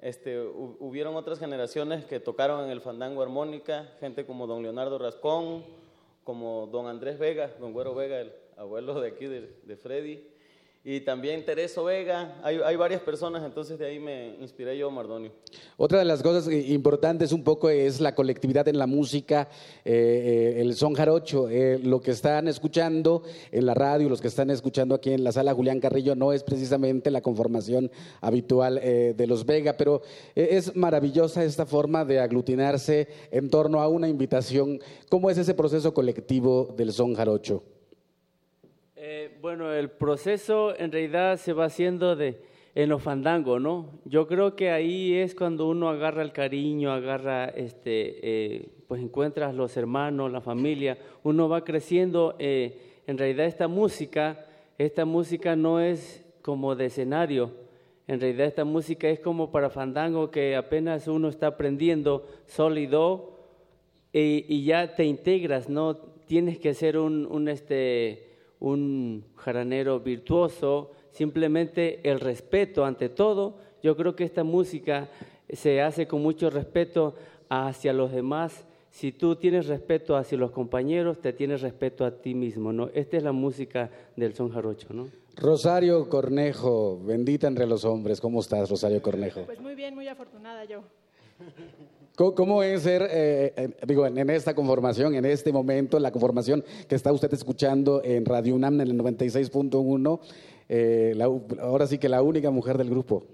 este, 0.00 0.40
hubieron 0.40 1.14
otras 1.14 1.38
generaciones 1.38 2.06
que 2.06 2.18
tocaron 2.18 2.64
en 2.64 2.70
el 2.70 2.80
fandango 2.80 3.20
armónica, 3.20 3.92
gente 4.00 4.24
como 4.24 4.46
don 4.46 4.62
Leonardo 4.62 4.98
Rascón, 4.98 5.64
como 6.24 6.66
don 6.72 6.86
Andrés 6.86 7.18
Vega, 7.18 7.50
don 7.60 7.74
Güero 7.74 7.94
Vega, 7.94 8.18
el 8.18 8.32
abuelo 8.56 8.98
de 8.98 9.08
aquí 9.08 9.26
de, 9.26 9.54
de 9.64 9.76
Freddy, 9.76 10.26
y 10.84 11.00
también 11.02 11.44
Tereso 11.44 11.84
Vega, 11.84 12.40
hay, 12.42 12.58
hay, 12.64 12.74
varias 12.74 13.00
personas, 13.02 13.44
entonces 13.44 13.78
de 13.78 13.86
ahí 13.86 14.00
me 14.00 14.34
inspiré 14.40 14.76
yo, 14.76 14.90
Mardonio. 14.90 15.30
Otra 15.76 16.00
de 16.00 16.04
las 16.04 16.24
cosas 16.24 16.52
importantes 16.52 17.30
un 17.30 17.44
poco 17.44 17.70
es 17.70 18.00
la 18.00 18.16
colectividad 18.16 18.66
en 18.66 18.78
la 18.78 18.88
música, 18.88 19.48
eh, 19.84 20.56
el 20.56 20.74
son 20.74 20.94
jarocho, 20.94 21.48
eh, 21.48 21.78
lo 21.80 22.00
que 22.00 22.10
están 22.10 22.48
escuchando 22.48 23.22
en 23.52 23.64
la 23.64 23.74
radio, 23.74 24.08
los 24.08 24.20
que 24.20 24.26
están 24.26 24.50
escuchando 24.50 24.96
aquí 24.96 25.12
en 25.12 25.22
la 25.22 25.30
sala 25.30 25.54
Julián 25.54 25.78
Carrillo, 25.78 26.16
no 26.16 26.32
es 26.32 26.42
precisamente 26.42 27.12
la 27.12 27.20
conformación 27.20 27.88
habitual 28.20 28.80
eh, 28.82 29.14
de 29.16 29.26
los 29.28 29.46
Vega, 29.46 29.76
pero 29.76 30.02
es 30.34 30.74
maravillosa 30.74 31.44
esta 31.44 31.64
forma 31.64 32.04
de 32.04 32.18
aglutinarse 32.18 33.06
en 33.30 33.50
torno 33.50 33.80
a 33.80 33.86
una 33.86 34.08
invitación. 34.08 34.80
¿Cómo 35.08 35.30
es 35.30 35.38
ese 35.38 35.54
proceso 35.54 35.94
colectivo 35.94 36.74
del 36.76 36.92
son 36.92 37.14
jarocho? 37.14 37.62
Bueno, 39.42 39.72
el 39.72 39.90
proceso 39.90 40.72
en 40.78 40.92
realidad 40.92 41.36
se 41.36 41.52
va 41.52 41.64
haciendo 41.64 42.14
de, 42.14 42.40
en 42.76 42.88
los 42.88 43.02
fandangos, 43.02 43.60
¿no? 43.60 43.88
Yo 44.04 44.28
creo 44.28 44.54
que 44.54 44.70
ahí 44.70 45.14
es 45.14 45.34
cuando 45.34 45.68
uno 45.68 45.88
agarra 45.88 46.22
el 46.22 46.30
cariño, 46.30 46.92
agarra, 46.92 47.46
este, 47.46 48.20
eh, 48.22 48.68
pues 48.86 49.02
encuentras 49.02 49.52
los 49.52 49.76
hermanos, 49.76 50.30
la 50.30 50.40
familia, 50.40 50.96
uno 51.24 51.48
va 51.48 51.64
creciendo. 51.64 52.36
Eh, 52.38 53.02
en 53.08 53.18
realidad 53.18 53.46
esta 53.46 53.66
música, 53.66 54.46
esta 54.78 55.04
música 55.04 55.56
no 55.56 55.80
es 55.80 56.24
como 56.40 56.76
de 56.76 56.86
escenario, 56.86 57.50
en 58.06 58.20
realidad 58.20 58.46
esta 58.46 58.64
música 58.64 59.08
es 59.08 59.18
como 59.18 59.50
para 59.50 59.70
fandango 59.70 60.30
que 60.30 60.54
apenas 60.54 61.08
uno 61.08 61.28
está 61.28 61.48
aprendiendo 61.48 62.28
sólido 62.46 63.40
y, 64.12 64.44
y 64.48 64.62
ya 64.66 64.94
te 64.94 65.04
integras, 65.04 65.68
¿no? 65.68 65.96
Tienes 66.26 66.60
que 66.60 66.74
ser 66.74 66.96
un, 66.96 67.26
un 67.26 67.48
este, 67.48 68.31
un 68.62 69.24
jaranero 69.34 69.98
virtuoso, 69.98 70.92
simplemente 71.10 72.08
el 72.08 72.20
respeto 72.20 72.84
ante 72.84 73.08
todo. 73.08 73.56
Yo 73.82 73.96
creo 73.96 74.14
que 74.14 74.22
esta 74.22 74.44
música 74.44 75.08
se 75.48 75.82
hace 75.82 76.06
con 76.06 76.22
mucho 76.22 76.48
respeto 76.48 77.16
hacia 77.48 77.92
los 77.92 78.12
demás. 78.12 78.64
Si 78.90 79.10
tú 79.10 79.34
tienes 79.34 79.66
respeto 79.66 80.16
hacia 80.16 80.38
los 80.38 80.52
compañeros, 80.52 81.20
te 81.20 81.32
tienes 81.32 81.60
respeto 81.60 82.04
a 82.04 82.12
ti 82.12 82.34
mismo, 82.34 82.72
¿no? 82.72 82.88
Esta 82.94 83.16
es 83.16 83.24
la 83.24 83.32
música 83.32 83.90
del 84.16 84.32
son 84.34 84.50
jarocho, 84.50 84.94
¿no? 84.94 85.08
Rosario 85.34 86.08
Cornejo, 86.08 87.00
bendita 87.02 87.48
entre 87.48 87.66
los 87.66 87.84
hombres. 87.84 88.20
¿Cómo 88.20 88.40
estás, 88.40 88.70
Rosario 88.70 89.02
Cornejo? 89.02 89.42
Pues 89.44 89.60
muy 89.60 89.74
bien, 89.74 89.94
muy 89.94 90.06
afortunada 90.06 90.64
yo. 90.66 90.82
¿Cómo 92.14 92.62
es 92.62 92.82
ser, 92.82 93.08
eh, 93.10 93.70
digo, 93.86 94.06
en, 94.06 94.28
esta 94.28 94.54
conformación, 94.54 95.14
en 95.14 95.24
este 95.24 95.50
momento, 95.50 95.98
la 95.98 96.12
conformación 96.12 96.62
que 96.86 96.94
está 96.94 97.10
usted 97.10 97.32
escuchando 97.32 98.02
en 98.04 98.26
Radio 98.26 98.54
UNAM 98.54 98.82
en 98.82 98.88
el 98.88 98.98
96.1, 98.98 100.20
eh, 100.68 101.16
ahora 101.60 101.86
sí 101.86 101.98
que 101.98 102.08
la 102.08 102.22
única 102.22 102.50
mujer 102.50 102.76
del 102.76 102.90
grupo, 102.90 103.26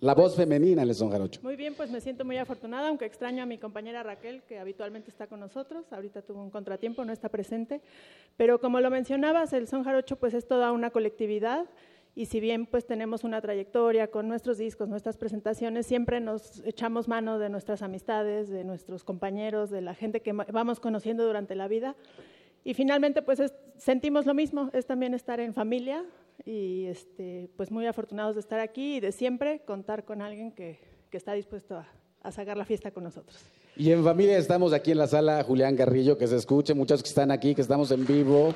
la 0.00 0.14
voz 0.14 0.34
femenina 0.34 0.82
en 0.82 0.88
el 0.88 0.94
son 0.94 1.10
jarocho? 1.10 1.40
Muy 1.42 1.56
bien, 1.56 1.74
pues 1.74 1.90
me 1.90 2.00
siento 2.00 2.24
muy 2.24 2.38
afortunada, 2.38 2.88
aunque 2.88 3.04
extraño 3.04 3.42
a 3.42 3.46
mi 3.46 3.58
compañera 3.58 4.02
Raquel, 4.02 4.42
que 4.48 4.58
habitualmente 4.58 5.10
está 5.10 5.26
con 5.26 5.40
nosotros, 5.40 5.84
ahorita 5.90 6.22
tuvo 6.22 6.42
un 6.42 6.50
contratiempo, 6.50 7.04
no 7.04 7.12
está 7.12 7.28
presente, 7.28 7.82
pero 8.36 8.60
como 8.60 8.80
lo 8.80 8.90
mencionabas, 8.90 9.52
el 9.52 9.68
son 9.68 9.84
jarocho 9.84 10.16
pues 10.16 10.34
es 10.34 10.48
toda 10.48 10.72
una 10.72 10.90
colectividad, 10.90 11.66
y 12.16 12.26
si 12.26 12.40
bien 12.40 12.64
pues 12.64 12.86
tenemos 12.86 13.24
una 13.24 13.42
trayectoria 13.42 14.10
con 14.10 14.26
nuestros 14.26 14.56
discos, 14.56 14.88
nuestras 14.88 15.18
presentaciones, 15.18 15.86
siempre 15.86 16.18
nos 16.18 16.62
echamos 16.64 17.08
mano 17.08 17.38
de 17.38 17.50
nuestras 17.50 17.82
amistades, 17.82 18.48
de 18.48 18.64
nuestros 18.64 19.04
compañeros, 19.04 19.68
de 19.68 19.82
la 19.82 19.94
gente 19.94 20.22
que 20.22 20.32
vamos 20.32 20.80
conociendo 20.80 21.26
durante 21.26 21.54
la 21.54 21.68
vida. 21.68 21.94
Y 22.64 22.72
finalmente 22.72 23.20
pues 23.20 23.42
sentimos 23.76 24.24
lo 24.24 24.32
mismo, 24.32 24.70
es 24.72 24.86
también 24.86 25.12
estar 25.12 25.40
en 25.40 25.52
familia 25.52 26.06
y 26.46 26.86
este, 26.86 27.50
pues 27.54 27.70
muy 27.70 27.86
afortunados 27.86 28.34
de 28.34 28.40
estar 28.40 28.60
aquí 28.60 28.96
y 28.96 29.00
de 29.00 29.12
siempre 29.12 29.60
contar 29.66 30.06
con 30.06 30.22
alguien 30.22 30.52
que, 30.52 30.80
que 31.10 31.18
está 31.18 31.34
dispuesto 31.34 31.76
a, 31.76 31.86
a 32.22 32.32
sacar 32.32 32.56
la 32.56 32.64
fiesta 32.64 32.92
con 32.92 33.04
nosotros. 33.04 33.38
Y 33.76 33.92
en 33.92 34.02
familia 34.02 34.38
estamos 34.38 34.72
aquí 34.72 34.92
en 34.92 34.98
la 34.98 35.06
sala 35.06 35.44
Julián 35.44 35.76
Garrillo, 35.76 36.16
que 36.16 36.26
se 36.26 36.36
escuche, 36.36 36.72
muchos 36.72 37.02
que 37.02 37.10
están 37.10 37.30
aquí, 37.30 37.54
que 37.54 37.60
estamos 37.60 37.90
en 37.90 38.06
vivo. 38.06 38.54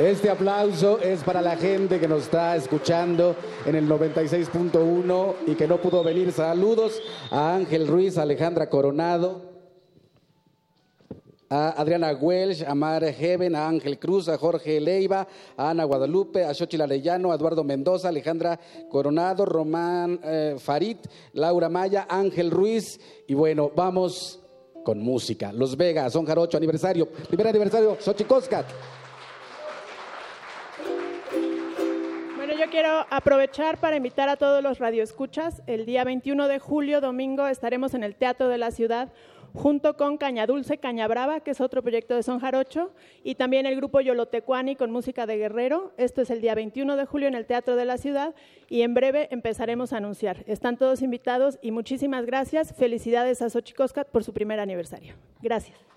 Este 0.00 0.30
aplauso 0.30 0.98
es 0.98 1.22
para 1.22 1.42
la 1.42 1.56
gente 1.56 2.00
que 2.00 2.08
nos 2.08 2.22
está 2.22 2.56
escuchando 2.56 3.36
en 3.66 3.74
el 3.74 3.86
96.1 3.86 5.34
y 5.46 5.54
que 5.54 5.68
no 5.68 5.76
pudo 5.76 6.02
venir. 6.02 6.32
Saludos 6.32 7.02
a 7.30 7.54
Ángel 7.54 7.86
Ruiz, 7.86 8.16
a 8.16 8.22
Alejandra 8.22 8.70
Coronado, 8.70 9.42
a 11.50 11.68
Adriana 11.78 12.12
Welsh, 12.12 12.64
a 12.66 12.74
Mar 12.74 13.04
Heaven, 13.04 13.54
a 13.54 13.68
Ángel 13.68 13.98
Cruz, 13.98 14.30
a 14.30 14.38
Jorge 14.38 14.80
Leiva, 14.80 15.28
a 15.54 15.68
Ana 15.68 15.84
Guadalupe, 15.84 16.46
a 16.46 16.54
Xochitl 16.54 16.80
Arellano, 16.80 17.30
a 17.30 17.34
Eduardo 17.34 17.62
Mendoza, 17.62 18.08
Alejandra 18.08 18.58
Coronado, 18.88 19.44
Román 19.44 20.18
eh, 20.24 20.56
Farid, 20.58 20.96
Laura 21.34 21.68
Maya, 21.68 22.06
Ángel 22.08 22.50
Ruiz. 22.50 22.98
Y 23.26 23.34
bueno, 23.34 23.70
vamos 23.76 24.40
con 24.82 24.98
música. 24.98 25.52
Los 25.52 25.76
Vegas, 25.76 26.14
son 26.14 26.24
Jarocho, 26.24 26.56
aniversario, 26.56 27.06
primer 27.06 27.48
aniversario, 27.48 27.98
Xochicoscat. 28.00 28.64
Quiero 32.70 33.04
aprovechar 33.10 33.78
para 33.78 33.96
invitar 33.96 34.28
a 34.28 34.36
todos 34.36 34.62
los 34.62 34.78
radioescuchas. 34.78 35.60
El 35.66 35.86
día 35.86 36.04
21 36.04 36.46
de 36.46 36.60
julio, 36.60 37.00
domingo, 37.00 37.48
estaremos 37.48 37.94
en 37.94 38.04
el 38.04 38.14
Teatro 38.14 38.48
de 38.48 38.58
la 38.58 38.70
Ciudad 38.70 39.12
junto 39.52 39.96
con 39.96 40.16
Caña 40.16 40.46
Dulce, 40.46 40.78
Caña 40.78 41.08
Brava, 41.08 41.40
que 41.40 41.50
es 41.50 41.60
otro 41.60 41.82
proyecto 41.82 42.14
de 42.14 42.22
Son 42.22 42.38
Jarocho, 42.38 42.92
y 43.24 43.34
también 43.34 43.66
el 43.66 43.74
grupo 43.74 44.00
Yolotecuani 44.00 44.76
con 44.76 44.92
música 44.92 45.26
de 45.26 45.36
Guerrero. 45.36 45.92
Esto 45.96 46.22
es 46.22 46.30
el 46.30 46.40
día 46.40 46.54
21 46.54 46.94
de 46.94 47.06
julio 47.06 47.26
en 47.26 47.34
el 47.34 47.46
Teatro 47.46 47.74
de 47.74 47.84
la 47.84 47.98
Ciudad 47.98 48.36
y 48.68 48.82
en 48.82 48.94
breve 48.94 49.26
empezaremos 49.32 49.92
a 49.92 49.96
anunciar. 49.96 50.44
Están 50.46 50.76
todos 50.76 51.02
invitados 51.02 51.58
y 51.62 51.72
muchísimas 51.72 52.24
gracias. 52.24 52.72
Felicidades 52.76 53.42
a 53.42 53.50
Xochicoscat 53.50 54.08
por 54.08 54.22
su 54.22 54.32
primer 54.32 54.60
aniversario. 54.60 55.14
Gracias. 55.42 55.89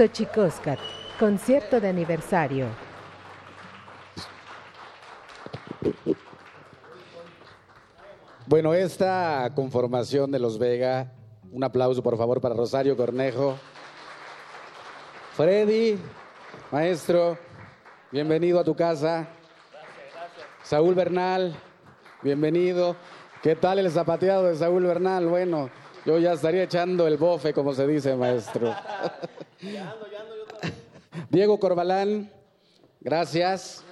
Xochicóscat, 0.00 0.78
concierto 1.18 1.78
de 1.78 1.86
aniversario. 1.90 2.68
Bueno, 8.46 8.72
esta 8.72 9.52
conformación 9.54 10.30
de 10.30 10.38
los 10.38 10.58
Vega, 10.58 11.12
un 11.52 11.64
aplauso 11.64 12.02
por 12.02 12.16
favor 12.16 12.40
para 12.40 12.54
Rosario 12.54 12.96
Cornejo. 12.96 13.58
Freddy, 15.34 15.98
maestro, 16.72 17.36
bienvenido 18.10 18.58
a 18.58 18.64
tu 18.64 18.74
casa. 18.74 19.28
Saúl 20.62 20.94
Bernal, 20.94 21.54
bienvenido. 22.22 22.96
¿Qué 23.42 23.54
tal 23.54 23.78
el 23.78 23.90
zapateado 23.90 24.44
de 24.44 24.56
Saúl 24.56 24.84
Bernal? 24.84 25.26
Bueno, 25.26 25.68
yo 26.04 26.18
ya 26.18 26.32
estaría 26.32 26.62
echando 26.62 27.06
el 27.06 27.16
bofe, 27.16 27.52
como 27.52 27.74
se 27.74 27.86
dice, 27.86 28.14
maestro. 28.16 28.74
Diego 31.30 31.58
Corbalán, 31.58 32.30
gracias. 33.00 33.84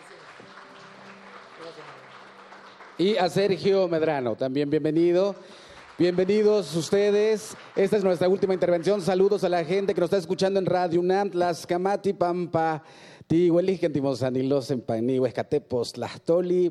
Y 2.96 3.16
a 3.16 3.28
Sergio 3.28 3.86
Medrano, 3.88 4.34
también 4.36 4.70
bienvenido. 4.70 5.34
Bienvenidos 5.98 6.74
ustedes. 6.76 7.56
Esta 7.74 7.96
es 7.96 8.04
nuestra 8.04 8.28
última 8.28 8.54
intervención. 8.54 9.02
Saludos 9.02 9.42
a 9.44 9.48
la 9.48 9.64
gente 9.64 9.94
que 9.94 10.00
nos 10.00 10.06
está 10.08 10.16
escuchando 10.16 10.58
en 10.60 10.66
Radio 10.66 11.00
UNAM, 11.00 11.30
Tlaxcamati, 11.30 12.12
Pampa, 12.12 12.82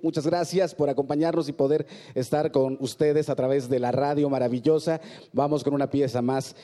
Muchas 0.02 0.26
gracias 0.26 0.74
por 0.74 0.90
acompañarnos 0.90 1.48
y 1.50 1.54
poder 1.54 1.86
estar 2.16 2.52
con 2.52 2.78
ustedes 2.80 3.30
a 3.30 3.36
través 3.36 3.70
de 3.70 3.80
la 3.80 3.92
radio 3.92 4.28
maravillosa. 4.28 5.00
Vamos 5.34 5.64
con 5.64 5.76
una 5.76 5.92
pieza 5.92 6.24
más 6.24 6.56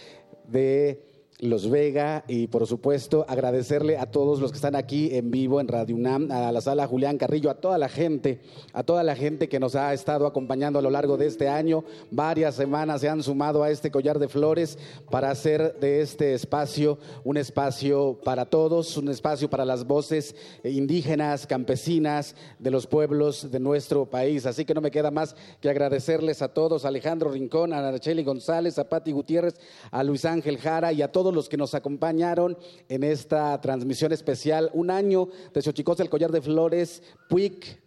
de 0.47 1.12
los 1.39 1.69
Vega 1.69 2.23
y 2.27 2.47
por 2.47 2.65
supuesto 2.67 3.25
agradecerle 3.27 3.97
a 3.97 4.05
todos 4.05 4.39
los 4.39 4.51
que 4.51 4.55
están 4.55 4.75
aquí 4.75 5.09
en 5.13 5.31
vivo 5.31 5.59
en 5.59 5.67
Radio 5.67 5.95
UNAM, 5.95 6.31
a 6.31 6.51
la 6.51 6.61
sala 6.61 6.87
Julián 6.87 7.17
Carrillo, 7.17 7.49
a 7.49 7.55
toda 7.55 7.77
la 7.77 7.89
gente, 7.89 8.39
a 8.71 8.83
toda 8.83 9.03
la 9.03 9.15
gente 9.15 9.49
que 9.49 9.59
nos 9.59 9.75
ha 9.75 9.93
estado 9.93 10.25
acompañando 10.25 10.79
a 10.79 10.81
lo 10.81 10.89
largo 10.89 11.17
de 11.17 11.27
este 11.27 11.49
año. 11.49 11.83
Varias 12.11 12.55
semanas 12.55 13.01
se 13.01 13.09
han 13.09 13.23
sumado 13.23 13.63
a 13.63 13.69
este 13.69 13.91
collar 13.91 14.19
de 14.19 14.29
flores 14.29 14.77
para 15.09 15.31
hacer 15.31 15.79
de 15.79 16.01
este 16.01 16.33
espacio 16.33 16.97
un 17.23 17.37
espacio 17.37 18.19
para 18.23 18.45
todos, 18.45 18.95
un 18.95 19.09
espacio 19.09 19.49
para 19.49 19.65
las 19.65 19.85
voces 19.85 20.35
indígenas, 20.63 21.45
campesinas 21.45 22.35
de 22.59 22.71
los 22.71 22.87
pueblos 22.87 23.51
de 23.51 23.59
nuestro 23.59 24.05
país. 24.05 24.45
Así 24.45 24.63
que 24.63 24.73
no 24.73 24.81
me 24.81 24.91
queda 24.91 25.11
más 25.11 25.35
que 25.59 25.69
agradecerles 25.69 26.41
a 26.41 26.53
todos, 26.53 26.85
a 26.85 26.87
Alejandro 26.87 27.31
Rincón, 27.31 27.73
a 27.73 27.85
Araceli 27.85 28.23
González, 28.23 28.79
a 28.79 28.87
Pati 28.87 29.11
Gutiérrez, 29.11 29.55
a 29.91 30.03
Luis 30.03 30.23
Ángel 30.23 30.57
Jara 30.57 30.93
y 30.93 31.01
a 31.01 31.11
todos 31.11 31.32
los 31.33 31.49
que 31.49 31.57
nos 31.57 31.73
acompañaron 31.73 32.57
en 32.89 33.03
esta 33.03 33.59
transmisión 33.61 34.11
especial. 34.11 34.69
Un 34.73 34.89
año 34.91 35.27
de 35.53 35.61
Xochicos 35.61 35.97
del 35.97 36.09
Collar 36.09 36.31
de 36.31 36.41
Flores, 36.41 37.03
PUIC 37.29 37.65
eh, 37.65 37.82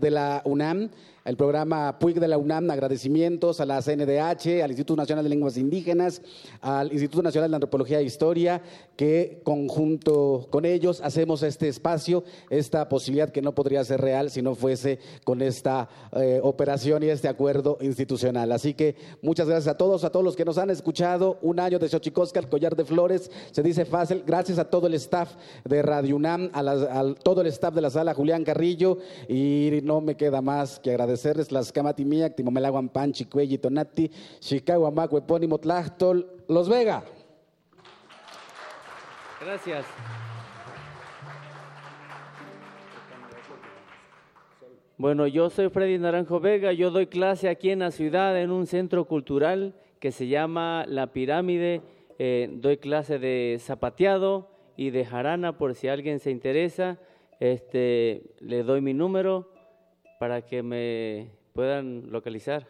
de 0.00 0.10
la 0.10 0.42
UNAM 0.44 0.90
el 1.24 1.36
programa 1.36 1.98
PUIC 1.98 2.18
de 2.18 2.28
la 2.28 2.38
UNAM, 2.38 2.70
agradecimientos 2.70 3.60
a 3.60 3.66
la 3.66 3.80
CNDH, 3.80 4.62
al 4.62 4.70
Instituto 4.70 4.96
Nacional 4.96 5.24
de 5.24 5.30
Lenguas 5.30 5.56
Indígenas, 5.56 6.20
al 6.60 6.90
Instituto 6.92 7.22
Nacional 7.22 7.50
de 7.50 7.56
Antropología 7.56 8.00
e 8.00 8.04
Historia, 8.04 8.60
que 8.96 9.40
conjunto 9.44 10.48
con 10.50 10.64
ellos 10.64 11.00
hacemos 11.00 11.42
este 11.42 11.68
espacio, 11.68 12.24
esta 12.50 12.88
posibilidad 12.88 13.30
que 13.30 13.42
no 13.42 13.54
podría 13.54 13.84
ser 13.84 14.00
real 14.00 14.30
si 14.30 14.42
no 14.42 14.54
fuese 14.54 14.98
con 15.24 15.42
esta 15.42 15.88
eh, 16.12 16.40
operación 16.42 17.02
y 17.04 17.06
este 17.06 17.28
acuerdo 17.28 17.78
institucional. 17.80 18.50
Así 18.50 18.74
que 18.74 18.96
muchas 19.22 19.46
gracias 19.46 19.72
a 19.72 19.78
todos, 19.78 20.04
a 20.04 20.10
todos 20.10 20.24
los 20.24 20.36
que 20.36 20.44
nos 20.44 20.58
han 20.58 20.70
escuchado. 20.70 21.38
Un 21.42 21.60
año 21.60 21.78
de 21.78 21.88
Xochicosca, 21.88 22.40
el 22.40 22.48
collar 22.48 22.74
de 22.74 22.84
flores, 22.84 23.30
se 23.52 23.62
dice 23.62 23.84
fácil. 23.84 24.24
Gracias 24.26 24.58
a 24.58 24.64
todo 24.64 24.88
el 24.88 24.94
staff 24.94 25.34
de 25.64 25.82
Radio 25.82 26.16
UNAM, 26.16 26.50
a, 26.52 26.60
a 26.60 27.14
todo 27.14 27.42
el 27.42 27.46
staff 27.46 27.74
de 27.74 27.80
la 27.80 27.90
sala 27.90 28.14
Julián 28.14 28.44
Carrillo, 28.44 28.98
y 29.28 29.81
no 29.82 30.00
me 30.00 30.16
queda 30.16 30.40
más 30.40 30.78
que 30.78 30.90
agradecer 30.90 31.02
agradecerles 31.12 31.52
las 31.52 31.72
camatimiac, 31.72 32.34
timomelaguan 32.34 32.88
panchi, 32.88 33.24
cuelli, 33.26 33.58
tonati, 33.58 34.10
chicago, 34.40 34.86
amaco, 34.86 35.18
epónimo, 35.18 35.60
Los 36.48 36.68
Vega. 36.68 37.04
Gracias. 39.40 39.84
Bueno, 44.96 45.26
yo 45.26 45.50
soy 45.50 45.68
Freddy 45.68 45.98
Naranjo 45.98 46.38
Vega, 46.38 46.72
yo 46.72 46.90
doy 46.90 47.08
clase 47.08 47.48
aquí 47.48 47.70
en 47.70 47.80
la 47.80 47.90
ciudad 47.90 48.40
en 48.40 48.50
un 48.50 48.66
centro 48.66 49.04
cultural 49.04 49.74
que 49.98 50.12
se 50.12 50.28
llama 50.28 50.84
La 50.86 51.12
Pirámide, 51.12 51.82
eh, 52.18 52.48
doy 52.52 52.76
clase 52.76 53.18
de 53.18 53.58
zapateado 53.60 54.48
y 54.76 54.90
de 54.90 55.04
jarana 55.04 55.58
por 55.58 55.74
si 55.74 55.88
alguien 55.88 56.20
se 56.20 56.30
interesa, 56.30 56.98
este, 57.40 58.22
le 58.38 58.62
doy 58.62 58.80
mi 58.80 58.94
número 58.94 59.51
para 60.22 60.40
que 60.40 60.62
me 60.62 61.32
puedan 61.52 62.12
localizar. 62.12 62.64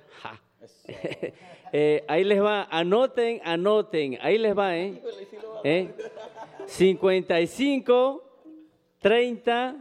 eh, 1.71 2.03
ahí 2.09 2.25
les 2.25 2.43
va, 2.43 2.67
anoten, 2.71 3.43
anoten, 3.45 4.17
ahí 4.23 4.39
les 4.39 4.57
va, 4.57 4.75
¿eh? 4.75 5.03
¿Eh? 5.63 5.91
55, 6.65 8.25
30, 9.01 9.77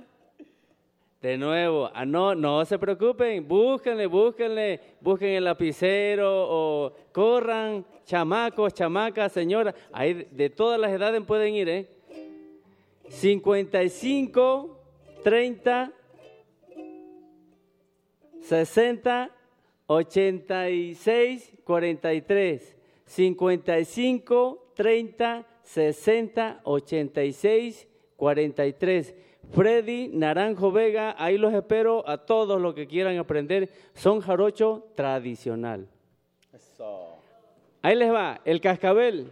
de 1.22 1.38
nuevo, 1.38 1.89
ah, 1.93 2.06
no, 2.06 2.35
no 2.35 2.65
se 2.65 2.77
preocupen, 2.77 3.48
búsquenle, 3.48 4.06
búsquenle, 4.06 4.81
busquen 4.99 5.30
el 5.30 5.45
lapicero 5.45 6.30
o 6.30 6.93
corran, 7.14 7.85
chamacos, 8.03 8.73
chamacas, 8.73 9.31
señoras, 9.31 9.76
ahí 9.93 10.27
de 10.30 10.49
todas 10.49 10.77
las 10.77 10.91
edades 10.91 11.23
pueden 11.23 11.56
ir, 11.56 11.69
¿eh? 11.69 11.88
55, 13.07 14.77
30, 15.23 15.93
60, 18.42 19.32
86, 19.88 21.54
43, 21.64 22.76
55, 23.06 24.72
30, 24.76 25.48
60, 25.64 26.62
86, 26.64 27.88
43. 28.16 29.16
Freddy 29.52 30.08
Naranjo 30.08 30.72
Vega, 30.72 31.16
ahí 31.18 31.38
los 31.38 31.54
espero 31.54 32.08
a 32.08 32.26
todos 32.26 32.62
los 32.62 32.74
que 32.74 32.88
quieran 32.88 33.18
aprender. 33.18 33.70
Son 33.94 34.22
jarocho 34.22 34.92
tradicional. 34.96 35.88
Ahí 37.82 37.96
les 37.96 38.14
va, 38.14 38.40
el 38.46 38.62
cascabel. 38.62 39.32